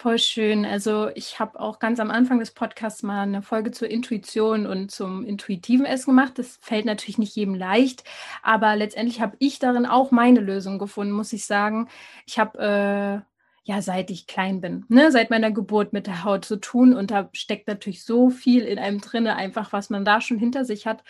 Voll 0.00 0.18
schön. 0.18 0.64
Also 0.64 1.10
ich 1.14 1.40
habe 1.40 1.60
auch 1.60 1.78
ganz 1.78 2.00
am 2.00 2.10
Anfang 2.10 2.38
des 2.38 2.52
Podcasts 2.52 3.02
mal 3.02 3.20
eine 3.20 3.42
Folge 3.42 3.70
zur 3.70 3.90
Intuition 3.90 4.66
und 4.66 4.90
zum 4.90 5.26
intuitiven 5.26 5.84
Essen 5.84 6.12
gemacht. 6.12 6.38
Das 6.38 6.58
fällt 6.62 6.86
natürlich 6.86 7.18
nicht 7.18 7.36
jedem 7.36 7.54
leicht, 7.54 8.02
aber 8.42 8.76
letztendlich 8.76 9.20
habe 9.20 9.36
ich 9.40 9.58
darin 9.58 9.84
auch 9.84 10.10
meine 10.10 10.40
Lösung 10.40 10.78
gefunden, 10.78 11.12
muss 11.12 11.34
ich 11.34 11.44
sagen. 11.44 11.90
Ich 12.24 12.38
habe 12.38 13.24
äh, 13.26 13.29
ja, 13.62 13.82
seit 13.82 14.10
ich 14.10 14.26
klein 14.26 14.60
bin, 14.60 14.84
ne, 14.88 15.12
seit 15.12 15.30
meiner 15.30 15.50
Geburt 15.50 15.92
mit 15.92 16.06
der 16.06 16.24
Haut 16.24 16.44
zu 16.44 16.56
tun. 16.56 16.94
Und 16.94 17.10
da 17.10 17.28
steckt 17.32 17.68
natürlich 17.68 18.04
so 18.04 18.30
viel 18.30 18.62
in 18.64 18.78
einem 18.78 19.00
drinne, 19.00 19.36
einfach 19.36 19.72
was 19.72 19.90
man 19.90 20.04
da 20.04 20.20
schon 20.20 20.38
hinter 20.38 20.64
sich 20.64 20.86
hat. 20.86 21.04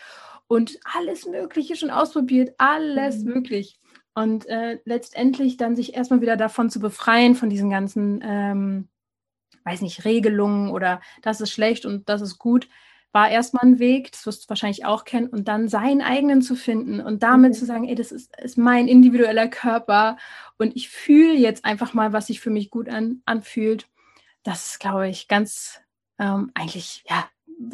Und 0.47 0.79
alles 0.97 1.27
Mögliche 1.27 1.77
schon 1.77 1.91
ausprobiert, 1.91 2.55
alles 2.59 3.19
mhm. 3.19 3.35
möglich. 3.35 3.79
Und 4.15 4.47
äh, 4.47 4.79
letztendlich 4.85 5.57
dann 5.57 5.77
sich 5.77 5.95
erstmal 5.95 6.21
wieder 6.21 6.37
davon 6.37 6.71
zu 6.71 6.81
befreien, 6.81 7.37
von 7.37 7.51
diesen 7.51 7.71
ganzen, 7.71 8.21
ähm, 8.25 8.89
weiß 9.65 9.83
nicht, 9.83 10.05
Regelungen 10.05 10.71
oder 10.71 11.01
das 11.23 11.41
ist 11.41 11.53
schlecht 11.53 11.87
und 11.87 12.09
das 12.09 12.21
ist 12.21 12.39
gut, 12.39 12.69
war 13.13 13.29
erstmal 13.29 13.65
ein 13.65 13.79
Weg, 13.79 14.13
das 14.13 14.27
wirst 14.27 14.45
du 14.45 14.49
wahrscheinlich 14.49 14.85
auch 14.85 15.05
kennen, 15.05 15.27
und 15.27 15.49
dann 15.49 15.69
seinen 15.69 16.01
eigenen 16.01 16.43
zu 16.43 16.55
finden 16.55 17.01
und 17.01 17.23
damit 17.23 17.53
mhm. 17.53 17.57
zu 17.57 17.67
sagen, 17.67 17.89
ey, 17.89 17.95
das 17.95 18.13
ist, 18.13 18.37
ist 18.41 18.59
mein 18.59 18.89
individueller 18.89 19.49
Körper 19.49 20.17
und 20.59 20.77
ich 20.77 20.89
fühle 20.89 21.35
jetzt 21.35 21.65
einfach 21.65 21.95
mal, 21.95 22.13
was 22.13 22.29
sich 22.29 22.41
für 22.41 22.51
mich 22.51 22.71
gut 22.71 22.89
an, 22.89 23.23
anfühlt. 23.25 23.89
Das 24.43 24.71
ist, 24.71 24.81
glaube 24.81 25.09
ich, 25.09 25.29
ganz 25.29 25.81
ähm, 26.19 26.51
eigentlich, 26.55 27.05
ja, 27.09 27.29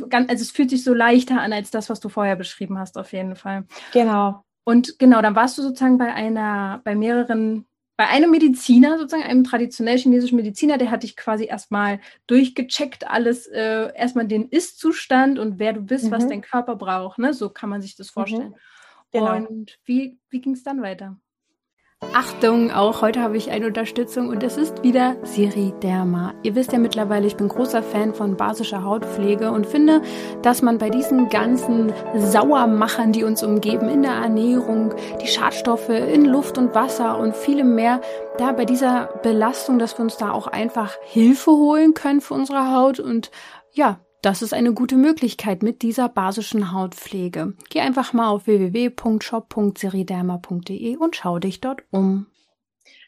ganz, 0.09 0.31
also 0.31 0.42
es 0.42 0.51
fühlt 0.51 0.70
sich 0.70 0.83
so 0.85 0.94
leichter 0.94 1.40
an 1.40 1.53
als 1.53 1.70
das, 1.70 1.90
was 1.90 2.01
du 2.01 2.09
vorher 2.09 2.37
beschrieben 2.37 2.79
hast, 2.79 2.96
auf 2.96 3.12
jeden 3.12 3.37
Fall. 3.37 3.66
Genau. 3.92 4.44
Und 4.64 4.99
genau, 4.99 5.22
dann 5.22 5.37
warst 5.37 5.59
du 5.59 5.62
sozusagen 5.62 5.99
bei 5.99 6.12
einer, 6.12 6.81
bei 6.83 6.94
mehreren 6.94 7.66
bei 7.96 8.09
einem 8.09 8.30
Mediziner, 8.30 8.98
sozusagen 8.98 9.22
einem 9.22 9.44
traditionell 9.44 9.98
chinesischen 9.98 10.37
Mediziner, 10.37 10.76
der 10.76 10.90
hat 10.90 11.02
dich 11.02 11.16
quasi 11.16 11.46
erstmal 11.46 12.00
durchgecheckt, 12.26 13.09
alles, 13.09 13.46
äh, 13.46 13.90
erstmal 13.94 14.26
den 14.26 14.48
Ist-Zustand 14.48 15.38
und 15.38 15.59
wer 15.59 15.72
du 15.72 15.80
bist, 15.80 16.06
mhm. 16.06 16.11
was 16.11 16.28
dein 16.28 16.42
Körper 16.42 16.76
braucht. 16.76 17.18
Ne? 17.18 17.32
So 17.32 17.48
kann 17.48 17.70
man 17.70 17.80
sich 17.80 17.96
das 17.96 18.09
mhm. 18.09 18.12
vorstellen. 18.12 18.50
Mhm. 18.50 18.54
Genau. 19.12 19.37
Und 19.37 19.78
wie, 19.85 20.18
wie 20.28 20.40
ging 20.40 20.52
es 20.52 20.62
dann 20.62 20.82
weiter? 20.82 21.16
Achtung, 22.14 22.71
auch 22.71 23.03
heute 23.03 23.21
habe 23.21 23.37
ich 23.37 23.51
eine 23.51 23.66
Unterstützung 23.66 24.29
und 24.29 24.42
es 24.42 24.57
ist 24.57 24.83
wieder 24.83 25.16
Siri 25.23 25.73
Derma. 25.83 26.35
Ihr 26.42 26.55
wisst 26.55 26.73
ja 26.73 26.79
mittlerweile, 26.79 27.27
ich 27.27 27.37
bin 27.37 27.49
großer 27.49 27.83
Fan 27.83 28.14
von 28.14 28.37
basischer 28.37 28.85
Hautpflege 28.85 29.51
und 29.51 29.66
finde, 29.66 30.03
dass 30.42 30.62
man 30.62 30.79
bei 30.79 30.90
diesen 30.90 31.29
ganzen 31.29 31.92
Sauermachern, 32.16 33.12
die 33.12 33.25
uns 33.25 33.42
umgeben, 33.42 33.88
in 33.88 34.03
der 34.03 34.12
Ernährung, 34.12 34.95
die 35.23 35.27
Schadstoffe 35.27 35.88
in 35.88 36.25
Luft 36.25 36.59
und 36.59 36.75
Wasser 36.75 37.19
und 37.19 37.37
vielem 37.37 37.75
mehr, 37.75 38.01
da 38.38 38.53
bei 38.53 38.64
dieser 38.64 39.09
Belastung, 39.23 39.79
dass 39.79 39.99
wir 39.99 40.03
uns 40.03 40.16
da 40.16 40.31
auch 40.31 40.47
einfach 40.47 40.95
Hilfe 41.03 41.51
holen 41.51 41.95
können 41.95 42.21
für 42.21 42.35
unsere 42.35 42.73
Haut 42.73 42.99
und 43.01 43.31
ja, 43.73 44.01
das 44.26 44.42
ist 44.42 44.52
eine 44.52 44.74
gute 44.74 44.96
Möglichkeit 44.96 45.62
mit 45.62 45.82
dieser 45.82 46.08
basischen 46.08 46.72
Hautpflege. 46.72 47.54
Geh 47.70 47.80
einfach 47.80 48.12
mal 48.12 48.28
auf 48.28 48.48
www.shop.seriderma.de 48.48 50.96
und 50.96 51.14
schau 51.14 51.38
dich 51.38 51.60
dort 51.60 51.84
um. 51.92 52.26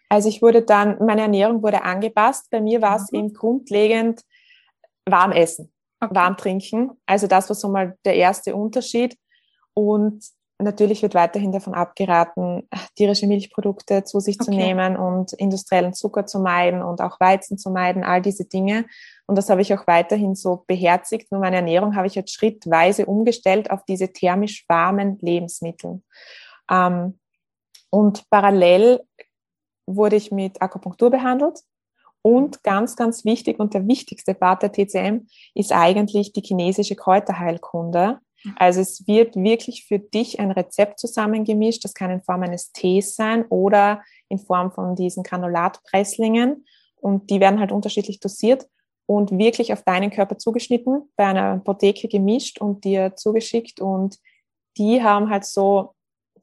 Also 0.09 0.29
ich 0.29 0.43
wurde 0.43 0.63
dann, 0.63 0.97
meine 1.05 1.23
Ernährung 1.23 1.65
wurde 1.65 1.83
angepasst. 1.83 2.53
Bei 2.53 2.61
mir 2.61 2.81
war 2.83 2.95
es 2.95 3.11
mhm. 3.11 3.19
eben 3.19 3.35
grundlegend 3.35 4.23
warm 5.07 5.33
essen, 5.33 5.73
okay. 6.01 6.15
warm 6.15 6.37
trinken. 6.37 6.93
Also 7.05 7.27
das 7.27 7.49
war 7.49 7.57
so 7.57 7.69
mal 7.69 7.99
der 8.05 8.15
erste 8.15 8.55
Unterschied. 8.55 9.19
Und 9.75 10.25
natürlich 10.59 11.03
wird 11.03 11.15
weiterhin 11.15 11.53
davon 11.53 11.75
abgeraten, 11.75 12.69
tierische 12.97 13.27
Milchprodukte 13.27 14.05
zu 14.05 14.21
sich 14.21 14.37
okay. 14.41 14.45
zu 14.45 14.51
nehmen 14.51 14.97
und 14.97 15.33
industriellen 15.35 15.95
Zucker 15.95 16.27
zu 16.27 16.41
meiden 16.41 16.83
und 16.83 17.01
auch 17.01 17.21
Weizen 17.21 17.59
zu 17.59 17.71
meiden, 17.71 18.03
all 18.03 18.21
diese 18.21 18.45
Dinge. 18.45 18.87
Und 19.27 19.37
das 19.37 19.51
habe 19.51 19.63
ich 19.63 19.73
auch 19.73 19.87
weiterhin 19.87 20.35
so 20.35 20.65
beherzigt. 20.67 21.31
Nur 21.31 21.41
meine 21.41 21.57
Ernährung 21.57 21.95
habe 21.95 22.07
ich 22.07 22.15
jetzt 22.15 22.33
schrittweise 22.33 23.07
umgestellt 23.07 23.71
auf 23.71 23.85
diese 23.85 24.13
thermisch 24.13 24.65
warmen 24.69 25.19
Lebensmittel. 25.21 26.03
Ähm, 26.71 27.19
und 27.91 28.29
parallel 28.31 29.01
wurde 29.87 30.17
ich 30.17 30.31
mit 30.33 30.61
Akupunktur 30.61 31.11
behandelt. 31.11 31.61
Und 32.21 32.63
ganz, 32.63 32.97
ganz 32.97 33.25
wichtig 33.25 33.59
und 33.59 33.75
der 33.75 33.87
wichtigste 33.87 34.35
Part 34.35 34.63
der 34.63 34.73
TCM 34.73 35.29
ist 35.55 35.73
eigentlich 35.73 36.33
die 36.33 36.43
chinesische 36.43 36.97
Kräuterheilkunde. 36.97 38.19
Also 38.57 38.81
es 38.81 39.07
wird 39.07 39.37
wirklich 39.37 39.85
für 39.87 39.99
dich 39.99 40.41
ein 40.41 40.51
Rezept 40.51 40.99
zusammengemischt. 40.99 41.85
Das 41.85 41.95
kann 41.95 42.11
in 42.11 42.23
Form 42.23 42.43
eines 42.43 42.73
Tees 42.73 43.17
sein 43.17 43.45
oder 43.49 44.03
in 44.29 44.39
Form 44.39 44.71
von 44.73 44.95
diesen 44.95 45.23
Granulatpresslingen. 45.23 46.65
Und 47.01 47.31
die 47.31 47.41
werden 47.41 47.61
halt 47.61 47.73
unterschiedlich 47.73 48.21
dosiert 48.21 48.67
und 49.07 49.31
wirklich 49.37 49.73
auf 49.73 49.83
deinen 49.83 50.11
Körper 50.11 50.39
zugeschnitten, 50.39 51.11
bei 51.17 51.27
einer 51.27 51.53
Apotheke 51.53 52.09
gemischt 52.09 52.61
und 52.61 52.85
dir 52.85 53.17
zugeschickt. 53.17 53.81
Und 53.81 54.19
die 54.77 55.03
haben 55.03 55.31
halt 55.31 55.45
so, 55.45 55.95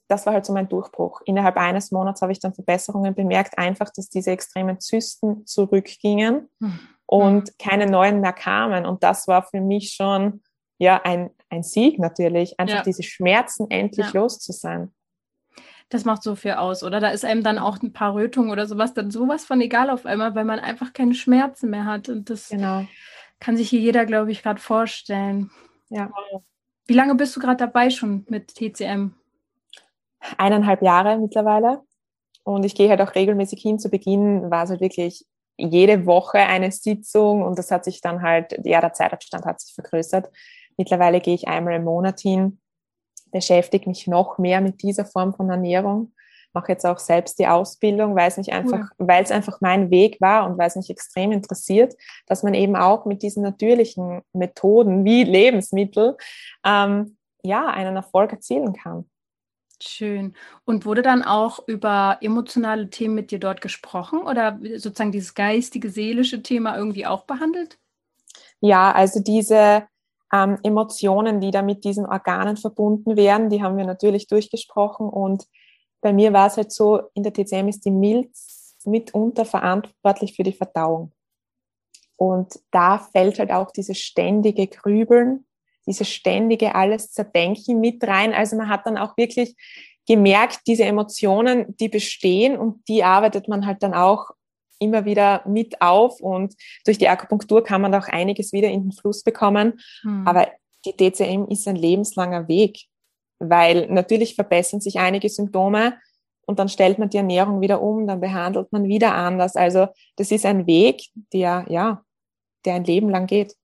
das 0.07 0.25
war 0.25 0.33
halt 0.33 0.45
so 0.45 0.53
mein 0.53 0.67
Durchbruch. 0.67 1.21
Innerhalb 1.25 1.57
eines 1.57 1.91
Monats 1.91 2.21
habe 2.21 2.31
ich 2.31 2.39
dann 2.39 2.53
Verbesserungen 2.53 3.13
bemerkt, 3.13 3.57
einfach, 3.57 3.89
dass 3.91 4.09
diese 4.09 4.31
extremen 4.31 4.79
Zysten 4.79 5.45
zurückgingen 5.45 6.49
hm. 6.61 6.79
und 7.05 7.49
hm. 7.49 7.55
keine 7.59 7.85
neuen 7.85 8.19
mehr 8.19 8.33
kamen. 8.33 8.85
Und 8.85 9.03
das 9.03 9.27
war 9.27 9.43
für 9.43 9.61
mich 9.61 9.93
schon 9.93 10.41
ja 10.77 11.01
ein, 11.03 11.29
ein 11.49 11.63
Sieg 11.63 11.99
natürlich, 11.99 12.59
einfach 12.59 12.77
ja. 12.77 12.83
diese 12.83 13.03
Schmerzen 13.03 13.69
endlich 13.69 14.07
ja. 14.07 14.21
los 14.21 14.39
zu 14.39 14.51
sein 14.51 14.93
das 15.89 16.05
macht 16.05 16.23
so 16.23 16.35
viel 16.35 16.53
aus, 16.53 16.83
oder? 16.83 16.99
Da 16.99 17.09
ist 17.09 17.25
einem 17.25 17.43
dann 17.43 17.59
auch 17.59 17.81
ein 17.81 17.93
paar 17.93 18.15
Rötungen 18.15 18.49
oder 18.49 18.65
sowas 18.65 18.93
dann 18.93 19.11
sowas 19.11 19.45
von 19.45 19.61
egal 19.61 19.89
auf 19.89 20.05
einmal, 20.05 20.33
weil 20.35 20.45
man 20.45 20.59
einfach 20.59 20.93
keine 20.93 21.13
Schmerzen 21.13 21.69
mehr 21.69 21.85
hat. 21.85 22.09
Und 22.09 22.29
das 22.29 22.49
genau. 22.49 22.85
kann 23.39 23.55
sich 23.55 23.69
hier 23.69 23.79
jeder, 23.79 24.05
glaube 24.05 24.31
ich, 24.31 24.41
gerade 24.41 24.59
vorstellen. 24.59 25.51
Ja. 25.89 26.11
Wie 26.87 26.93
lange 26.93 27.15
bist 27.15 27.35
du 27.35 27.39
gerade 27.39 27.57
dabei 27.57 27.89
schon 27.89 28.25
mit 28.29 28.55
TCM? 28.55 29.13
Eineinhalb 30.37 30.81
Jahre 30.81 31.19
mittlerweile. 31.19 31.81
Und 32.43 32.65
ich 32.65 32.75
gehe 32.75 32.89
halt 32.89 33.01
auch 33.01 33.13
regelmäßig 33.13 33.61
hin. 33.61 33.79
Zu 33.79 33.89
Beginn 33.89 34.49
war 34.49 34.63
es 34.63 34.71
halt 34.71 34.81
wirklich 34.81 35.25
jede 35.57 36.05
Woche 36.05 36.39
eine 36.39 36.71
Sitzung 36.71 37.43
und 37.43 37.57
das 37.57 37.71
hat 37.71 37.85
sich 37.85 38.01
dann 38.01 38.21
halt, 38.21 38.59
ja, 38.65 38.81
der 38.81 38.93
Zeitabstand 38.93 39.45
hat 39.45 39.61
sich 39.61 39.73
vergrößert. 39.73 40.29
Mittlerweile 40.77 41.21
gehe 41.21 41.35
ich 41.35 41.47
einmal 41.47 41.75
im 41.75 41.83
Monat 41.83 42.19
hin 42.19 42.59
beschäftige 43.35 43.89
mich 43.89 44.07
noch 44.07 44.37
mehr 44.37 44.61
mit 44.61 44.81
dieser 44.81 45.03
Form 45.03 45.33
von 45.33 45.49
Ernährung. 45.49 46.13
Mache 46.53 46.71
jetzt 46.71 46.85
auch 46.85 46.99
selbst 46.99 47.37
die 47.37 47.47
Ausbildung, 47.47 48.15
weil 48.15 48.29
es 48.29 48.37
mich 48.37 48.53
einfach, 48.53 48.91
cool. 48.97 49.07
weil 49.07 49.21
es 49.21 49.29
einfach 49.29 49.59
mein 49.59 49.91
Weg 49.91 50.21
war 50.21 50.49
und 50.49 50.57
weil 50.57 50.67
es 50.67 50.77
mich 50.77 50.89
extrem 50.89 51.33
interessiert, 51.33 51.95
dass 52.27 52.43
man 52.43 52.53
eben 52.53 52.77
auch 52.77 53.05
mit 53.05 53.21
diesen 53.23 53.43
natürlichen 53.43 54.21
Methoden 54.31 55.03
wie 55.03 55.25
Lebensmittel 55.25 56.15
ähm, 56.65 57.17
ja 57.43 57.67
einen 57.67 57.97
Erfolg 57.97 58.31
erzielen 58.31 58.71
kann. 58.71 59.09
Schön. 59.83 60.33
Und 60.63 60.85
wurde 60.85 61.01
dann 61.01 61.21
auch 61.21 61.59
über 61.67 62.19
emotionale 62.21 62.89
Themen 62.89 63.15
mit 63.15 63.31
dir 63.31 63.39
dort 63.39 63.59
gesprochen 63.59 64.21
oder 64.21 64.57
sozusagen 64.77 65.11
dieses 65.11 65.33
geistige, 65.33 65.89
seelische 65.89 66.41
Thema 66.41 66.77
irgendwie 66.77 67.05
auch 67.05 67.25
behandelt? 67.25 67.77
Ja, 68.61 68.93
also 68.93 69.19
diese 69.19 69.89
ähm, 70.33 70.57
Emotionen, 70.63 71.39
die 71.39 71.51
da 71.51 71.61
mit 71.61 71.83
diesen 71.83 72.05
Organen 72.05 72.57
verbunden 72.57 73.15
werden, 73.15 73.49
die 73.49 73.61
haben 73.61 73.77
wir 73.77 73.85
natürlich 73.85 74.27
durchgesprochen. 74.27 75.07
Und 75.07 75.45
bei 76.01 76.13
mir 76.13 76.33
war 76.33 76.47
es 76.47 76.57
halt 76.57 76.71
so, 76.71 77.01
in 77.13 77.23
der 77.23 77.33
TCM 77.33 77.67
ist 77.67 77.85
die 77.85 77.91
Milz 77.91 78.77
mitunter 78.85 79.45
verantwortlich 79.45 80.35
für 80.35 80.43
die 80.43 80.53
Verdauung. 80.53 81.11
Und 82.17 82.59
da 82.71 82.99
fällt 82.99 83.39
halt 83.39 83.51
auch 83.51 83.71
dieses 83.71 83.99
ständige 83.99 84.67
Grübeln, 84.67 85.45
dieses 85.85 86.09
ständige 86.09 86.75
alles 86.75 87.11
zerdenken 87.11 87.79
mit 87.79 88.03
rein. 88.03 88.33
Also 88.33 88.55
man 88.55 88.69
hat 88.69 88.85
dann 88.85 88.97
auch 88.97 89.17
wirklich 89.17 89.55
gemerkt, 90.07 90.61
diese 90.67 90.85
Emotionen, 90.85 91.75
die 91.77 91.89
bestehen 91.89 92.57
und 92.57 92.87
die 92.87 93.03
arbeitet 93.03 93.47
man 93.47 93.65
halt 93.65 93.83
dann 93.83 93.93
auch 93.93 94.29
immer 94.79 95.05
wieder 95.05 95.43
mit 95.47 95.81
auf 95.81 96.19
und 96.19 96.55
durch 96.85 96.97
die 96.97 97.07
Akupunktur 97.07 97.63
kann 97.63 97.81
man 97.81 97.93
auch 97.95 98.07
einiges 98.07 98.53
wieder 98.53 98.69
in 98.69 98.83
den 98.83 98.91
Fluss 98.91 99.23
bekommen. 99.23 99.79
Hm. 100.01 100.27
Aber 100.27 100.47
die 100.85 100.95
DCM 100.95 101.45
ist 101.49 101.67
ein 101.67 101.75
lebenslanger 101.75 102.47
Weg, 102.47 102.85
weil 103.39 103.87
natürlich 103.87 104.35
verbessern 104.35 104.81
sich 104.81 104.99
einige 104.99 105.29
Symptome 105.29 105.97
und 106.45 106.59
dann 106.59 106.69
stellt 106.69 106.99
man 106.99 107.09
die 107.09 107.17
Ernährung 107.17 107.61
wieder 107.61 107.81
um, 107.81 108.07
dann 108.07 108.21
behandelt 108.21 108.71
man 108.71 108.85
wieder 108.85 109.15
anders. 109.15 109.55
Also 109.55 109.87
das 110.15 110.31
ist 110.31 110.45
ein 110.45 110.67
Weg, 110.67 111.09
der 111.33 111.65
ja, 111.69 112.03
der 112.65 112.75
ein 112.75 112.83
Leben 112.83 113.09
lang 113.09 113.27
geht. 113.27 113.55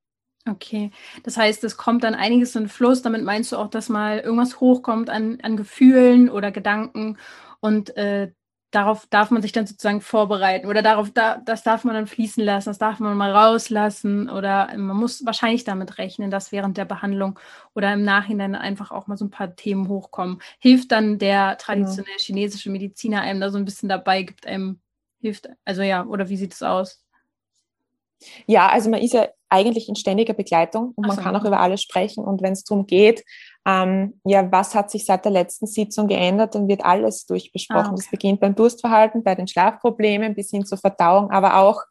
Okay, 0.49 0.89
das 1.23 1.37
heißt, 1.37 1.63
es 1.63 1.77
kommt 1.77 2.03
dann 2.03 2.15
einiges 2.15 2.55
in 2.55 2.67
Fluss. 2.67 3.03
Damit 3.03 3.23
meinst 3.23 3.51
du 3.51 3.57
auch, 3.57 3.67
dass 3.67 3.89
mal 3.89 4.19
irgendwas 4.19 4.59
hochkommt 4.59 5.09
an, 5.11 5.37
an 5.43 5.55
Gefühlen 5.55 6.29
oder 6.29 6.51
Gedanken 6.51 7.17
und 7.59 7.95
äh, 7.95 8.31
darauf 8.71 9.05
darf 9.07 9.31
man 9.31 9.41
sich 9.41 9.51
dann 9.51 9.67
sozusagen 9.67 10.01
vorbereiten 10.01 10.67
oder 10.67 10.81
darauf, 10.81 11.11
da, 11.11 11.37
das 11.45 11.63
darf 11.63 11.83
man 11.83 11.93
dann 11.93 12.07
fließen 12.07 12.43
lassen, 12.43 12.69
das 12.69 12.77
darf 12.77 12.99
man 12.99 13.15
mal 13.17 13.31
rauslassen 13.31 14.29
oder 14.29 14.69
man 14.77 14.95
muss 14.95 15.25
wahrscheinlich 15.25 15.65
damit 15.65 15.97
rechnen, 15.97 16.31
dass 16.31 16.51
während 16.51 16.77
der 16.77 16.85
Behandlung 16.85 17.37
oder 17.75 17.93
im 17.93 18.03
Nachhinein 18.03 18.55
einfach 18.55 18.91
auch 18.91 19.07
mal 19.07 19.17
so 19.17 19.25
ein 19.25 19.29
paar 19.29 19.55
Themen 19.55 19.89
hochkommen. 19.89 20.41
Hilft 20.59 20.91
dann 20.91 21.19
der 21.19 21.57
traditionelle 21.57 22.17
ja. 22.17 22.23
chinesische 22.23 22.69
Mediziner 22.69 23.21
einem 23.21 23.41
da 23.41 23.49
so 23.49 23.57
ein 23.57 23.65
bisschen 23.65 23.89
dabei, 23.89 24.23
gibt 24.23 24.47
einem, 24.47 24.79
hilft, 25.19 25.49
also 25.65 25.81
ja, 25.81 26.05
oder 26.05 26.29
wie 26.29 26.37
sieht 26.37 26.53
es 26.53 26.63
aus? 26.63 27.03
Ja, 28.45 28.69
also 28.69 28.89
man 28.89 29.01
ist 29.01 29.13
ja 29.13 29.27
eigentlich 29.49 29.89
in 29.89 29.95
ständiger 29.95 30.33
Begleitung 30.33 30.93
und 30.95 31.07
man 31.07 31.17
so. 31.17 31.23
kann 31.23 31.35
auch 31.35 31.43
über 31.43 31.59
alles 31.59 31.81
sprechen. 31.81 32.23
Und 32.23 32.41
wenn 32.41 32.53
es 32.53 32.63
darum 32.63 32.85
geht, 32.85 33.23
ähm, 33.65 34.19
ja, 34.23 34.51
was 34.51 34.73
hat 34.73 34.89
sich 34.89 35.05
seit 35.05 35.25
der 35.25 35.31
letzten 35.31 35.67
Sitzung 35.67 36.07
geändert, 36.07 36.55
dann 36.55 36.67
wird 36.67 36.83
alles 36.83 37.25
durchbesprochen. 37.25 37.79
Ah, 37.79 37.91
okay. 37.91 37.95
Das 37.97 38.09
beginnt 38.09 38.39
beim 38.39 38.55
Durstverhalten, 38.55 39.23
bei 39.23 39.35
den 39.35 39.47
Schlafproblemen 39.47 40.33
bis 40.33 40.49
hin 40.49 40.65
zur 40.65 40.77
Verdauung, 40.77 41.29
aber 41.29 41.57
auch, 41.57 41.81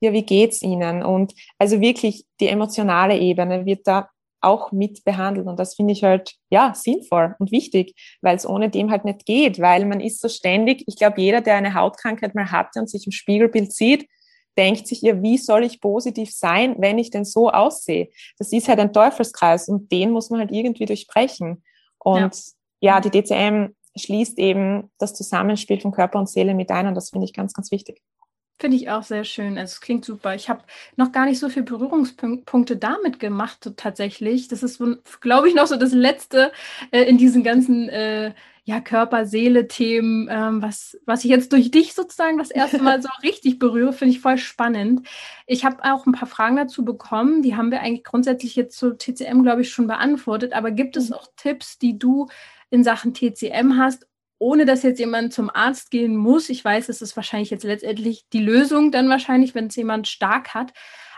ja, 0.00 0.12
wie 0.12 0.22
geht's 0.22 0.62
Ihnen? 0.62 1.02
Und 1.02 1.34
also 1.58 1.80
wirklich 1.80 2.26
die 2.40 2.48
emotionale 2.48 3.18
Ebene 3.18 3.66
wird 3.66 3.86
da 3.86 4.08
auch 4.40 4.70
mit 4.70 5.04
behandelt. 5.04 5.46
Und 5.46 5.58
das 5.58 5.74
finde 5.74 5.92
ich 5.92 6.04
halt, 6.04 6.34
ja, 6.50 6.72
sinnvoll 6.74 7.34
und 7.38 7.50
wichtig, 7.50 7.94
weil 8.20 8.36
es 8.36 8.46
ohne 8.46 8.70
dem 8.70 8.90
halt 8.90 9.04
nicht 9.04 9.26
geht, 9.26 9.60
weil 9.60 9.84
man 9.86 10.00
ist 10.00 10.20
so 10.20 10.28
ständig, 10.28 10.84
ich 10.86 10.96
glaube, 10.96 11.20
jeder, 11.20 11.40
der 11.40 11.56
eine 11.56 11.74
Hautkrankheit 11.74 12.34
mal 12.34 12.52
hatte 12.52 12.78
und 12.78 12.88
sich 12.88 13.06
im 13.06 13.12
Spiegelbild 13.12 13.72
sieht, 13.72 14.06
denkt 14.56 14.86
sich 14.86 15.02
ihr, 15.02 15.22
wie 15.22 15.38
soll 15.38 15.64
ich 15.64 15.80
positiv 15.80 16.32
sein, 16.32 16.76
wenn 16.78 16.98
ich 16.98 17.10
denn 17.10 17.24
so 17.24 17.50
aussehe? 17.50 18.08
Das 18.38 18.52
ist 18.52 18.68
halt 18.68 18.80
ein 18.80 18.92
Teufelskreis 18.92 19.68
und 19.68 19.90
den 19.92 20.10
muss 20.10 20.30
man 20.30 20.40
halt 20.40 20.52
irgendwie 20.52 20.86
durchbrechen. 20.86 21.62
Und 21.98 22.34
ja, 22.80 22.94
ja 22.94 23.00
die 23.00 23.10
DCM 23.10 23.74
schließt 23.96 24.38
eben 24.38 24.90
das 24.98 25.14
Zusammenspiel 25.14 25.80
von 25.80 25.92
Körper 25.92 26.18
und 26.18 26.28
Seele 26.28 26.54
mit 26.54 26.70
ein 26.70 26.86
und 26.86 26.94
das 26.94 27.10
finde 27.10 27.24
ich 27.24 27.32
ganz, 27.32 27.52
ganz 27.52 27.70
wichtig. 27.70 28.02
Finde 28.58 28.78
ich 28.78 28.88
auch 28.88 29.02
sehr 29.02 29.24
schön. 29.24 29.58
Also 29.58 29.72
es 29.72 29.80
klingt 29.82 30.06
super. 30.06 30.34
Ich 30.34 30.48
habe 30.48 30.62
noch 30.96 31.12
gar 31.12 31.26
nicht 31.26 31.38
so 31.38 31.50
viele 31.50 31.66
Berührungspunkte 31.66 32.78
damit 32.78 33.18
gemacht, 33.20 33.70
tatsächlich. 33.76 34.48
Das 34.48 34.62
ist, 34.62 34.82
glaube 35.20 35.48
ich, 35.48 35.54
noch 35.54 35.66
so 35.66 35.76
das 35.76 35.92
Letzte 35.92 36.52
äh, 36.90 37.02
in 37.02 37.18
diesen 37.18 37.42
ganzen 37.44 37.90
äh, 37.90 38.32
ja, 38.66 38.80
Körper-Seele-Themen, 38.80 40.28
ähm, 40.28 40.60
was, 40.60 40.98
was 41.06 41.24
ich 41.24 41.30
jetzt 41.30 41.52
durch 41.52 41.70
dich 41.70 41.94
sozusagen 41.94 42.36
das 42.36 42.50
erste 42.50 42.82
Mal 42.82 43.00
so 43.02 43.08
richtig 43.22 43.60
berühre, 43.60 43.92
finde 43.92 44.12
ich 44.12 44.20
voll 44.20 44.38
spannend. 44.38 45.06
Ich 45.46 45.64
habe 45.64 45.84
auch 45.84 46.04
ein 46.04 46.12
paar 46.12 46.26
Fragen 46.26 46.56
dazu 46.56 46.84
bekommen, 46.84 47.42
die 47.42 47.54
haben 47.54 47.70
wir 47.70 47.80
eigentlich 47.80 48.02
grundsätzlich 48.02 48.56
jetzt 48.56 48.76
zu 48.76 48.98
TCM, 48.98 49.44
glaube 49.44 49.62
ich, 49.62 49.70
schon 49.70 49.86
beantwortet. 49.86 50.52
Aber 50.52 50.72
gibt 50.72 50.96
es 50.96 51.10
mhm. 51.10 51.14
auch 51.14 51.28
Tipps, 51.36 51.78
die 51.78 51.96
du 51.96 52.26
in 52.68 52.82
Sachen 52.82 53.14
TCM 53.14 53.78
hast, 53.78 54.04
ohne 54.38 54.64
dass 54.64 54.82
jetzt 54.82 54.98
jemand 54.98 55.32
zum 55.32 55.48
Arzt 55.48 55.92
gehen 55.92 56.16
muss? 56.16 56.48
Ich 56.48 56.64
weiß, 56.64 56.88
es 56.88 57.00
ist 57.00 57.14
wahrscheinlich 57.14 57.50
jetzt 57.50 57.62
letztendlich 57.62 58.26
die 58.32 58.42
Lösung 58.42 58.90
dann 58.90 59.08
wahrscheinlich, 59.08 59.54
wenn 59.54 59.68
es 59.68 59.76
jemand 59.76 60.08
stark 60.08 60.54
hat. 60.54 60.72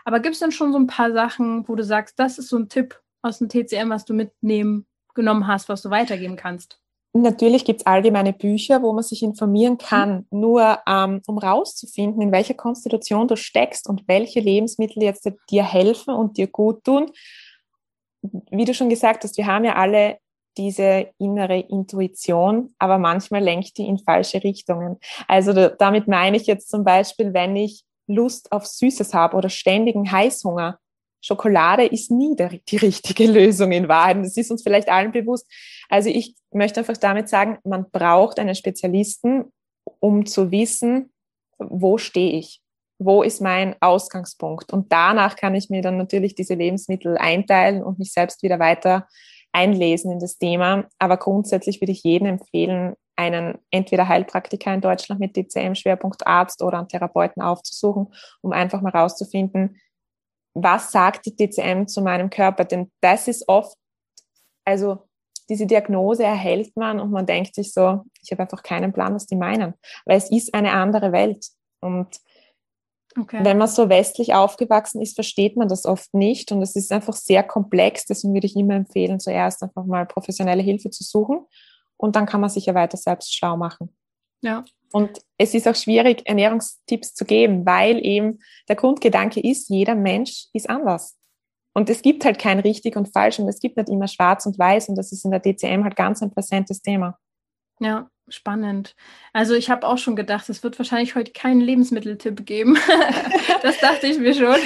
Aber 0.04 0.20
gibt 0.20 0.34
es 0.34 0.40
dann 0.40 0.52
schon 0.52 0.70
so 0.70 0.78
ein 0.78 0.86
paar 0.86 1.12
Sachen, 1.12 1.66
wo 1.66 1.76
du 1.76 1.82
sagst, 1.82 2.18
das 2.18 2.36
ist 2.36 2.50
so 2.50 2.58
ein 2.58 2.68
Tipp 2.68 3.00
aus 3.22 3.38
dem 3.38 3.48
TCM, 3.48 3.88
was 3.88 4.04
du 4.04 4.12
mitnehmen 4.12 4.84
genommen 5.14 5.46
hast, 5.46 5.70
was 5.70 5.80
du 5.80 5.88
weitergeben 5.88 6.36
kannst? 6.36 6.78
Natürlich 7.14 7.64
gibt 7.64 7.80
es 7.80 7.86
allgemeine 7.86 8.32
Bücher, 8.32 8.82
wo 8.82 8.92
man 8.92 9.02
sich 9.02 9.22
informieren 9.22 9.74
mhm. 9.74 9.78
kann, 9.78 10.26
mhm. 10.30 10.40
nur 10.40 10.78
ähm, 10.86 11.22
um 11.26 11.38
rauszufinden, 11.38 12.22
in 12.22 12.32
welcher 12.32 12.54
Konstitution 12.54 13.28
du 13.28 13.36
steckst 13.36 13.88
und 13.88 14.06
welche 14.06 14.40
Lebensmittel 14.40 15.02
jetzt 15.02 15.28
dir 15.50 15.64
helfen 15.64 16.14
und 16.14 16.36
dir 16.36 16.46
gut 16.46 16.84
tun. 16.84 17.10
Wie 18.50 18.64
du 18.64 18.74
schon 18.74 18.88
gesagt 18.88 19.24
hast, 19.24 19.36
wir 19.36 19.46
haben 19.46 19.64
ja 19.64 19.76
alle 19.76 20.18
diese 20.56 21.08
innere 21.18 21.60
Intuition, 21.60 22.74
aber 22.78 22.98
manchmal 22.98 23.42
lenkt 23.42 23.78
die 23.78 23.86
in 23.86 23.98
falsche 23.98 24.42
Richtungen. 24.42 24.98
Also 25.28 25.52
da, 25.52 25.68
damit 25.68 26.08
meine 26.08 26.36
ich 26.36 26.46
jetzt 26.46 26.68
zum 26.68 26.82
Beispiel, 26.82 27.32
wenn 27.32 27.54
ich 27.54 27.84
Lust 28.08 28.50
auf 28.50 28.66
Süßes 28.66 29.14
habe 29.14 29.36
oder 29.36 29.50
ständigen 29.50 30.10
Heißhunger, 30.10 30.78
Schokolade 31.20 31.84
ist 31.84 32.10
nie 32.10 32.34
der, 32.36 32.50
die 32.68 32.76
richtige 32.76 33.26
Lösung 33.30 33.72
in 33.72 33.88
Wahrheit. 33.88 34.18
Das 34.18 34.36
ist 34.36 34.50
uns 34.50 34.62
vielleicht 34.62 34.88
allen 34.88 35.12
bewusst. 35.12 35.46
Also 35.88 36.08
ich 36.08 36.34
möchte 36.52 36.80
einfach 36.80 36.96
damit 36.96 37.28
sagen, 37.28 37.58
man 37.64 37.90
braucht 37.90 38.38
einen 38.38 38.54
Spezialisten, 38.54 39.52
um 40.00 40.26
zu 40.26 40.50
wissen, 40.50 41.12
wo 41.58 41.98
stehe 41.98 42.38
ich? 42.38 42.60
Wo 43.00 43.22
ist 43.22 43.40
mein 43.40 43.76
Ausgangspunkt? 43.80 44.72
Und 44.72 44.92
danach 44.92 45.36
kann 45.36 45.54
ich 45.54 45.70
mir 45.70 45.82
dann 45.82 45.96
natürlich 45.96 46.34
diese 46.34 46.54
Lebensmittel 46.54 47.16
einteilen 47.16 47.82
und 47.82 47.98
mich 47.98 48.12
selbst 48.12 48.42
wieder 48.42 48.58
weiter 48.58 49.06
einlesen 49.52 50.12
in 50.12 50.18
das 50.18 50.38
Thema. 50.38 50.88
Aber 50.98 51.16
grundsätzlich 51.16 51.80
würde 51.80 51.92
ich 51.92 52.02
jedem 52.02 52.26
empfehlen, 52.28 52.94
einen 53.16 53.58
entweder 53.72 54.06
Heilpraktiker 54.06 54.72
in 54.72 54.80
Deutschland 54.80 55.20
mit 55.20 55.36
DCM-Schwerpunkt 55.36 56.26
Arzt 56.26 56.62
oder 56.62 56.78
einen 56.78 56.88
Therapeuten 56.88 57.42
aufzusuchen, 57.42 58.14
um 58.42 58.52
einfach 58.52 58.80
mal 58.80 58.90
rauszufinden, 58.90 59.80
was 60.62 60.92
sagt 60.92 61.26
die 61.26 61.36
DCM 61.36 61.86
zu 61.86 62.02
meinem 62.02 62.30
Körper? 62.30 62.64
Denn 62.64 62.90
das 63.00 63.28
ist 63.28 63.48
oft, 63.48 63.76
also 64.64 65.08
diese 65.48 65.66
Diagnose 65.66 66.24
erhält 66.24 66.76
man 66.76 67.00
und 67.00 67.10
man 67.10 67.26
denkt 67.26 67.54
sich 67.54 67.72
so, 67.72 68.02
ich 68.22 68.30
habe 68.30 68.42
einfach 68.42 68.62
keinen 68.62 68.92
Plan, 68.92 69.14
was 69.14 69.26
die 69.26 69.36
meinen, 69.36 69.74
weil 70.04 70.18
es 70.18 70.30
ist 70.30 70.54
eine 70.54 70.72
andere 70.72 71.12
Welt. 71.12 71.46
Und 71.80 72.08
okay. 73.18 73.40
wenn 73.42 73.56
man 73.56 73.68
so 73.68 73.88
westlich 73.88 74.34
aufgewachsen 74.34 75.00
ist, 75.00 75.14
versteht 75.14 75.56
man 75.56 75.68
das 75.68 75.86
oft 75.86 76.12
nicht 76.12 76.52
und 76.52 76.60
es 76.62 76.76
ist 76.76 76.92
einfach 76.92 77.14
sehr 77.14 77.42
komplex. 77.42 78.04
Deswegen 78.04 78.34
würde 78.34 78.46
ich 78.46 78.56
immer 78.56 78.74
empfehlen, 78.74 79.20
zuerst 79.20 79.62
einfach 79.62 79.84
mal 79.84 80.06
professionelle 80.06 80.62
Hilfe 80.62 80.90
zu 80.90 81.02
suchen 81.02 81.46
und 81.96 82.14
dann 82.14 82.26
kann 82.26 82.40
man 82.40 82.50
sich 82.50 82.66
ja 82.66 82.74
weiter 82.74 82.98
selbst 82.98 83.34
schlau 83.34 83.56
machen. 83.56 83.94
Ja. 84.42 84.64
Und 84.92 85.20
es 85.36 85.54
ist 85.54 85.68
auch 85.68 85.74
schwierig, 85.74 86.22
Ernährungstipps 86.24 87.14
zu 87.14 87.24
geben, 87.24 87.66
weil 87.66 88.04
eben 88.04 88.40
der 88.68 88.76
Grundgedanke 88.76 89.40
ist, 89.40 89.68
jeder 89.68 89.94
Mensch 89.94 90.46
ist 90.52 90.68
anders. 90.68 91.16
Und 91.74 91.90
es 91.90 92.02
gibt 92.02 92.24
halt 92.24 92.38
kein 92.38 92.58
richtig 92.58 92.96
und 92.96 93.12
falsch 93.12 93.38
und 93.38 93.48
es 93.48 93.60
gibt 93.60 93.76
nicht 93.76 93.88
immer 93.88 94.08
schwarz 94.08 94.46
und 94.46 94.58
weiß 94.58 94.88
und 94.88 94.96
das 94.96 95.12
ist 95.12 95.24
in 95.24 95.30
der 95.30 95.40
DCM 95.40 95.84
halt 95.84 95.96
ganz 95.96 96.22
ein 96.22 96.30
präsentes 96.32 96.82
Thema. 96.82 97.18
Ja, 97.78 98.10
spannend. 98.28 98.96
Also 99.32 99.54
ich 99.54 99.70
habe 99.70 99.86
auch 99.86 99.98
schon 99.98 100.16
gedacht, 100.16 100.48
es 100.48 100.64
wird 100.64 100.78
wahrscheinlich 100.78 101.14
heute 101.14 101.32
keinen 101.32 101.60
Lebensmitteltipp 101.60 102.44
geben. 102.44 102.76
das 103.62 103.78
dachte 103.78 104.08
ich 104.08 104.18
mir 104.18 104.34
schon. 104.34 104.56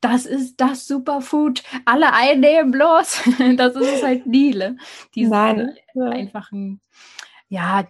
Das 0.00 0.26
ist 0.26 0.56
das 0.60 0.86
Superfood. 0.86 1.62
Alle 1.86 2.12
einnehmen 2.12 2.70
bloß. 2.70 3.22
das 3.56 3.76
ist 3.76 3.94
es 3.94 4.02
halt 4.02 4.26
nie. 4.26 4.54
Ne? 4.54 4.76
Diese 5.14 5.30
Nein. 5.30 5.74
einfachen 5.94 6.80
ja, 7.52 7.86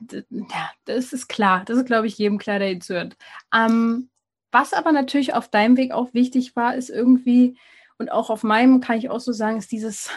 das 0.87 1.13
ist 1.13 1.29
klar. 1.29 1.63
Das 1.65 1.79
ist, 1.79 1.87
glaube 1.87 2.09
ich, 2.09 2.19
jedem 2.19 2.39
klar, 2.39 2.59
der 2.59 2.73
ihn 2.73 2.81
zuhört. 2.81 3.17
Ähm, 3.55 4.11
was 4.51 4.73
aber 4.73 4.91
natürlich 4.91 5.35
auf 5.35 5.47
deinem 5.47 5.77
Weg 5.77 5.93
auch 5.93 6.13
wichtig 6.15 6.57
war, 6.57 6.75
ist 6.75 6.91
irgendwie, 6.91 7.57
und 7.97 8.11
auch 8.11 8.29
auf 8.29 8.43
meinem 8.43 8.81
kann 8.81 8.99
ich 8.99 9.09
auch 9.09 9.21
so 9.21 9.31
sagen, 9.31 9.59
ist 9.59 9.71
dieses, 9.71 10.11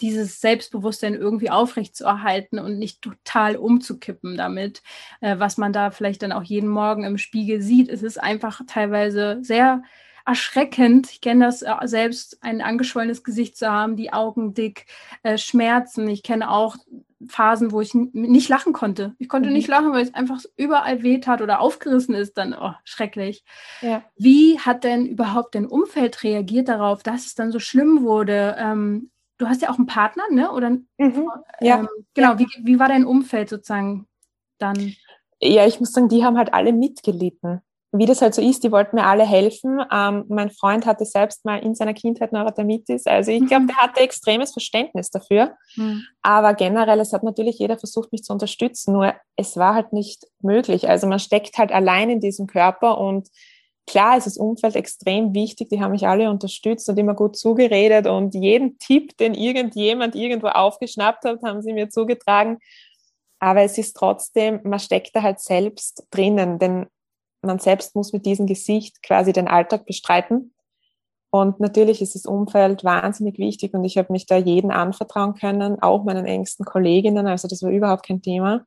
dieses 0.00 0.40
Selbstbewusstsein 0.40 1.14
irgendwie 1.14 1.50
aufrechtzuerhalten 1.50 2.60
und 2.60 2.78
nicht 2.78 3.02
total 3.02 3.56
umzukippen 3.56 4.36
damit, 4.36 4.84
äh, 5.22 5.40
was 5.40 5.58
man 5.58 5.72
da 5.72 5.90
vielleicht 5.90 6.22
dann 6.22 6.30
auch 6.30 6.44
jeden 6.44 6.68
Morgen 6.68 7.02
im 7.02 7.18
Spiegel 7.18 7.60
sieht. 7.60 7.88
Es 7.88 8.04
ist 8.04 8.22
einfach 8.22 8.60
teilweise 8.68 9.38
sehr 9.42 9.82
erschreckend. 10.28 11.10
Ich 11.10 11.20
kenne 11.22 11.46
das 11.46 11.62
äh, 11.62 11.72
selbst, 11.84 12.38
ein 12.42 12.60
angeschwollenes 12.60 13.24
Gesicht 13.24 13.56
zu 13.56 13.70
haben, 13.70 13.96
die 13.96 14.12
Augen 14.12 14.52
dick, 14.52 14.86
äh, 15.22 15.38
Schmerzen. 15.38 16.06
Ich 16.08 16.22
kenne 16.22 16.50
auch 16.50 16.76
Phasen, 17.26 17.72
wo 17.72 17.80
ich 17.80 17.94
nicht 17.94 18.48
lachen 18.48 18.72
konnte. 18.72 19.14
Ich 19.18 19.28
konnte 19.28 19.48
mhm. 19.48 19.54
nicht 19.54 19.68
lachen, 19.68 19.92
weil 19.92 20.02
es 20.02 20.14
einfach 20.14 20.40
überall 20.56 21.02
weh 21.02 21.18
tat 21.18 21.40
oder 21.40 21.60
aufgerissen 21.60 22.14
ist, 22.14 22.36
dann 22.36 22.54
oh, 22.54 22.74
schrecklich. 22.84 23.42
Ja. 23.80 24.04
Wie 24.16 24.58
hat 24.60 24.84
denn 24.84 25.06
überhaupt 25.06 25.54
dein 25.54 25.66
Umfeld 25.66 26.22
reagiert 26.22 26.68
darauf, 26.68 27.02
dass 27.02 27.26
es 27.26 27.34
dann 27.34 27.50
so 27.50 27.58
schlimm 27.58 28.02
wurde? 28.02 28.54
Ähm, 28.58 29.10
du 29.38 29.48
hast 29.48 29.62
ja 29.62 29.70
auch 29.70 29.78
einen 29.78 29.86
Partner, 29.86 30.24
ne? 30.30 30.52
Oder 30.52 30.70
mhm. 30.70 31.30
ja. 31.60 31.80
Ähm, 31.80 31.88
genau, 32.12 32.32
ja. 32.32 32.38
Wie, 32.38 32.46
wie 32.62 32.78
war 32.78 32.88
dein 32.88 33.06
Umfeld 33.06 33.48
sozusagen 33.48 34.06
dann? 34.58 34.94
Ja, 35.40 35.66
ich 35.66 35.80
muss 35.80 35.92
sagen, 35.92 36.08
die 36.08 36.24
haben 36.24 36.36
halt 36.36 36.52
alle 36.52 36.74
mitgelitten 36.74 37.62
wie 37.92 38.04
das 38.04 38.20
halt 38.20 38.34
so 38.34 38.42
ist, 38.42 38.62
die 38.64 38.70
wollten 38.70 38.96
mir 38.96 39.06
alle 39.06 39.24
helfen. 39.24 39.80
Ähm, 39.90 40.24
mein 40.28 40.50
Freund 40.50 40.84
hatte 40.84 41.06
selbst 41.06 41.44
mal 41.46 41.58
in 41.58 41.74
seiner 41.74 41.94
Kindheit 41.94 42.32
Neurodermitis. 42.32 43.06
Also 43.06 43.30
ich 43.32 43.46
glaube, 43.46 43.62
mhm. 43.62 43.68
der 43.68 43.76
hatte 43.76 44.00
extremes 44.00 44.52
Verständnis 44.52 45.10
dafür. 45.10 45.56
Mhm. 45.76 46.04
Aber 46.20 46.52
generell, 46.52 47.00
es 47.00 47.14
hat 47.14 47.22
natürlich 47.22 47.58
jeder 47.58 47.78
versucht, 47.78 48.12
mich 48.12 48.24
zu 48.24 48.32
unterstützen. 48.34 48.92
Nur 48.92 49.14
es 49.36 49.56
war 49.56 49.74
halt 49.74 49.94
nicht 49.94 50.26
möglich. 50.40 50.88
Also 50.88 51.06
man 51.06 51.18
steckt 51.18 51.56
halt 51.56 51.72
allein 51.72 52.10
in 52.10 52.20
diesem 52.20 52.46
Körper 52.46 52.98
und 52.98 53.28
klar 53.86 54.18
ist 54.18 54.26
das 54.26 54.36
Umfeld 54.36 54.76
extrem 54.76 55.32
wichtig. 55.32 55.70
Die 55.70 55.80
haben 55.80 55.92
mich 55.92 56.06
alle 56.06 56.28
unterstützt 56.28 56.90
und 56.90 56.98
immer 56.98 57.14
gut 57.14 57.38
zugeredet 57.38 58.06
und 58.06 58.34
jeden 58.34 58.78
Tipp, 58.78 59.16
den 59.16 59.32
irgendjemand 59.32 60.14
irgendwo 60.14 60.48
aufgeschnappt 60.48 61.24
hat, 61.24 61.42
haben 61.42 61.62
sie 61.62 61.72
mir 61.72 61.88
zugetragen. 61.88 62.58
Aber 63.40 63.62
es 63.62 63.78
ist 63.78 63.94
trotzdem, 63.94 64.60
man 64.64 64.78
steckt 64.80 65.16
da 65.16 65.22
halt 65.22 65.40
selbst 65.40 66.06
drinnen, 66.10 66.58
denn 66.58 66.86
man 67.48 67.58
selbst 67.58 67.96
muss 67.96 68.12
mit 68.12 68.26
diesem 68.26 68.46
Gesicht 68.46 69.02
quasi 69.02 69.32
den 69.32 69.48
Alltag 69.48 69.86
bestreiten. 69.86 70.54
Und 71.30 71.58
natürlich 71.60 72.00
ist 72.00 72.14
das 72.14 72.24
Umfeld 72.24 72.84
wahnsinnig 72.84 73.38
wichtig 73.38 73.74
und 73.74 73.84
ich 73.84 73.98
habe 73.98 74.12
mich 74.12 74.26
da 74.26 74.36
jeden 74.36 74.70
anvertrauen 74.70 75.34
können, 75.34 75.82
auch 75.82 76.04
meinen 76.04 76.24
engsten 76.24 76.64
Kolleginnen. 76.64 77.26
Also 77.26 77.48
das 77.48 77.62
war 77.62 77.70
überhaupt 77.70 78.06
kein 78.06 78.22
Thema. 78.22 78.64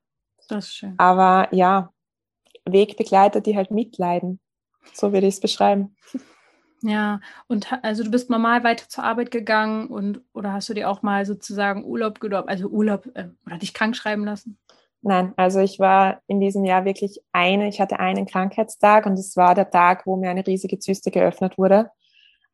Das 0.48 0.66
ist 0.66 0.76
schön. 0.76 0.94
Aber 0.98 1.48
ja, 1.52 1.92
Wegbegleiter, 2.66 3.42
die 3.42 3.56
halt 3.56 3.72
mitleiden. 3.72 4.40
So 4.94 5.14
würde 5.14 5.28
ich 5.28 5.36
es 5.36 5.40
beschreiben. 5.40 5.96
Ja, 6.84 7.20
und 7.48 7.72
also 7.84 8.04
du 8.04 8.10
bist 8.10 8.30
normal 8.30 8.64
weiter 8.64 8.90
zur 8.90 9.04
Arbeit 9.04 9.30
gegangen 9.30 9.88
und 9.88 10.22
oder 10.34 10.54
hast 10.54 10.68
du 10.70 10.74
dir 10.74 10.90
auch 10.90 11.04
mal 11.04 11.26
sozusagen 11.26 11.86
Urlaub 11.86 12.20
genommen, 12.20 12.50
also 12.50 12.68
Urlaub 12.68 13.06
äh, 13.14 13.30
oder 13.46 13.58
dich 13.58 13.74
krank 13.74 13.96
schreiben 13.96 14.26
lassen? 14.26 14.58
Nein, 15.04 15.34
also 15.36 15.60
ich 15.60 15.80
war 15.80 16.22
in 16.28 16.40
diesem 16.40 16.64
Jahr 16.64 16.86
wirklich 16.86 17.20
eine, 17.32 17.68
ich 17.68 17.82
hatte 17.82 18.00
einen 18.00 18.28
Krankheitstag 18.28 19.08
und 19.08 19.14
es 19.14 19.36
war 19.36 19.56
der 19.56 19.70
Tag, 19.70 20.06
wo 20.06 20.16
mir 20.16 20.30
eine 20.30 20.46
riesige 20.46 20.78
Zyste 20.78 21.10
geöffnet 21.10 21.58
wurde. 21.58 21.90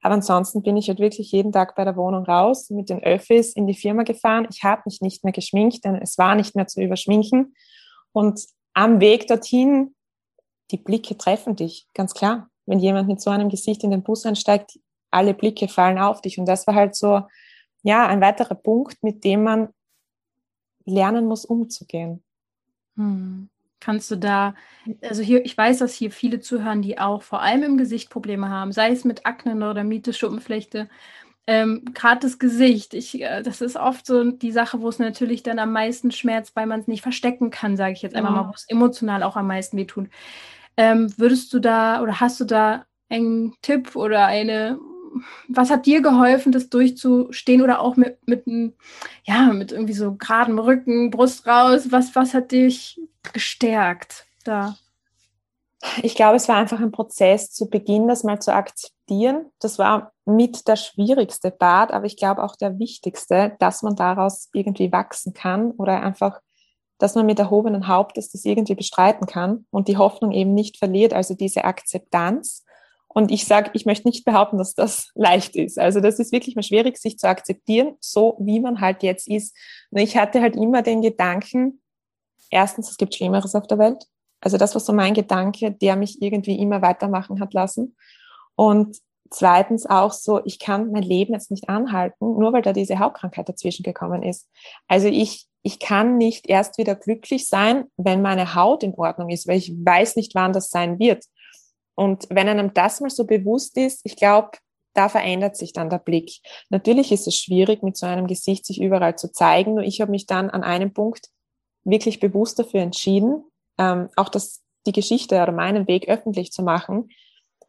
Aber 0.02 0.14
ansonsten 0.14 0.62
bin 0.62 0.78
ich 0.78 0.88
halt 0.88 1.00
wirklich 1.00 1.32
jeden 1.32 1.52
Tag 1.52 1.76
bei 1.76 1.84
der 1.84 1.98
Wohnung 1.98 2.24
raus, 2.24 2.70
mit 2.70 2.90
den 2.90 3.04
Öffis 3.04 3.54
in 3.54 3.68
die 3.68 3.74
Firma 3.74 4.04
gefahren. 4.04 4.48
Ich 4.50 4.64
habe 4.64 4.84
mich 4.86 5.02
nicht 5.02 5.24
mehr 5.26 5.34
geschminkt, 5.34 5.84
denn 5.84 5.96
es 5.96 6.18
war 6.18 6.36
nicht 6.36 6.56
mehr 6.56 6.68
zu 6.68 6.82
überschminken. 6.82 7.54
Und 8.14 8.40
am 8.74 9.02
Weg 9.02 9.28
dorthin, 9.28 9.96
die 10.72 10.78
Blicke 10.78 11.18
treffen 11.18 11.56
dich, 11.56 11.88
ganz 11.94 12.14
klar. 12.14 12.50
Wenn 12.66 12.80
jemand 12.80 13.08
mit 13.08 13.20
so 13.20 13.30
einem 13.30 13.50
Gesicht 13.50 13.84
in 13.84 13.92
den 13.92 14.04
Bus 14.04 14.26
einsteigt, 14.26 14.80
alle 15.12 15.34
Blicke 15.34 15.68
fallen 15.68 15.98
auf 15.98 16.22
dich. 16.22 16.38
Und 16.38 16.46
das 16.46 16.68
war 16.68 16.76
halt 16.76 16.96
so, 16.96 17.24
ja, 17.82 18.08
ein 18.08 18.22
weiterer 18.22 18.56
Punkt, 18.56 19.02
mit 19.04 19.24
dem 19.24 19.44
man 19.44 19.70
lernen 20.86 21.26
muss, 21.26 21.44
umzugehen. 21.44 22.24
Hm. 22.98 23.50
Kannst 23.80 24.10
du 24.10 24.16
da, 24.16 24.56
also 25.02 25.22
hier, 25.22 25.46
ich 25.46 25.56
weiß, 25.56 25.78
dass 25.78 25.94
hier 25.94 26.12
viele 26.12 26.40
zuhören, 26.40 26.82
die 26.82 26.98
auch 26.98 27.22
vor 27.22 27.42
allem 27.42 27.64
im 27.64 27.78
Gesicht 27.78 28.10
Probleme 28.10 28.50
haben, 28.50 28.72
sei 28.72 28.92
es 28.92 29.06
mit 29.06 29.26
Akne, 29.26 29.54
Neurodermitis, 29.56 30.18
Schuppenflechte, 30.18 30.90
ähm, 31.50 31.86
gerade 31.94 32.20
das 32.20 32.40
Gesicht. 32.40 32.94
Ich, 32.94 33.22
äh, 33.22 33.42
das 33.42 33.62
ist 33.62 33.78
oft 33.78 34.06
so 34.06 34.32
die 34.32 34.52
Sache, 34.52 34.82
wo 34.82 34.90
es 34.90 35.00
natürlich 35.00 35.44
dann 35.44 35.60
am 35.60 35.72
meisten 35.72 36.12
schmerzt, 36.12 36.56
weil 36.56 36.66
man 36.66 36.82
es 36.82 36.88
nicht 36.88 37.02
verstecken 37.02 37.52
kann, 37.52 37.78
sage 37.78 37.94
ich 37.94 38.02
jetzt 38.02 38.16
einfach 38.16 38.36
ja. 38.36 38.42
mal, 38.42 38.50
wo 38.50 38.54
es 38.54 38.66
emotional 38.68 39.24
auch 39.24 39.38
am 39.38 39.48
meisten 39.48 39.78
wehtut. 39.78 40.10
Ähm, 40.76 41.14
würdest 41.18 41.54
du 41.54 41.60
da 41.60 42.02
oder 42.02 42.20
hast 42.20 42.40
du 42.40 42.46
da 42.46 42.86
einen 43.10 43.54
Tipp 43.62 43.96
oder 43.96 44.26
eine 44.26 44.78
was 45.48 45.70
hat 45.70 45.86
dir 45.86 46.02
geholfen, 46.02 46.52
das 46.52 46.70
durchzustehen 46.70 47.62
oder 47.62 47.82
auch 47.82 47.96
mit, 47.96 48.18
mit, 48.28 48.46
ja, 49.24 49.54
mit 49.54 49.72
irgendwie 49.72 49.94
so 49.94 50.16
geradem 50.16 50.60
Rücken, 50.60 51.12
Brust 51.12 51.48
raus? 51.48 51.92
Was, 51.92 52.16
was 52.16 52.34
hat 52.34 52.52
dich 52.52 53.00
gestärkt 53.34 54.26
da? 54.44 54.78
Ich 56.02 56.16
glaube, 56.16 56.38
es 56.38 56.48
war 56.48 56.56
einfach 56.56 56.80
ein 56.80 56.92
Prozess 56.92 57.52
zu 57.52 57.70
Beginn, 57.70 58.08
das 58.08 58.24
mal 58.24 58.40
zu 58.40 58.54
akzeptieren. 58.54 59.46
Das 59.60 59.78
war 59.78 60.12
mit 60.26 60.68
der 60.68 60.76
schwierigste 60.76 61.52
Part, 61.52 61.92
aber 61.92 62.06
ich 62.06 62.18
glaube 62.18 62.44
auch 62.44 62.56
der 62.56 62.80
wichtigste, 62.80 63.56
dass 63.60 63.84
man 63.84 63.96
daraus 63.96 64.50
irgendwie 64.54 64.92
wachsen 64.92 65.34
kann 65.34 65.72
oder 65.72 66.02
einfach, 66.02 66.42
dass 66.98 67.14
man 67.14 67.28
mit 67.28 67.38
erhobenem 67.38 67.88
Haupt 67.88 68.18
das 68.18 68.34
irgendwie 68.44 68.76
bestreiten 68.76 69.28
kann 69.28 69.66
und 69.70 69.88
die 69.88 69.98
Hoffnung 69.98 70.32
eben 70.32 70.54
nicht 70.54 70.78
verliert, 70.78 71.14
also 71.14 71.36
diese 71.36 71.64
Akzeptanz 71.64 72.66
und 73.18 73.32
ich 73.32 73.46
sage, 73.46 73.72
ich 73.74 73.88
möchte 73.88 74.08
nicht 74.08 74.26
behaupten, 74.26 74.60
dass 74.60 74.76
das 74.76 75.10
leicht 75.16 75.56
ist. 75.56 75.80
Also 75.80 76.02
das 76.02 76.20
ist 76.20 76.32
wirklich 76.32 76.56
mal 76.56 76.62
schwierig, 76.62 77.00
sich 77.00 77.18
zu 77.18 77.28
akzeptieren, 77.28 77.96
so 78.00 78.38
wie 78.40 78.60
man 78.60 78.80
halt 78.80 79.02
jetzt 79.02 79.28
ist. 79.28 79.58
Und 79.90 80.02
ich 80.02 80.16
hatte 80.16 80.40
halt 80.40 80.56
immer 80.56 80.84
den 80.84 81.02
Gedanken, 81.02 81.82
erstens, 82.52 82.92
es 82.92 82.98
gibt 82.98 83.16
Schlimmeres 83.16 83.56
auf 83.56 83.66
der 83.66 83.80
Welt. 83.80 84.06
Also 84.40 84.58
das 84.58 84.76
war 84.76 84.82
so 84.82 84.94
mein 84.94 85.16
Gedanke, 85.16 85.72
der 85.72 85.96
mich 85.96 86.22
irgendwie 86.22 86.60
immer 86.60 86.84
weitermachen 86.84 87.40
hat 87.40 87.56
lassen. 87.56 87.96
Und 88.56 88.98
zweitens 89.32 89.88
auch 89.88 90.12
so, 90.12 90.46
ich 90.46 90.60
kann 90.60 90.92
mein 90.92 91.02
Leben 91.02 91.34
jetzt 91.34 91.50
nicht 91.50 91.70
anhalten, 91.70 92.38
nur 92.38 92.54
weil 92.54 92.62
da 92.62 92.72
diese 92.72 93.00
Hautkrankheit 93.00 93.50
dazwischen 93.50 93.82
gekommen 93.82 94.22
ist. 94.22 94.48
Also 94.88 95.08
ich, 95.08 95.48
ich 95.64 95.80
kann 95.80 96.18
nicht 96.18 96.48
erst 96.48 96.78
wieder 96.78 96.94
glücklich 96.94 97.48
sein, 97.48 97.86
wenn 97.98 98.22
meine 98.22 98.54
Haut 98.54 98.84
in 98.84 98.94
Ordnung 98.94 99.30
ist, 99.30 99.48
weil 99.48 99.58
ich 99.58 99.72
weiß 99.72 100.18
nicht, 100.18 100.36
wann 100.36 100.54
das 100.54 100.70
sein 100.70 101.00
wird. 101.00 101.26
Und 101.98 102.28
wenn 102.30 102.48
einem 102.48 102.74
das 102.74 103.02
mal 103.02 103.10
so 103.10 103.26
bewusst 103.26 103.76
ist, 103.76 104.02
ich 104.04 104.16
glaube, 104.16 104.52
da 104.94 105.10
verändert 105.10 105.58
sich 105.58 105.74
dann 105.74 105.90
der 105.90 105.98
Blick. 105.98 106.40
Natürlich 106.70 107.12
ist 107.12 107.28
es 107.28 107.36
schwierig, 107.36 107.82
mit 107.82 107.98
so 107.98 108.06
einem 108.06 108.28
Gesicht 108.28 108.66
sich 108.66 108.80
überall 108.80 109.18
zu 109.18 109.32
zeigen. 109.32 109.74
Nur 109.74 109.84
ich 109.84 110.00
habe 110.00 110.12
mich 110.12 110.28
dann 110.28 110.50
an 110.50 110.64
einem 110.64 110.94
Punkt 110.94 111.30
wirklich 111.84 112.20
bewusst 112.20 112.60
dafür 112.60 112.82
entschieden, 112.82 113.44
ähm, 113.80 114.10
auch 114.16 114.30
das, 114.30 114.62
die 114.86 114.92
Geschichte 114.92 115.42
oder 115.42 115.52
meinen 115.52 115.88
Weg 115.88 116.08
öffentlich 116.08 116.52
zu 116.52 116.62
machen, 116.62 117.10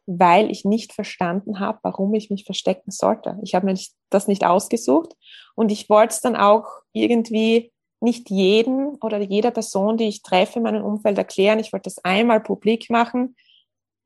weil 0.05 0.51
ich 0.51 0.63
nicht 0.63 0.93
verstanden 0.93 1.59
habe, 1.59 1.79
warum 1.81 2.13
ich 2.13 2.29
mich 2.29 2.45
verstecken 2.45 2.91
sollte. 2.91 3.37
Ich 3.43 3.55
habe 3.55 3.65
mir 3.65 3.77
das 4.09 4.27
nicht 4.27 4.45
ausgesucht 4.45 5.13
und 5.55 5.71
ich 5.71 5.89
wollte 5.89 6.13
es 6.13 6.21
dann 6.21 6.35
auch 6.35 6.65
irgendwie 6.93 7.71
nicht 7.99 8.29
jedem 8.29 8.97
oder 9.01 9.19
jeder 9.21 9.51
Person, 9.51 9.97
die 9.97 10.07
ich 10.07 10.21
treffe 10.21 10.59
in 10.59 10.63
meinem 10.63 10.83
Umfeld 10.83 11.17
erklären. 11.17 11.59
Ich 11.59 11.73
wollte 11.73 11.89
das 11.89 12.03
einmal 12.03 12.41
publik 12.41 12.89
machen 12.89 13.35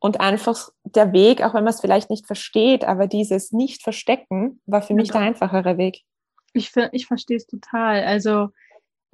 und 0.04 0.20
einfach 0.20 0.70
der 0.84 1.14
Weg, 1.14 1.42
auch 1.42 1.54
wenn 1.54 1.64
man 1.64 1.74
es 1.74 1.80
vielleicht 1.80 2.10
nicht 2.10 2.28
versteht, 2.28 2.84
aber 2.84 3.08
dieses 3.08 3.54
Nicht-Verstecken 3.54 4.60
war 4.66 4.82
für 4.82 4.94
mich 4.94 5.12
der 5.12 5.22
einfachere 5.22 5.78
Weg. 5.78 6.02
Ich, 6.52 6.74
ich 6.92 7.08
verstehe 7.08 7.38
es 7.38 7.48
total. 7.48 8.04
Also 8.04 8.50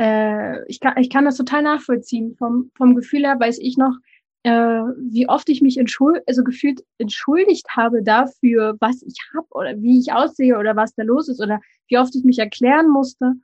äh, 0.01 0.65
ich, 0.65 0.79
kann, 0.79 0.97
ich 0.97 1.11
kann 1.11 1.25
das 1.25 1.37
total 1.37 1.61
nachvollziehen. 1.61 2.35
Vom, 2.39 2.71
vom 2.75 2.95
Gefühl 2.95 3.21
her 3.21 3.39
weiß 3.39 3.59
ich 3.59 3.77
noch, 3.77 3.95
äh, 4.41 4.51
wie 4.51 5.29
oft 5.29 5.47
ich 5.49 5.61
mich 5.61 5.77
entschuld, 5.77 6.23
also 6.25 6.43
gefühlt 6.43 6.83
entschuldigt 6.97 7.67
habe 7.77 8.01
dafür, 8.01 8.75
was 8.79 9.03
ich 9.03 9.15
habe 9.35 9.45
oder 9.51 9.79
wie 9.79 9.99
ich 9.99 10.11
aussehe 10.11 10.57
oder 10.57 10.75
was 10.75 10.95
da 10.95 11.03
los 11.03 11.29
ist 11.29 11.39
oder 11.39 11.61
wie 11.87 11.99
oft 11.99 12.15
ich 12.15 12.23
mich 12.23 12.39
erklären 12.39 12.89
musste 12.89 13.35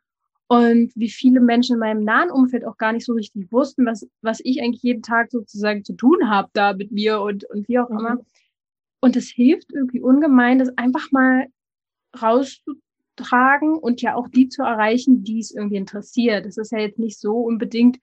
und 0.48 0.92
wie 0.96 1.10
viele 1.10 1.40
Menschen 1.40 1.74
in 1.74 1.80
meinem 1.80 2.04
nahen 2.04 2.30
Umfeld 2.30 2.66
auch 2.66 2.78
gar 2.78 2.94
nicht 2.94 3.06
so 3.06 3.14
richtig 3.14 3.52
wussten, 3.52 3.86
was, 3.86 4.08
was 4.22 4.40
ich 4.44 4.62
eigentlich 4.62 4.84
jeden 4.84 5.02
Tag 5.02 5.32
sozusagen 5.32 5.84
zu 5.84 5.94
tun 5.94 6.30
habe 6.30 6.50
da 6.54 6.74
mit 6.74 6.92
mir 6.92 7.22
und, 7.22 7.46
und 7.50 7.68
wie 7.68 7.80
auch 7.80 7.90
mhm. 7.90 8.00
immer. 8.00 8.18
Und 9.00 9.16
es 9.16 9.30
hilft 9.30 9.74
irgendwie 9.74 10.02
ungemein, 10.02 10.60
das 10.60 10.76
einfach 10.78 11.12
mal 11.12 11.48
rauszutragen 12.22 13.78
und 13.78 14.02
ja 14.02 14.16
auch 14.16 14.28
die 14.30 14.48
zu 14.48 14.62
erreichen, 14.62 15.24
die 15.24 15.40
es 15.40 15.52
irgendwie 15.52 15.78
interessiert. 15.78 16.46
Es 16.46 16.58
ist 16.58 16.72
ja 16.72 16.80
jetzt 16.80 17.00
nicht 17.00 17.20
so 17.20 17.40
unbedingt, 17.40 17.98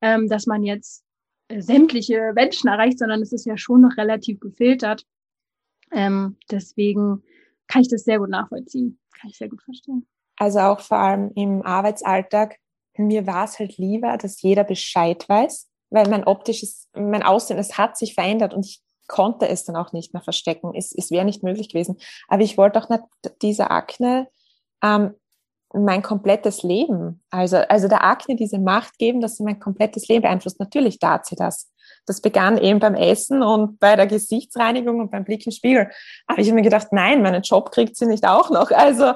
ähm, 0.00 0.28
dass 0.28 0.46
man 0.46 0.62
jetzt 0.62 1.04
äh, 1.48 1.60
sämtliche 1.60 2.32
Menschen 2.34 2.68
erreicht, 2.68 3.00
sondern 3.00 3.22
es 3.22 3.32
ist 3.32 3.44
ja 3.44 3.56
schon 3.56 3.80
noch 3.80 3.96
relativ 3.96 4.38
gefiltert. 4.38 5.04
Ähm, 5.90 6.36
deswegen 6.50 7.24
kann 7.66 7.82
ich 7.82 7.88
das 7.88 8.04
sehr 8.04 8.18
gut 8.18 8.30
nachvollziehen. 8.30 9.00
Kann 9.20 9.30
ich 9.30 9.38
sehr 9.38 9.48
gut 9.48 9.62
verstehen. 9.62 10.06
Also 10.38 10.60
auch 10.60 10.80
vor 10.80 10.98
allem 10.98 11.32
im 11.34 11.62
Arbeitsalltag. 11.62 12.56
Mir 12.96 13.26
war 13.26 13.44
es 13.44 13.58
halt 13.58 13.76
lieber, 13.76 14.16
dass 14.16 14.42
jeder 14.42 14.64
Bescheid 14.64 15.28
weiß, 15.28 15.68
weil 15.90 16.08
mein 16.08 16.24
optisches, 16.24 16.88
mein 16.94 17.22
Aussehen, 17.22 17.58
es 17.58 17.78
hat 17.78 17.96
sich 17.96 18.14
verändert 18.14 18.54
und 18.54 18.66
ich 18.66 18.82
konnte 19.08 19.48
es 19.48 19.64
dann 19.64 19.76
auch 19.76 19.92
nicht 19.92 20.12
mehr 20.12 20.22
verstecken. 20.22 20.72
Es, 20.74 20.92
es 20.92 21.10
wäre 21.10 21.24
nicht 21.24 21.42
möglich 21.42 21.68
gewesen. 21.68 21.96
Aber 22.28 22.42
ich 22.42 22.58
wollte 22.58 22.78
auch 22.78 22.88
nicht 22.88 23.02
dieser 23.42 23.70
Akne 23.70 24.28
ähm, 24.82 25.14
mein 25.74 26.02
komplettes 26.02 26.62
Leben, 26.62 27.22
also, 27.30 27.58
also 27.58 27.88
der 27.88 28.02
Akne 28.04 28.36
diese 28.36 28.58
Macht 28.58 28.98
geben, 28.98 29.20
dass 29.20 29.36
sie 29.36 29.42
mein 29.42 29.60
komplettes 29.60 30.08
Leben 30.08 30.22
beeinflusst. 30.22 30.60
Natürlich 30.60 30.98
tat 30.98 31.26
sie 31.26 31.36
das. 31.36 31.70
Das 32.06 32.22
begann 32.22 32.56
eben 32.56 32.80
beim 32.80 32.94
Essen 32.94 33.42
und 33.42 33.78
bei 33.78 33.94
der 33.94 34.06
Gesichtsreinigung 34.06 34.98
und 35.00 35.10
beim 35.10 35.24
Blick 35.24 35.44
im 35.44 35.52
Spiegel. 35.52 35.90
Aber 36.26 36.38
ich 36.38 36.48
habe 36.48 36.54
mir 36.54 36.62
gedacht, 36.62 36.88
nein, 36.92 37.22
meinen 37.22 37.42
Job 37.42 37.70
kriegt 37.70 37.96
sie 37.96 38.06
nicht 38.06 38.26
auch 38.26 38.50
noch. 38.50 38.70
Also 38.70 39.12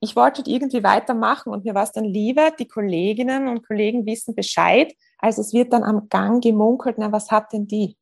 ich 0.00 0.16
wollte 0.16 0.42
irgendwie 0.46 0.82
weitermachen 0.82 1.52
und 1.52 1.64
mir 1.64 1.74
war 1.74 1.84
es 1.84 1.92
dann 1.92 2.04
lieber, 2.04 2.50
die 2.50 2.68
Kolleginnen 2.68 3.48
und 3.48 3.66
Kollegen 3.66 4.06
wissen 4.06 4.34
Bescheid, 4.34 4.94
als 5.18 5.38
es 5.38 5.52
wird 5.52 5.72
dann 5.72 5.82
am 5.82 6.08
Gang 6.08 6.42
gemunkelt, 6.42 6.96
na, 6.98 7.12
was 7.12 7.30
hat 7.30 7.52
denn 7.52 7.66
die? 7.66 7.96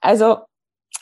Also 0.00 0.38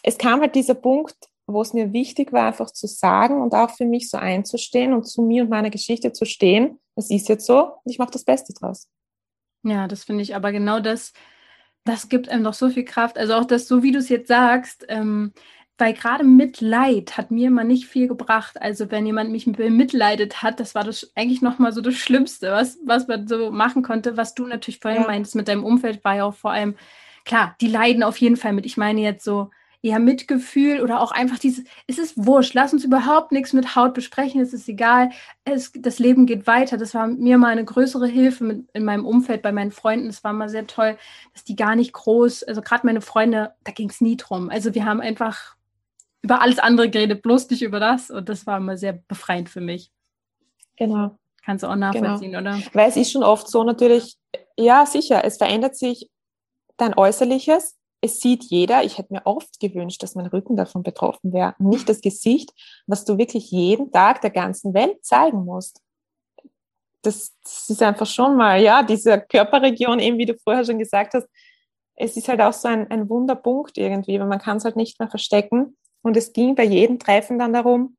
es 0.02 0.18
kam 0.18 0.40
halt 0.40 0.54
dieser 0.54 0.74
Punkt, 0.74 1.16
wo 1.46 1.62
es 1.62 1.72
mir 1.72 1.92
wichtig 1.92 2.32
war, 2.32 2.48
einfach 2.48 2.70
zu 2.70 2.86
sagen 2.86 3.40
und 3.40 3.54
auch 3.54 3.70
für 3.70 3.84
mich 3.84 4.10
so 4.10 4.18
einzustehen 4.18 4.92
und 4.92 5.04
zu 5.04 5.22
mir 5.22 5.44
und 5.44 5.50
meiner 5.50 5.70
Geschichte 5.70 6.12
zu 6.12 6.24
stehen. 6.24 6.80
Das 6.96 7.10
ist 7.10 7.28
jetzt 7.28 7.46
so 7.46 7.72
und 7.84 7.90
ich 7.90 7.98
mache 7.98 8.10
das 8.10 8.24
Beste 8.24 8.52
draus. 8.52 8.88
Ja, 9.62 9.88
das 9.88 10.04
finde 10.04 10.22
ich 10.22 10.34
aber 10.34 10.52
genau 10.52 10.80
das, 10.80 11.12
das 11.84 12.08
gibt 12.08 12.28
einem 12.28 12.44
doch 12.44 12.54
so 12.54 12.68
viel 12.68 12.84
Kraft. 12.84 13.18
Also 13.18 13.34
auch 13.34 13.44
das, 13.44 13.68
so 13.68 13.82
wie 13.82 13.92
du 13.92 13.98
es 13.98 14.08
jetzt 14.08 14.28
sagst, 14.28 14.84
ähm, 14.88 15.32
weil 15.78 15.92
gerade 15.92 16.24
Mitleid 16.24 17.16
hat 17.16 17.30
mir 17.30 17.48
immer 17.48 17.64
nicht 17.64 17.86
viel 17.86 18.08
gebracht. 18.08 18.60
Also 18.60 18.90
wenn 18.90 19.06
jemand 19.06 19.30
mich 19.30 19.44
bemitleidet 19.44 20.42
hat, 20.42 20.58
das 20.60 20.74
war 20.74 20.84
das 20.84 21.12
eigentlich 21.14 21.42
nochmal 21.42 21.72
so 21.72 21.80
das 21.80 21.94
Schlimmste, 21.94 22.50
was, 22.50 22.78
was 22.84 23.08
man 23.08 23.28
so 23.28 23.50
machen 23.50 23.82
konnte. 23.82 24.16
Was 24.16 24.34
du 24.34 24.46
natürlich 24.46 24.80
vorhin 24.80 25.02
ja. 25.02 25.08
meintest 25.08 25.34
mit 25.34 25.48
deinem 25.48 25.64
Umfeld, 25.64 26.02
war 26.04 26.16
ja 26.16 26.24
auch 26.24 26.34
vor 26.34 26.52
allem, 26.52 26.76
klar, 27.24 27.54
die 27.60 27.68
leiden 27.68 28.02
auf 28.02 28.16
jeden 28.18 28.36
Fall 28.36 28.54
mit. 28.54 28.64
Ich 28.64 28.76
meine 28.76 29.02
jetzt 29.02 29.24
so 29.24 29.50
eher 29.82 29.98
Mitgefühl 29.98 30.80
oder 30.80 31.00
auch 31.00 31.12
einfach 31.12 31.38
dieses, 31.38 31.64
es 31.86 31.98
ist 31.98 32.14
wurscht, 32.16 32.54
lass 32.54 32.72
uns 32.72 32.84
überhaupt 32.84 33.30
nichts 33.32 33.52
mit 33.52 33.76
Haut 33.76 33.94
besprechen, 33.94 34.40
es 34.40 34.52
ist 34.52 34.68
egal, 34.68 35.10
es, 35.44 35.72
das 35.74 35.98
Leben 35.98 36.26
geht 36.26 36.46
weiter. 36.46 36.76
Das 36.76 36.94
war 36.94 37.06
mir 37.06 37.38
mal 37.38 37.52
eine 37.52 37.64
größere 37.64 38.06
Hilfe 38.06 38.44
mit, 38.44 38.64
in 38.72 38.84
meinem 38.84 39.04
Umfeld, 39.04 39.42
bei 39.42 39.52
meinen 39.52 39.72
Freunden. 39.72 40.08
Es 40.08 40.24
war 40.24 40.32
mal 40.32 40.48
sehr 40.48 40.66
toll, 40.66 40.96
dass 41.34 41.44
die 41.44 41.56
gar 41.56 41.76
nicht 41.76 41.92
groß, 41.92 42.44
also 42.44 42.62
gerade 42.62 42.86
meine 42.86 43.00
Freunde, 43.00 43.54
da 43.64 43.72
ging 43.72 43.90
es 43.90 44.00
nie 44.00 44.16
drum. 44.16 44.50
Also 44.50 44.74
wir 44.74 44.84
haben 44.84 45.00
einfach 45.00 45.55
über 46.26 46.42
alles 46.42 46.58
andere 46.58 46.90
geredet, 46.90 47.22
bloß 47.22 47.48
nicht 47.50 47.62
über 47.62 47.78
das. 47.78 48.10
Und 48.10 48.28
das 48.28 48.46
war 48.46 48.56
immer 48.58 48.76
sehr 48.76 48.94
befreiend 48.94 49.48
für 49.48 49.60
mich. 49.60 49.92
Genau. 50.76 51.16
Kannst 51.44 51.62
du 51.62 51.68
auch 51.68 51.76
nachvollziehen, 51.76 52.32
genau. 52.32 52.56
oder? 52.56 52.60
Weil 52.72 52.88
es 52.88 52.96
ist 52.96 53.12
schon 53.12 53.22
oft 53.22 53.48
so 53.48 53.62
natürlich, 53.62 54.16
ja, 54.58 54.84
sicher, 54.86 55.24
es 55.24 55.36
verändert 55.36 55.76
sich 55.76 56.10
dein 56.76 56.98
Äußerliches. 56.98 57.76
Es 58.00 58.18
sieht 58.20 58.42
jeder. 58.42 58.82
Ich 58.82 58.98
hätte 58.98 59.12
mir 59.12 59.24
oft 59.24 59.60
gewünscht, 59.60 60.02
dass 60.02 60.16
mein 60.16 60.26
Rücken 60.26 60.56
davon 60.56 60.82
betroffen 60.82 61.32
wäre. 61.32 61.54
Nicht 61.58 61.88
das 61.88 62.00
Gesicht, 62.00 62.52
was 62.88 63.04
du 63.04 63.18
wirklich 63.18 63.52
jeden 63.52 63.92
Tag 63.92 64.20
der 64.20 64.30
ganzen 64.30 64.74
Welt 64.74 65.04
zeigen 65.04 65.44
musst. 65.44 65.80
Das, 67.02 67.36
das 67.44 67.70
ist 67.70 67.82
einfach 67.82 68.06
schon 68.06 68.36
mal, 68.36 68.60
ja, 68.60 68.82
diese 68.82 69.20
Körperregion, 69.20 70.00
eben 70.00 70.18
wie 70.18 70.26
du 70.26 70.36
vorher 70.36 70.64
schon 70.64 70.80
gesagt 70.80 71.14
hast, 71.14 71.28
es 71.94 72.16
ist 72.16 72.28
halt 72.28 72.40
auch 72.40 72.52
so 72.52 72.66
ein, 72.66 72.90
ein 72.90 73.08
Wunderpunkt 73.08 73.78
irgendwie, 73.78 74.18
weil 74.18 74.26
man 74.26 74.40
kann 74.40 74.56
es 74.56 74.64
halt 74.64 74.74
nicht 74.74 74.98
mehr 74.98 75.08
verstecken. 75.08 75.76
Und 76.06 76.16
es 76.16 76.32
ging 76.32 76.54
bei 76.54 76.62
jedem 76.62 77.00
Treffen 77.00 77.36
dann 77.36 77.52
darum, 77.52 77.96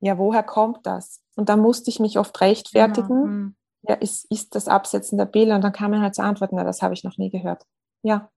ja, 0.00 0.16
woher 0.16 0.42
kommt 0.42 0.86
das? 0.86 1.20
Und 1.36 1.50
da 1.50 1.56
musste 1.58 1.90
ich 1.90 2.00
mich 2.00 2.18
oft 2.18 2.40
rechtfertigen. 2.40 3.10
Ja, 3.10 3.26
hm. 3.26 3.56
ja 3.82 3.94
ist, 3.96 4.24
ist 4.30 4.54
das 4.54 4.68
Absetzen 4.68 5.18
der 5.18 5.26
Bilder? 5.26 5.56
Und 5.56 5.60
dann 5.62 5.74
kam 5.74 5.90
mir 5.90 6.00
halt 6.00 6.14
zu 6.14 6.22
antworten, 6.22 6.56
na, 6.56 6.64
das 6.64 6.80
habe 6.80 6.94
ich 6.94 7.04
noch 7.04 7.18
nie 7.18 7.28
gehört. 7.28 7.64
Ja. 8.02 8.30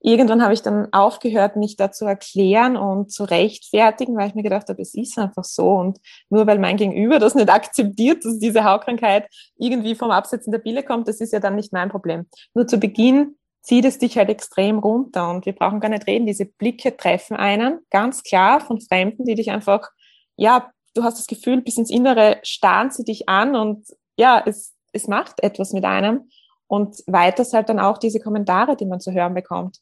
Irgendwann 0.00 0.42
habe 0.42 0.54
ich 0.54 0.62
dann 0.62 0.92
aufgehört, 0.92 1.54
mich 1.54 1.76
da 1.76 1.92
zu 1.92 2.04
erklären 2.04 2.76
und 2.76 3.12
zu 3.12 3.22
rechtfertigen, 3.22 4.16
weil 4.16 4.26
ich 4.26 4.34
mir 4.34 4.42
gedacht 4.42 4.68
habe, 4.68 4.82
es 4.82 4.92
ist 4.94 5.16
einfach 5.20 5.44
so. 5.44 5.74
Und 5.74 6.00
nur 6.28 6.48
weil 6.48 6.58
mein 6.58 6.76
Gegenüber 6.76 7.20
das 7.20 7.36
nicht 7.36 7.50
akzeptiert, 7.50 8.24
dass 8.24 8.40
diese 8.40 8.64
Hautkrankheit 8.64 9.28
irgendwie 9.56 9.94
vom 9.94 10.10
Absetzen 10.10 10.50
der 10.50 10.58
Pille 10.58 10.82
kommt, 10.82 11.06
das 11.06 11.20
ist 11.20 11.32
ja 11.32 11.38
dann 11.38 11.54
nicht 11.54 11.72
mein 11.72 11.90
Problem. 11.90 12.26
Nur 12.54 12.66
zu 12.66 12.78
Beginn 12.78 13.36
zieht 13.68 13.84
es 13.84 13.98
dich 13.98 14.16
halt 14.16 14.30
extrem 14.30 14.78
runter 14.78 15.28
und 15.28 15.44
wir 15.44 15.52
brauchen 15.52 15.80
gar 15.80 15.90
nicht 15.90 16.06
reden. 16.06 16.24
Diese 16.24 16.46
Blicke 16.46 16.96
treffen 16.96 17.36
einen, 17.36 17.80
ganz 17.90 18.22
klar 18.22 18.60
von 18.60 18.80
Fremden, 18.80 19.26
die 19.26 19.34
dich 19.34 19.50
einfach, 19.50 19.90
ja, 20.36 20.70
du 20.94 21.04
hast 21.04 21.18
das 21.18 21.26
Gefühl, 21.26 21.60
bis 21.60 21.76
ins 21.76 21.90
Innere 21.90 22.38
starren 22.42 22.90
sie 22.90 23.04
dich 23.04 23.28
an 23.28 23.54
und 23.54 23.86
ja, 24.16 24.42
es, 24.46 24.74
es 24.92 25.06
macht 25.06 25.42
etwas 25.42 25.74
mit 25.74 25.84
einem. 25.84 26.30
Und 26.66 27.02
weiters 27.06 27.52
halt 27.52 27.68
dann 27.68 27.78
auch 27.78 27.98
diese 27.98 28.20
Kommentare, 28.20 28.74
die 28.74 28.86
man 28.86 29.00
zu 29.00 29.12
hören 29.12 29.34
bekommt. 29.34 29.80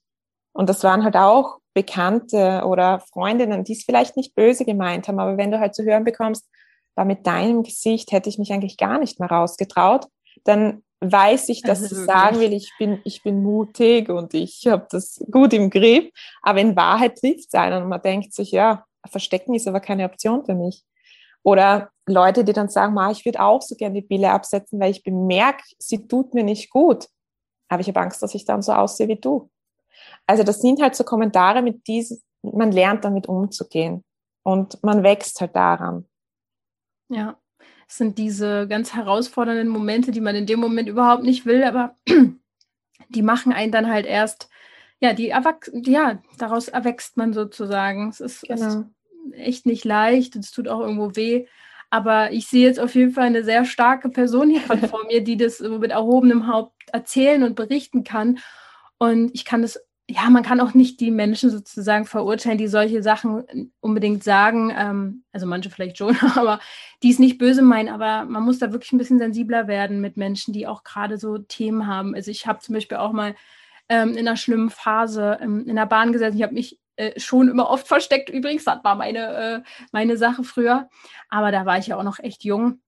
Und 0.52 0.68
das 0.68 0.82
waren 0.82 1.04
halt 1.04 1.16
auch 1.16 1.58
Bekannte 1.72 2.64
oder 2.66 2.98
Freundinnen, 3.12 3.62
die 3.62 3.74
es 3.74 3.84
vielleicht 3.84 4.16
nicht 4.16 4.34
böse 4.34 4.64
gemeint 4.64 5.06
haben, 5.06 5.20
aber 5.20 5.36
wenn 5.36 5.52
du 5.52 5.60
halt 5.60 5.76
zu 5.76 5.84
hören 5.84 6.02
bekommst, 6.02 6.44
war 6.96 7.04
mit 7.04 7.24
deinem 7.24 7.62
Gesicht 7.62 8.10
hätte 8.10 8.28
ich 8.28 8.38
mich 8.38 8.52
eigentlich 8.52 8.78
gar 8.78 8.98
nicht 8.98 9.20
mehr 9.20 9.30
rausgetraut, 9.30 10.06
dann 10.42 10.82
weiß 11.00 11.48
ich, 11.50 11.62
dass 11.62 11.82
also 11.82 11.96
ich 11.96 12.06
sagen 12.06 12.40
will, 12.40 12.52
ich 12.52 12.72
bin, 12.78 13.00
ich 13.04 13.22
bin 13.22 13.42
mutig 13.42 14.08
und 14.08 14.34
ich 14.34 14.66
habe 14.66 14.86
das 14.90 15.22
gut 15.30 15.52
im 15.52 15.70
Griff. 15.70 16.10
Aber 16.42 16.60
in 16.60 16.76
Wahrheit 16.76 17.18
trifft 17.18 17.48
es 17.48 17.54
einen 17.54 17.82
und 17.82 17.88
man 17.88 18.02
denkt 18.02 18.32
sich, 18.32 18.50
ja, 18.50 18.84
verstecken 19.06 19.54
ist 19.54 19.68
aber 19.68 19.80
keine 19.80 20.04
Option 20.04 20.44
für 20.44 20.54
mich. 20.54 20.84
Oder 21.42 21.90
Leute, 22.06 22.44
die 22.44 22.52
dann 22.52 22.68
sagen, 22.68 22.96
ich 23.12 23.24
würde 23.24 23.40
auch 23.40 23.62
so 23.62 23.76
gerne 23.76 24.00
die 24.00 24.06
Pille 24.06 24.30
absetzen, 24.30 24.80
weil 24.80 24.90
ich 24.90 25.04
bemerke, 25.04 25.62
sie 25.78 26.06
tut 26.08 26.34
mir 26.34 26.42
nicht 26.42 26.70
gut. 26.70 27.06
Aber 27.68 27.80
ich 27.80 27.88
habe 27.88 28.00
Angst, 28.00 28.22
dass 28.22 28.34
ich 28.34 28.44
dann 28.44 28.62
so 28.62 28.72
aussehe 28.72 29.08
wie 29.08 29.16
du. 29.16 29.50
Also 30.26 30.42
das 30.42 30.60
sind 30.60 30.80
halt 30.80 30.94
so 30.94 31.04
Kommentare, 31.04 31.62
mit 31.62 31.86
diesen, 31.86 32.20
man 32.42 32.72
lernt 32.72 33.04
damit 33.04 33.28
umzugehen 33.28 34.04
und 34.42 34.82
man 34.82 35.02
wächst 35.02 35.40
halt 35.40 35.54
daran. 35.54 36.06
Ja, 37.08 37.36
es 37.88 37.98
sind 37.98 38.18
diese 38.18 38.66
ganz 38.68 38.94
herausfordernden 38.94 39.68
Momente, 39.68 40.10
die 40.10 40.20
man 40.20 40.34
in 40.34 40.46
dem 40.46 40.60
Moment 40.60 40.88
überhaupt 40.88 41.22
nicht 41.22 41.46
will, 41.46 41.62
aber 41.62 41.94
die 43.08 43.22
machen 43.22 43.52
einen 43.52 43.72
dann 43.72 43.88
halt 43.88 44.06
erst, 44.06 44.48
ja, 45.00 45.12
die 45.12 45.28
erwachs 45.28 45.70
ja, 45.72 46.20
daraus 46.38 46.68
erwächst 46.68 47.16
man 47.16 47.32
sozusagen. 47.32 48.08
Es 48.08 48.20
ist, 48.20 48.42
genau. 48.42 48.54
es 48.54 48.74
ist 48.74 48.84
echt 49.34 49.66
nicht 49.66 49.84
leicht, 49.84 50.36
es 50.36 50.50
tut 50.50 50.68
auch 50.68 50.80
irgendwo 50.80 51.14
weh. 51.14 51.46
Aber 51.90 52.32
ich 52.32 52.48
sehe 52.48 52.66
jetzt 52.66 52.80
auf 52.80 52.94
jeden 52.96 53.12
Fall 53.12 53.26
eine 53.26 53.44
sehr 53.44 53.64
starke 53.64 54.08
Person 54.08 54.50
hier 54.50 54.60
vor 54.88 55.06
mir, 55.06 55.22
die 55.22 55.36
das 55.36 55.60
mit 55.60 55.92
erhobenem 55.92 56.48
Haupt 56.48 56.74
erzählen 56.92 57.42
und 57.44 57.54
berichten 57.54 58.02
kann. 58.02 58.38
Und 58.98 59.30
ich 59.34 59.44
kann 59.44 59.62
das 59.62 59.85
ja, 60.08 60.30
man 60.30 60.44
kann 60.44 60.60
auch 60.60 60.72
nicht 60.72 61.00
die 61.00 61.10
Menschen 61.10 61.50
sozusagen 61.50 62.06
verurteilen, 62.06 62.58
die 62.58 62.68
solche 62.68 63.02
Sachen 63.02 63.72
unbedingt 63.80 64.22
sagen. 64.22 64.72
Ähm, 64.76 65.24
also 65.32 65.46
manche 65.46 65.68
vielleicht 65.68 65.98
schon, 65.98 66.16
aber 66.36 66.60
die 67.02 67.10
es 67.10 67.18
nicht 67.18 67.38
böse 67.38 67.62
meinen. 67.62 67.88
Aber 67.88 68.24
man 68.24 68.44
muss 68.44 68.60
da 68.60 68.72
wirklich 68.72 68.92
ein 68.92 68.98
bisschen 68.98 69.18
sensibler 69.18 69.66
werden 69.66 70.00
mit 70.00 70.16
Menschen, 70.16 70.52
die 70.52 70.66
auch 70.66 70.84
gerade 70.84 71.18
so 71.18 71.38
Themen 71.38 71.88
haben. 71.88 72.14
Also 72.14 72.30
ich 72.30 72.46
habe 72.46 72.60
zum 72.60 72.74
Beispiel 72.74 72.98
auch 72.98 73.12
mal 73.12 73.34
ähm, 73.88 74.12
in 74.12 74.28
einer 74.28 74.36
schlimmen 74.36 74.70
Phase 74.70 75.38
ähm, 75.40 75.66
in 75.66 75.74
der 75.74 75.86
Bahn 75.86 76.12
gesessen. 76.12 76.36
Ich 76.36 76.42
habe 76.44 76.54
mich 76.54 76.78
äh, 76.94 77.18
schon 77.18 77.48
immer 77.48 77.68
oft 77.68 77.88
versteckt 77.88 78.30
übrigens. 78.30 78.64
Das 78.64 78.84
war 78.84 78.94
meine, 78.94 79.18
äh, 79.36 79.62
meine 79.90 80.16
Sache 80.16 80.44
früher. 80.44 80.88
Aber 81.30 81.50
da 81.50 81.66
war 81.66 81.78
ich 81.78 81.88
ja 81.88 81.96
auch 81.96 82.04
noch 82.04 82.20
echt 82.20 82.44
jung. 82.44 82.80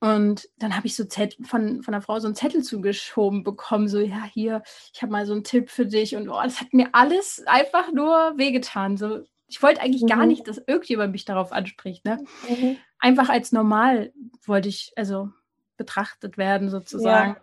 Und 0.00 0.48
dann 0.58 0.76
habe 0.76 0.86
ich 0.86 0.94
so 0.94 1.04
Zett 1.04 1.36
von, 1.42 1.82
von 1.82 1.92
der 1.92 2.02
Frau 2.02 2.18
so 2.18 2.26
einen 2.26 2.34
Zettel 2.34 2.62
zugeschoben 2.62 3.44
bekommen, 3.44 3.88
so, 3.88 3.98
ja, 3.98 4.24
hier, 4.24 4.62
ich 4.92 5.02
habe 5.02 5.12
mal 5.12 5.26
so 5.26 5.32
einen 5.32 5.44
Tipp 5.44 5.70
für 5.70 5.86
dich. 5.86 6.16
Und 6.16 6.28
oh, 6.28 6.40
das 6.42 6.60
hat 6.60 6.72
mir 6.74 6.88
alles 6.92 7.42
einfach 7.46 7.92
nur 7.92 8.34
wehgetan. 8.36 8.96
So, 8.96 9.20
ich 9.46 9.62
wollte 9.62 9.80
eigentlich 9.80 10.02
mhm. 10.02 10.08
gar 10.08 10.26
nicht, 10.26 10.46
dass 10.46 10.58
irgendjemand 10.66 11.12
mich 11.12 11.24
darauf 11.24 11.52
anspricht. 11.52 12.04
Ne? 12.04 12.22
Mhm. 12.48 12.76
Einfach 12.98 13.28
als 13.28 13.52
normal 13.52 14.12
wollte 14.44 14.68
ich 14.68 14.92
also 14.96 15.30
betrachtet 15.76 16.36
werden, 16.36 16.68
sozusagen. 16.68 17.36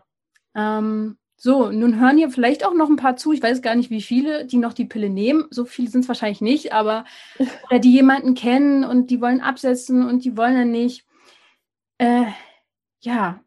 Ja. 0.56 0.80
Ähm, 0.80 1.18
so, 1.36 1.72
nun 1.72 2.00
hören 2.00 2.18
hier 2.18 2.30
vielleicht 2.30 2.66
auch 2.66 2.74
noch 2.74 2.90
ein 2.90 2.96
paar 2.96 3.18
zu. 3.18 3.34
Ich 3.34 3.44
weiß 3.44 3.62
gar 3.62 3.76
nicht, 3.76 3.90
wie 3.90 4.02
viele, 4.02 4.46
die 4.46 4.58
noch 4.58 4.74
die 4.74 4.86
Pille 4.86 5.10
nehmen. 5.10 5.46
So 5.50 5.66
viele 5.66 5.90
sind 5.90 6.02
es 6.02 6.08
wahrscheinlich 6.08 6.42
nicht, 6.42 6.72
aber 6.72 7.06
oder 7.70 7.80
die 7.80 7.92
jemanden 7.92 8.36
kennen 8.36 8.84
und 8.84 9.10
die 9.10 9.20
wollen 9.20 9.42
absetzen 9.42 10.08
und 10.08 10.24
die 10.24 10.38
wollen 10.38 10.56
dann 10.56 10.72
nicht. 10.72 11.06
Äh, 12.04 12.26
ja, 13.00 13.40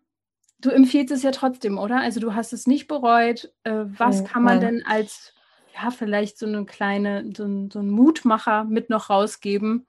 du 0.61 0.71
empfiehlst 0.71 1.13
es 1.13 1.23
ja 1.23 1.31
trotzdem, 1.31 1.77
oder? 1.77 2.01
Also 2.01 2.21
du 2.21 2.35
hast 2.35 2.55
es 2.55 2.67
nicht 2.67 2.89
bereut. 2.89 3.53
Äh, 3.65 3.85
was 3.85 4.25
kann 4.25 4.43
man 4.43 4.61
denn 4.61 4.83
als, 4.87 5.35
ja, 5.75 5.91
vielleicht 5.91 6.39
so 6.39 6.47
eine 6.47 6.65
kleine, 6.65 7.31
so 7.37 7.45
ein, 7.45 7.71
so 7.71 7.81
ein 7.81 7.91
Mutmacher 7.91 8.65
mit 8.65 8.89
noch 8.89 9.11
rausgeben, 9.11 9.87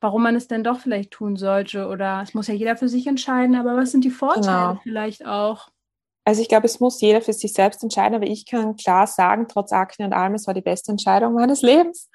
warum 0.00 0.22
man 0.22 0.36
es 0.36 0.46
denn 0.46 0.62
doch 0.62 0.78
vielleicht 0.78 1.10
tun 1.10 1.36
sollte? 1.36 1.88
Oder 1.88 2.22
es 2.22 2.34
muss 2.34 2.46
ja 2.46 2.54
jeder 2.54 2.76
für 2.76 2.88
sich 2.88 3.08
entscheiden, 3.08 3.56
aber 3.56 3.76
was 3.76 3.90
sind 3.90 4.04
die 4.04 4.10
Vorteile 4.10 4.68
genau. 4.68 4.80
vielleicht 4.84 5.26
auch? 5.26 5.70
Also 6.24 6.40
ich 6.40 6.48
glaube, 6.48 6.66
es 6.66 6.78
muss 6.78 7.00
jeder 7.00 7.20
für 7.20 7.32
sich 7.32 7.52
selbst 7.52 7.82
entscheiden, 7.82 8.14
aber 8.14 8.26
ich 8.26 8.46
kann 8.46 8.76
klar 8.76 9.08
sagen, 9.08 9.48
trotz 9.48 9.72
Akne 9.72 10.06
und 10.06 10.12
allem, 10.12 10.34
es 10.34 10.46
war 10.46 10.54
die 10.54 10.62
beste 10.62 10.92
Entscheidung 10.92 11.34
meines 11.34 11.62
Lebens. 11.62 12.08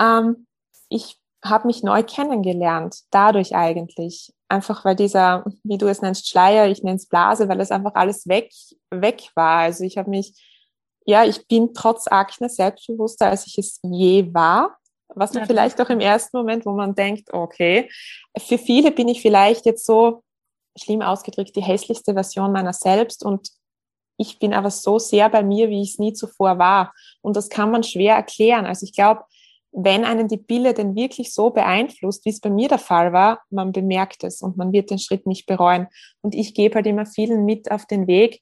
Ähm, 0.00 0.46
ich 0.88 1.20
habe 1.44 1.66
mich 1.66 1.82
neu 1.82 2.02
kennengelernt, 2.02 3.00
dadurch 3.10 3.54
eigentlich. 3.54 4.32
Einfach 4.48 4.84
weil 4.84 4.96
dieser, 4.96 5.44
wie 5.64 5.78
du 5.78 5.86
es 5.86 6.02
nennst, 6.02 6.28
Schleier, 6.28 6.68
ich 6.68 6.82
nenne 6.82 6.96
es 6.96 7.08
Blase, 7.08 7.48
weil 7.48 7.60
es 7.60 7.70
einfach 7.70 7.94
alles 7.94 8.28
weg, 8.28 8.52
weg 8.90 9.30
war. 9.34 9.58
Also 9.60 9.84
ich 9.84 9.98
habe 9.98 10.10
mich, 10.10 10.40
ja, 11.04 11.24
ich 11.24 11.46
bin 11.48 11.74
trotz 11.74 12.06
Akne 12.08 12.48
selbstbewusster, 12.48 13.28
als 13.28 13.46
ich 13.46 13.58
es 13.58 13.80
je 13.82 14.32
war. 14.32 14.76
Was 15.08 15.32
man 15.32 15.42
ja, 15.42 15.46
vielleicht 15.46 15.80
auch 15.80 15.88
im 15.88 16.00
ersten 16.00 16.36
Moment, 16.36 16.66
wo 16.66 16.72
man 16.72 16.94
denkt, 16.94 17.32
okay, 17.32 17.90
für 18.38 18.58
viele 18.58 18.90
bin 18.90 19.08
ich 19.08 19.22
vielleicht 19.22 19.66
jetzt 19.66 19.86
so, 19.86 20.22
schlimm 20.78 21.02
ausgedrückt, 21.02 21.56
die 21.56 21.62
hässlichste 21.62 22.12
Version 22.12 22.52
meiner 22.52 22.72
selbst 22.72 23.24
und 23.24 23.50
ich 24.18 24.38
bin 24.38 24.54
aber 24.54 24.70
so 24.70 24.98
sehr 24.98 25.28
bei 25.28 25.42
mir, 25.42 25.68
wie 25.68 25.82
ich 25.82 25.92
es 25.92 25.98
nie 25.98 26.12
zuvor 26.12 26.58
war. 26.58 26.94
Und 27.20 27.36
das 27.36 27.50
kann 27.50 27.70
man 27.70 27.82
schwer 27.82 28.14
erklären. 28.14 28.64
Also 28.64 28.84
ich 28.84 28.94
glaube, 28.94 29.24
wenn 29.78 30.04
einen 30.04 30.26
die 30.26 30.38
Pille 30.38 30.72
denn 30.72 30.96
wirklich 30.96 31.34
so 31.34 31.50
beeinflusst, 31.50 32.24
wie 32.24 32.30
es 32.30 32.40
bei 32.40 32.48
mir 32.48 32.68
der 32.68 32.78
Fall 32.78 33.12
war, 33.12 33.42
man 33.50 33.72
bemerkt 33.72 34.24
es 34.24 34.40
und 34.40 34.56
man 34.56 34.72
wird 34.72 34.90
den 34.90 34.98
Schritt 34.98 35.26
nicht 35.26 35.46
bereuen. 35.46 35.86
Und 36.22 36.34
ich 36.34 36.54
gebe 36.54 36.76
halt 36.76 36.86
immer 36.86 37.04
vielen 37.04 37.44
mit 37.44 37.70
auf 37.70 37.84
den 37.84 38.06
Weg, 38.06 38.40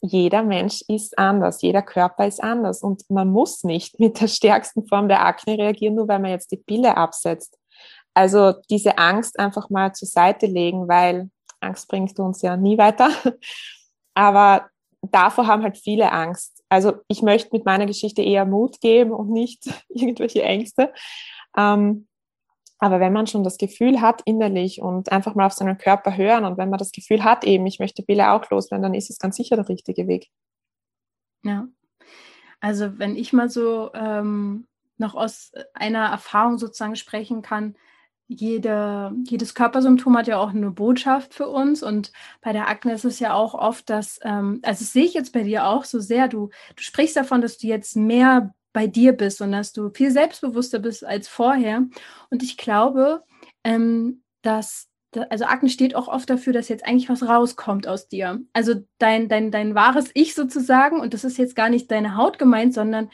jeder 0.00 0.42
Mensch 0.42 0.82
ist 0.86 1.18
anders, 1.18 1.62
jeder 1.62 1.82
Körper 1.82 2.26
ist 2.26 2.42
anders 2.42 2.82
und 2.82 3.02
man 3.08 3.30
muss 3.30 3.64
nicht 3.64 3.98
mit 3.98 4.20
der 4.20 4.28
stärksten 4.28 4.86
Form 4.86 5.08
der 5.08 5.24
Akne 5.24 5.58
reagieren, 5.58 5.96
nur 5.96 6.06
weil 6.06 6.20
man 6.20 6.30
jetzt 6.30 6.52
die 6.52 6.58
Pille 6.58 6.96
absetzt. 6.96 7.58
Also 8.14 8.54
diese 8.70 8.96
Angst 8.96 9.38
einfach 9.40 9.70
mal 9.70 9.92
zur 9.92 10.06
Seite 10.06 10.46
legen, 10.46 10.86
weil 10.86 11.30
Angst 11.58 11.88
bringt 11.88 12.16
uns 12.20 12.42
ja 12.42 12.56
nie 12.56 12.78
weiter. 12.78 13.10
Aber 14.14 14.68
davor 15.02 15.48
haben 15.48 15.64
halt 15.64 15.78
viele 15.78 16.12
Angst. 16.12 16.53
Also 16.68 16.94
ich 17.08 17.22
möchte 17.22 17.50
mit 17.52 17.64
meiner 17.64 17.86
Geschichte 17.86 18.22
eher 18.22 18.46
Mut 18.46 18.80
geben 18.80 19.12
und 19.12 19.30
nicht 19.30 19.66
irgendwelche 19.88 20.42
Ängste. 20.42 20.92
Ähm, 21.56 22.06
aber 22.78 23.00
wenn 23.00 23.12
man 23.12 23.26
schon 23.26 23.44
das 23.44 23.56
Gefühl 23.56 24.00
hat 24.00 24.22
innerlich 24.24 24.82
und 24.82 25.10
einfach 25.10 25.34
mal 25.34 25.46
auf 25.46 25.52
seinen 25.52 25.78
Körper 25.78 26.16
hören 26.16 26.44
und 26.44 26.58
wenn 26.58 26.70
man 26.70 26.78
das 26.78 26.92
Gefühl 26.92 27.24
hat, 27.24 27.44
eben, 27.44 27.66
ich 27.66 27.78
möchte 27.78 28.02
Bille 28.02 28.32
auch 28.32 28.50
loswerden, 28.50 28.82
dann 28.82 28.94
ist 28.94 29.10
es 29.10 29.18
ganz 29.18 29.36
sicher 29.36 29.56
der 29.56 29.68
richtige 29.68 30.06
Weg. 30.06 30.28
Ja. 31.42 31.68
Also 32.60 32.98
wenn 32.98 33.16
ich 33.16 33.32
mal 33.32 33.48
so 33.48 33.90
ähm, 33.94 34.66
noch 34.96 35.14
aus 35.14 35.52
einer 35.72 36.06
Erfahrung 36.06 36.58
sozusagen 36.58 36.96
sprechen 36.96 37.42
kann, 37.42 37.76
jede, 38.26 39.12
jedes 39.24 39.54
Körpersymptom 39.54 40.16
hat 40.16 40.28
ja 40.28 40.38
auch 40.38 40.50
eine 40.50 40.70
Botschaft 40.70 41.34
für 41.34 41.48
uns. 41.48 41.82
Und 41.82 42.12
bei 42.40 42.52
der 42.52 42.68
Akne 42.68 42.94
ist 42.94 43.04
es 43.04 43.18
ja 43.18 43.34
auch 43.34 43.54
oft, 43.54 43.90
dass, 43.90 44.18
ähm, 44.22 44.60
also 44.62 44.80
das 44.80 44.92
sehe 44.92 45.04
ich 45.04 45.14
jetzt 45.14 45.32
bei 45.32 45.42
dir 45.42 45.66
auch 45.66 45.84
so 45.84 46.00
sehr, 46.00 46.28
du, 46.28 46.48
du 46.74 46.82
sprichst 46.82 47.16
davon, 47.16 47.42
dass 47.42 47.58
du 47.58 47.66
jetzt 47.66 47.96
mehr 47.96 48.54
bei 48.72 48.86
dir 48.86 49.12
bist 49.12 49.40
und 49.40 49.52
dass 49.52 49.72
du 49.72 49.90
viel 49.90 50.10
selbstbewusster 50.10 50.78
bist 50.78 51.04
als 51.04 51.28
vorher. 51.28 51.84
Und 52.30 52.42
ich 52.42 52.56
glaube, 52.56 53.22
ähm, 53.62 54.22
dass, 54.42 54.88
also 55.30 55.44
Akne 55.44 55.68
steht 55.68 55.94
auch 55.94 56.08
oft 56.08 56.28
dafür, 56.28 56.52
dass 56.52 56.68
jetzt 56.68 56.84
eigentlich 56.84 57.08
was 57.08 57.22
rauskommt 57.22 57.86
aus 57.86 58.08
dir. 58.08 58.40
Also 58.52 58.74
dein, 58.98 59.28
dein, 59.28 59.50
dein 59.50 59.74
wahres 59.74 60.10
Ich 60.14 60.34
sozusagen, 60.34 61.00
und 61.00 61.14
das 61.14 61.24
ist 61.24 61.38
jetzt 61.38 61.54
gar 61.54 61.68
nicht 61.68 61.90
deine 61.90 62.16
Haut 62.16 62.38
gemeint, 62.38 62.74
sondern 62.74 63.10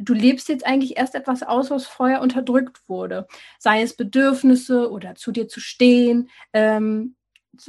du 0.00 0.14
lebst 0.14 0.48
jetzt 0.48 0.66
eigentlich 0.66 0.96
erst 0.96 1.14
etwas 1.14 1.42
aus, 1.42 1.70
was 1.70 1.86
vorher 1.86 2.20
unterdrückt 2.20 2.80
wurde. 2.88 3.26
Sei 3.58 3.82
es 3.82 3.96
Bedürfnisse 3.96 4.90
oder 4.90 5.14
zu 5.14 5.32
dir 5.32 5.48
zu 5.48 5.60
stehen, 5.60 6.30
ähm, 6.52 7.16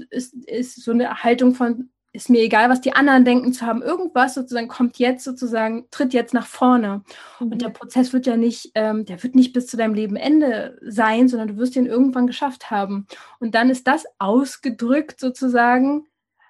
ist, 0.09 0.33
ist 0.47 0.83
so 0.83 0.91
eine 0.91 1.23
Haltung 1.23 1.53
von, 1.55 1.89
ist 2.13 2.29
mir 2.29 2.41
egal, 2.41 2.69
was 2.69 2.81
die 2.81 2.93
anderen 2.93 3.25
denken 3.25 3.53
zu 3.53 3.65
haben. 3.65 3.81
Irgendwas 3.81 4.33
sozusagen 4.33 4.67
kommt 4.67 4.97
jetzt 4.97 5.23
sozusagen, 5.23 5.87
tritt 5.91 6.13
jetzt 6.13 6.33
nach 6.33 6.47
vorne. 6.47 7.03
Mhm. 7.39 7.51
Und 7.51 7.61
der 7.61 7.69
Prozess 7.69 8.13
wird 8.13 8.25
ja 8.25 8.37
nicht, 8.37 8.71
ähm, 8.75 9.05
der 9.05 9.21
wird 9.23 9.35
nicht 9.35 9.53
bis 9.53 9.67
zu 9.67 9.77
deinem 9.77 9.93
Lebenende 9.93 10.77
sein, 10.81 11.27
sondern 11.27 11.49
du 11.49 11.57
wirst 11.57 11.75
ihn 11.75 11.85
irgendwann 11.85 12.27
geschafft 12.27 12.69
haben. 12.69 13.07
Und 13.39 13.55
dann 13.55 13.69
ist 13.69 13.87
das 13.87 14.05
ausgedrückt 14.19 15.19
sozusagen, 15.19 16.05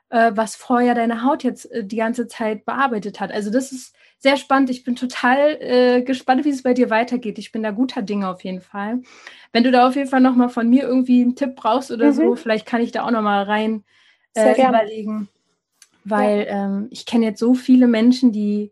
äh, 0.09 0.31
was 0.35 0.55
vorher 0.55 0.95
deine 0.95 1.23
Haut 1.23 1.43
jetzt 1.43 1.71
äh, 1.71 1.85
die 1.85 1.95
ganze 1.95 2.27
Zeit 2.27 2.65
bearbeitet 2.65 3.19
hat. 3.19 3.31
Also 3.31 3.51
das 3.51 3.71
ist 3.71 3.95
sehr 4.21 4.37
spannend. 4.37 4.69
Ich 4.69 4.83
bin 4.83 4.95
total 4.95 5.57
äh, 5.59 6.03
gespannt, 6.03 6.45
wie 6.45 6.51
es 6.51 6.61
bei 6.61 6.75
dir 6.75 6.91
weitergeht. 6.91 7.39
Ich 7.39 7.51
bin 7.51 7.63
da 7.63 7.71
guter 7.71 8.03
Dinge 8.03 8.29
auf 8.29 8.43
jeden 8.43 8.61
Fall. 8.61 9.01
Wenn 9.51 9.63
du 9.63 9.71
da 9.71 9.87
auf 9.87 9.95
jeden 9.95 10.09
Fall 10.09 10.21
nochmal 10.21 10.49
von 10.49 10.69
mir 10.69 10.83
irgendwie 10.83 11.23
einen 11.23 11.35
Tipp 11.35 11.55
brauchst 11.55 11.91
oder 11.91 12.07
mhm. 12.07 12.13
so, 12.13 12.35
vielleicht 12.35 12.67
kann 12.67 12.81
ich 12.81 12.91
da 12.91 13.03
auch 13.03 13.11
nochmal 13.11 13.43
rein 13.43 13.83
äh, 14.35 14.53
überlegen. 14.53 15.27
Weil 16.03 16.45
ja. 16.47 16.65
ähm, 16.65 16.87
ich 16.91 17.07
kenne 17.07 17.25
jetzt 17.25 17.39
so 17.39 17.55
viele 17.55 17.87
Menschen, 17.87 18.31
die 18.31 18.71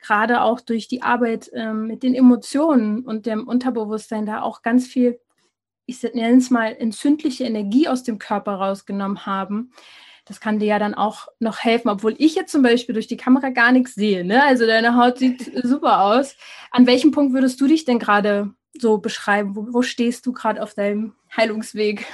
gerade 0.00 0.42
auch 0.42 0.60
durch 0.60 0.88
die 0.88 1.02
Arbeit 1.02 1.48
ähm, 1.54 1.86
mit 1.86 2.02
den 2.02 2.16
Emotionen 2.16 3.04
und 3.04 3.24
dem 3.24 3.46
Unterbewusstsein 3.46 4.26
da 4.26 4.42
auch 4.42 4.62
ganz 4.62 4.88
viel, 4.88 5.20
ich 5.86 6.02
nenne 6.02 6.38
es 6.38 6.50
mal, 6.50 6.74
entzündliche 6.76 7.44
Energie 7.44 7.86
aus 7.86 8.02
dem 8.02 8.18
Körper 8.18 8.54
rausgenommen 8.54 9.26
haben 9.26 9.70
das 10.28 10.40
kann 10.40 10.58
dir 10.58 10.66
ja 10.66 10.78
dann 10.78 10.94
auch 10.94 11.28
noch 11.40 11.58
helfen, 11.60 11.88
obwohl 11.88 12.14
ich 12.18 12.34
jetzt 12.34 12.52
zum 12.52 12.62
Beispiel 12.62 12.92
durch 12.92 13.06
die 13.06 13.16
Kamera 13.16 13.48
gar 13.48 13.72
nichts 13.72 13.94
sehe. 13.94 14.24
Ne? 14.24 14.44
Also 14.44 14.66
deine 14.66 14.96
Haut 14.96 15.18
sieht 15.18 15.50
super 15.64 16.02
aus. 16.02 16.36
An 16.70 16.86
welchem 16.86 17.10
Punkt 17.10 17.32
würdest 17.32 17.60
du 17.60 17.66
dich 17.66 17.84
denn 17.86 17.98
gerade 17.98 18.52
so 18.78 18.98
beschreiben? 18.98 19.56
Wo, 19.56 19.66
wo 19.70 19.82
stehst 19.82 20.26
du 20.26 20.32
gerade 20.32 20.62
auf 20.62 20.74
deinem 20.74 21.14
Heilungsweg? 21.34 22.06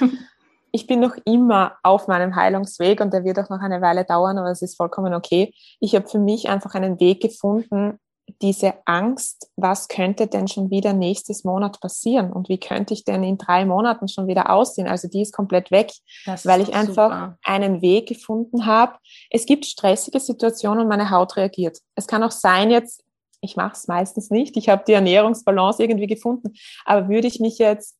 Ich 0.71 0.87
bin 0.87 0.99
noch 0.99 1.15
immer 1.25 1.77
auf 1.83 2.07
meinem 2.07 2.35
Heilungsweg 2.35 2.99
und 2.99 3.13
der 3.13 3.23
wird 3.23 3.39
auch 3.39 3.49
noch 3.49 3.61
eine 3.61 3.81
Weile 3.81 4.03
dauern, 4.03 4.37
aber 4.37 4.51
es 4.51 4.61
ist 4.61 4.75
vollkommen 4.75 5.13
okay. 5.13 5.53
Ich 5.79 5.95
habe 5.95 6.07
für 6.07 6.19
mich 6.19 6.49
einfach 6.49 6.73
einen 6.75 6.99
Weg 6.99 7.21
gefunden, 7.21 7.97
diese 8.41 8.73
Angst, 8.85 9.49
was 9.55 9.87
könnte 9.87 10.27
denn 10.27 10.47
schon 10.47 10.69
wieder 10.69 10.93
nächstes 10.93 11.43
Monat 11.43 11.79
passieren 11.79 12.31
und 12.31 12.49
wie 12.49 12.59
könnte 12.59 12.93
ich 12.93 13.03
denn 13.03 13.23
in 13.23 13.37
drei 13.37 13.65
Monaten 13.65 14.07
schon 14.07 14.27
wieder 14.27 14.49
aussehen? 14.49 14.87
Also 14.87 15.07
die 15.07 15.21
ist 15.21 15.33
komplett 15.33 15.71
weg, 15.71 15.91
ist 16.25 16.45
weil 16.45 16.61
ich 16.61 16.73
einfach 16.73 17.09
super. 17.09 17.37
einen 17.43 17.81
Weg 17.81 18.07
gefunden 18.07 18.65
habe. 18.65 18.97
Es 19.29 19.45
gibt 19.45 19.65
stressige 19.65 20.19
Situationen 20.19 20.81
und 20.81 20.87
meine 20.87 21.09
Haut 21.09 21.37
reagiert. 21.37 21.79
Es 21.95 22.07
kann 22.07 22.23
auch 22.23 22.31
sein 22.31 22.69
jetzt, 22.71 23.03
ich 23.41 23.55
mache 23.55 23.73
es 23.73 23.87
meistens 23.87 24.29
nicht, 24.29 24.57
ich 24.57 24.69
habe 24.69 24.83
die 24.87 24.93
Ernährungsbalance 24.93 25.81
irgendwie 25.81 26.07
gefunden, 26.07 26.53
aber 26.85 27.09
würde 27.09 27.27
ich 27.27 27.39
mich 27.39 27.57
jetzt 27.57 27.97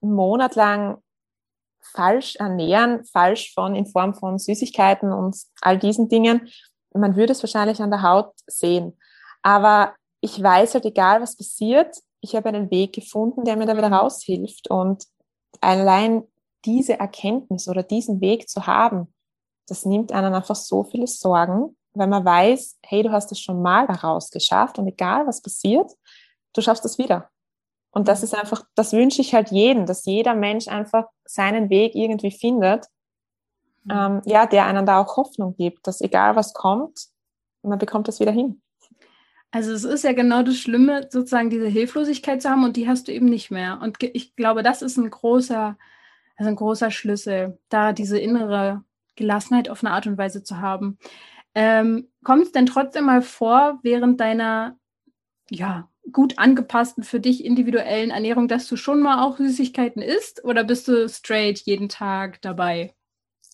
einen 0.00 0.14
Monat 0.14 0.54
lang 0.54 0.98
falsch 1.80 2.36
ernähren, 2.36 3.04
falsch 3.04 3.52
von 3.54 3.74
in 3.74 3.86
Form 3.86 4.14
von 4.14 4.38
Süßigkeiten 4.38 5.12
und 5.12 5.36
all 5.60 5.78
diesen 5.78 6.08
Dingen, 6.08 6.48
man 6.94 7.16
würde 7.16 7.32
es 7.32 7.42
wahrscheinlich 7.42 7.80
an 7.80 7.90
der 7.90 8.02
Haut 8.02 8.32
sehen. 8.46 8.98
Aber 9.42 9.94
ich 10.20 10.40
weiß 10.40 10.74
halt, 10.74 10.84
egal 10.84 11.20
was 11.20 11.36
passiert, 11.36 11.96
ich 12.20 12.36
habe 12.36 12.48
einen 12.48 12.70
Weg 12.70 12.94
gefunden, 12.94 13.44
der 13.44 13.56
mir 13.56 13.66
da 13.66 13.76
wieder 13.76 13.90
raushilft. 13.90 14.70
Und 14.70 15.04
allein 15.60 16.22
diese 16.64 16.98
Erkenntnis 16.98 17.68
oder 17.68 17.82
diesen 17.82 18.20
Weg 18.20 18.48
zu 18.48 18.66
haben, 18.66 19.12
das 19.66 19.84
nimmt 19.84 20.12
einen 20.12 20.34
einfach 20.34 20.54
so 20.56 20.84
viele 20.84 21.06
Sorgen, 21.06 21.76
weil 21.94 22.06
man 22.06 22.24
weiß, 22.24 22.78
hey, 22.84 23.02
du 23.02 23.10
hast 23.10 23.32
es 23.32 23.40
schon 23.40 23.60
mal 23.62 23.86
daraus 23.86 24.30
geschafft 24.30 24.78
und 24.78 24.86
egal 24.86 25.26
was 25.26 25.42
passiert, 25.42 25.90
du 26.54 26.60
schaffst 26.60 26.84
es 26.84 26.98
wieder. 26.98 27.30
Und 27.90 28.08
das 28.08 28.20
mhm. 28.20 28.24
ist 28.24 28.34
einfach, 28.34 28.64
das 28.74 28.92
wünsche 28.92 29.20
ich 29.20 29.34
halt 29.34 29.50
jedem, 29.50 29.86
dass 29.86 30.04
jeder 30.04 30.34
Mensch 30.34 30.68
einfach 30.68 31.06
seinen 31.24 31.70
Weg 31.70 31.94
irgendwie 31.94 32.30
findet, 32.30 32.86
mhm. 33.84 33.90
ähm, 33.92 34.22
ja, 34.24 34.46
der 34.46 34.66
einen 34.66 34.86
da 34.86 35.00
auch 35.00 35.16
Hoffnung 35.16 35.54
gibt, 35.56 35.86
dass 35.86 36.00
egal 36.00 36.36
was 36.36 36.54
kommt, 36.54 37.08
man 37.62 37.78
bekommt 37.78 38.08
das 38.08 38.20
wieder 38.20 38.32
hin. 38.32 38.62
Also 39.52 39.72
es 39.72 39.84
ist 39.84 40.02
ja 40.02 40.12
genau 40.12 40.42
das 40.42 40.56
Schlimme, 40.56 41.08
sozusagen 41.10 41.50
diese 41.50 41.68
Hilflosigkeit 41.68 42.40
zu 42.40 42.48
haben 42.48 42.64
und 42.64 42.76
die 42.76 42.88
hast 42.88 43.06
du 43.06 43.12
eben 43.12 43.26
nicht 43.26 43.50
mehr. 43.50 43.78
Und 43.82 43.98
ich 44.02 44.34
glaube, 44.34 44.62
das 44.62 44.80
ist 44.80 44.96
ein 44.96 45.10
großer, 45.10 45.76
also 46.36 46.48
ein 46.48 46.56
großer 46.56 46.90
Schlüssel, 46.90 47.58
da 47.68 47.92
diese 47.92 48.18
innere 48.18 48.82
Gelassenheit 49.14 49.68
auf 49.68 49.84
eine 49.84 49.92
Art 49.92 50.06
und 50.06 50.16
Weise 50.16 50.42
zu 50.42 50.62
haben. 50.62 50.98
Ähm, 51.54 52.08
kommt 52.24 52.46
es 52.46 52.52
denn 52.52 52.64
trotzdem 52.64 53.04
mal 53.04 53.20
vor, 53.20 53.78
während 53.82 54.18
deiner 54.20 54.78
ja, 55.50 55.90
gut 56.10 56.38
angepassten, 56.38 57.04
für 57.04 57.20
dich 57.20 57.44
individuellen 57.44 58.10
Ernährung, 58.10 58.48
dass 58.48 58.66
du 58.68 58.76
schon 58.76 59.00
mal 59.00 59.22
auch 59.22 59.36
Süßigkeiten 59.36 60.00
isst 60.00 60.42
oder 60.44 60.64
bist 60.64 60.88
du 60.88 61.06
straight 61.10 61.58
jeden 61.58 61.90
Tag 61.90 62.40
dabei? 62.40 62.94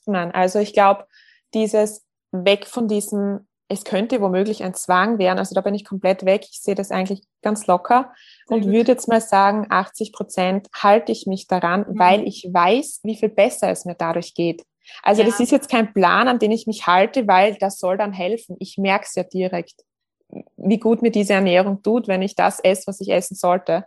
Nein, 0.06 0.30
also 0.30 0.60
ich 0.60 0.72
glaube, 0.72 1.08
dieses 1.54 2.06
weg 2.30 2.66
von 2.66 2.86
diesem 2.86 3.47
es 3.68 3.84
könnte 3.84 4.20
womöglich 4.20 4.62
ein 4.64 4.74
Zwang 4.74 5.18
werden. 5.18 5.38
Also 5.38 5.54
da 5.54 5.60
bin 5.60 5.74
ich 5.74 5.84
komplett 5.84 6.24
weg. 6.24 6.46
Ich 6.50 6.60
sehe 6.60 6.74
das 6.74 6.90
eigentlich 6.90 7.22
ganz 7.42 7.66
locker 7.66 8.12
und 8.46 8.64
würde 8.64 8.92
jetzt 8.92 9.08
mal 9.08 9.20
sagen, 9.20 9.66
80 9.68 10.12
Prozent 10.12 10.68
halte 10.74 11.12
ich 11.12 11.26
mich 11.26 11.46
daran, 11.46 11.80
mhm. 11.80 11.98
weil 11.98 12.26
ich 12.26 12.48
weiß, 12.50 13.00
wie 13.02 13.16
viel 13.16 13.28
besser 13.28 13.70
es 13.70 13.84
mir 13.84 13.94
dadurch 13.94 14.34
geht. 14.34 14.64
Also 15.02 15.22
ja. 15.22 15.28
das 15.28 15.38
ist 15.38 15.52
jetzt 15.52 15.70
kein 15.70 15.92
Plan, 15.92 16.28
an 16.28 16.38
den 16.38 16.50
ich 16.50 16.66
mich 16.66 16.86
halte, 16.86 17.28
weil 17.28 17.56
das 17.56 17.78
soll 17.78 17.98
dann 17.98 18.12
helfen. 18.12 18.56
Ich 18.58 18.78
merke 18.78 19.04
es 19.06 19.14
ja 19.14 19.22
direkt, 19.22 19.84
wie 20.56 20.78
gut 20.78 21.02
mir 21.02 21.10
diese 21.10 21.34
Ernährung 21.34 21.82
tut, 21.82 22.08
wenn 22.08 22.22
ich 22.22 22.34
das 22.34 22.60
esse, 22.60 22.86
was 22.86 23.00
ich 23.00 23.10
essen 23.10 23.34
sollte. 23.34 23.84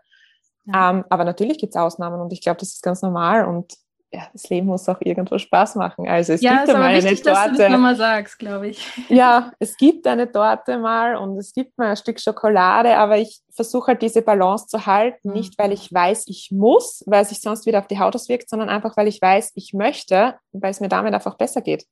Ja. 0.65 0.91
Ähm, 0.91 1.05
aber 1.09 1.23
natürlich 1.23 1.57
gibt 1.57 1.75
es 1.75 1.81
Ausnahmen 1.81 2.21
und 2.21 2.31
ich 2.33 2.41
glaube, 2.41 2.59
das 2.59 2.69
ist 2.69 2.83
ganz 2.83 3.01
normal 3.01 3.45
und 3.45 3.73
ja, 4.13 4.27
das 4.33 4.49
Leben 4.49 4.67
muss 4.67 4.89
auch 4.89 4.99
irgendwo 4.99 5.37
Spaß 5.37 5.75
machen. 5.75 6.09
Also 6.09 6.33
es 6.33 6.41
ja, 6.41 6.57
gibt 6.57 6.69
einmal 6.69 6.89
eine 6.89 7.03
wichtig, 7.03 7.21
Torte. 7.21 7.39
Dass 7.39 7.51
du 7.51 7.57
das 7.63 7.71
nochmal 7.71 7.95
sagst, 7.95 8.39
glaube 8.39 8.67
ich. 8.67 8.85
Ja, 9.09 9.51
es 9.59 9.77
gibt 9.77 10.05
eine 10.05 10.29
Torte 10.29 10.77
mal 10.77 11.15
und 11.15 11.37
es 11.37 11.53
gibt 11.53 11.77
mal 11.77 11.91
ein 11.91 11.97
Stück 11.97 12.19
Schokolade, 12.19 12.97
aber 12.97 13.17
ich 13.17 13.39
versuche 13.53 13.87
halt 13.87 14.01
diese 14.01 14.21
Balance 14.21 14.67
zu 14.67 14.85
halten, 14.85 15.29
mhm. 15.29 15.33
nicht 15.33 15.57
weil 15.57 15.71
ich 15.71 15.91
weiß, 15.93 16.25
ich 16.27 16.49
muss, 16.51 17.03
weil 17.07 17.23
es 17.23 17.29
sich 17.29 17.39
sonst 17.39 17.65
wieder 17.65 17.79
auf 17.79 17.87
die 17.87 17.99
Haut 17.99 18.15
auswirkt, 18.15 18.49
sondern 18.49 18.69
einfach 18.69 18.97
weil 18.97 19.07
ich 19.07 19.21
weiß, 19.21 19.53
ich 19.55 19.73
möchte, 19.73 20.35
weil 20.51 20.71
es 20.71 20.81
mir 20.81 20.89
damit 20.89 21.13
einfach 21.13 21.37
besser 21.37 21.61
geht. 21.61 21.85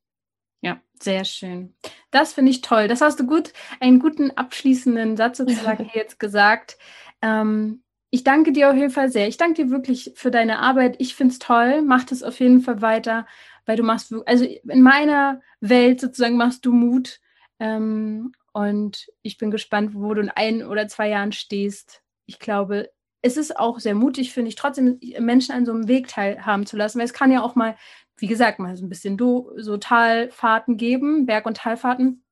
Ja, 0.62 0.82
sehr 1.02 1.24
schön. 1.24 1.76
Das 2.12 2.34
finde 2.34 2.52
ich 2.52 2.60
toll. 2.60 2.90
Das 2.90 3.00
hast 3.00 3.18
du 3.20 3.26
gut, 3.26 3.54
einen 3.80 4.00
guten 4.00 4.32
abschließenden 4.32 5.16
Satz 5.16 5.38
sozusagen 5.38 5.90
jetzt 5.94 6.20
gesagt. 6.20 6.78
Ähm, 7.22 7.82
ich 8.12 8.24
danke 8.24 8.52
dir 8.52 8.70
auf 8.70 8.76
jeden 8.76 8.92
Fall 8.92 9.10
sehr. 9.12 9.28
Ich 9.28 9.38
danke 9.38 9.64
dir 9.64 9.72
wirklich 9.72 10.12
für 10.16 10.32
deine 10.32 10.60
Arbeit. 10.60 10.96
Ich 11.00 11.16
finde 11.16 11.34
es 11.34 11.40
toll. 11.40 11.82
Mach 11.84 12.04
das 12.04 12.24
auf 12.24 12.40
jeden 12.40 12.62
Fall 12.62 12.82
weiter, 12.82 13.28
weil 13.66 13.78
du 13.78 13.84
machst, 13.84 14.14
also 14.26 14.46
in 14.46 14.82
meiner 14.82 15.42
Welt 15.62 16.02
sozusagen 16.02 16.38
machst 16.38 16.66
du 16.66 16.72
Mut. 16.74 17.20
Ähm, 17.60 18.32
und 18.54 19.08
ich 19.22 19.38
bin 19.38 19.52
gespannt, 19.52 19.94
wo 19.94 20.14
du 20.14 20.22
in 20.22 20.30
ein 20.30 20.64
oder 20.66 20.88
zwei 20.88 21.10
Jahren 21.10 21.32
stehst. 21.32 22.02
ich 22.26 22.40
glaube, 22.40 22.92
es 23.22 23.38
ist 23.38 23.58
auch 23.58 23.80
sehr 23.80 23.96
mutig, 23.96 24.34
finde 24.34 24.50
ich, 24.50 24.56
trotzdem 24.56 25.00
Menschen 25.20 25.54
an 25.54 25.66
so 25.66 25.74
einem 25.74 25.88
Weg 25.88 26.08
teilhaben 26.08 26.66
zu 26.66 26.78
lassen, 26.78 27.00
weil 27.00 27.06
es 27.06 27.14
kann 27.14 27.32
ja 27.32 27.42
auch 27.42 27.56
mal, 27.56 27.76
wie 28.18 28.28
gesagt, 28.28 28.60
mal 28.60 28.76
so 28.78 28.86
ein 28.86 28.90
bisschen 28.90 29.18
do, 29.18 29.52
so 29.58 29.78
Talfahrten 29.78 30.78
geben, 30.78 31.26
Berg- 31.26 31.46
und 31.46 31.58
Talfahrten. 31.58 32.24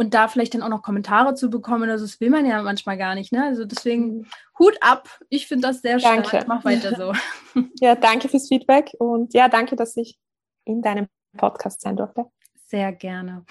Und 0.00 0.14
da 0.14 0.28
vielleicht 0.28 0.54
dann 0.54 0.62
auch 0.62 0.68
noch 0.68 0.82
Kommentare 0.82 1.34
zu 1.34 1.50
bekommen, 1.50 1.90
also 1.90 2.04
das 2.04 2.20
will 2.20 2.30
man 2.30 2.46
ja 2.46 2.62
manchmal 2.62 2.96
gar 2.96 3.16
nicht. 3.16 3.32
Ne? 3.32 3.44
Also 3.44 3.64
deswegen 3.64 4.18
mhm. 4.18 4.26
Hut 4.58 4.76
ab. 4.80 5.08
Ich 5.28 5.48
finde 5.48 5.66
das 5.66 5.82
sehr 5.82 5.98
stark. 5.98 6.30
Danke. 6.30 6.46
Mach 6.46 6.64
weiter 6.64 6.94
so. 6.96 7.12
Ja, 7.80 7.96
danke 7.96 8.28
fürs 8.28 8.48
Feedback 8.48 8.92
und 8.98 9.34
ja, 9.34 9.48
danke, 9.48 9.74
dass 9.74 9.96
ich 9.96 10.16
in 10.64 10.80
deinem 10.80 11.08
Podcast 11.36 11.80
sein 11.80 11.96
durfte. 11.96 12.26
Sehr 12.66 12.92
gerne. 12.92 13.44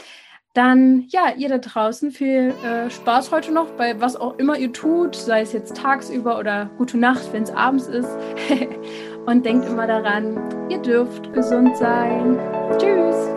Dann, 0.54 1.06
ja, 1.10 1.34
ihr 1.36 1.50
da 1.50 1.60
draußen 1.60 2.12
viel 2.12 2.54
äh, 2.64 2.90
Spaß 2.90 3.32
heute 3.32 3.52
noch 3.52 3.72
bei 3.72 4.00
was 4.02 4.16
auch 4.16 4.40
immer 4.40 4.58
ihr 4.58 4.74
tut, 4.74 5.16
sei 5.16 5.42
es 5.42 5.54
jetzt 5.54 5.78
tagsüber 5.78 6.40
oder 6.40 6.72
gute 6.78 6.98
Nacht, 6.98 7.32
wenn 7.32 7.44
es 7.44 7.52
abends 7.52 7.88
ist. 7.88 8.10
Und 9.26 9.46
denkt 9.46 9.68
immer 9.68 9.86
daran, 9.86 10.70
ihr 10.70 10.82
dürft 10.82 11.32
gesund 11.34 11.76
sein. 11.78 12.40
Tschüss. 12.80 13.37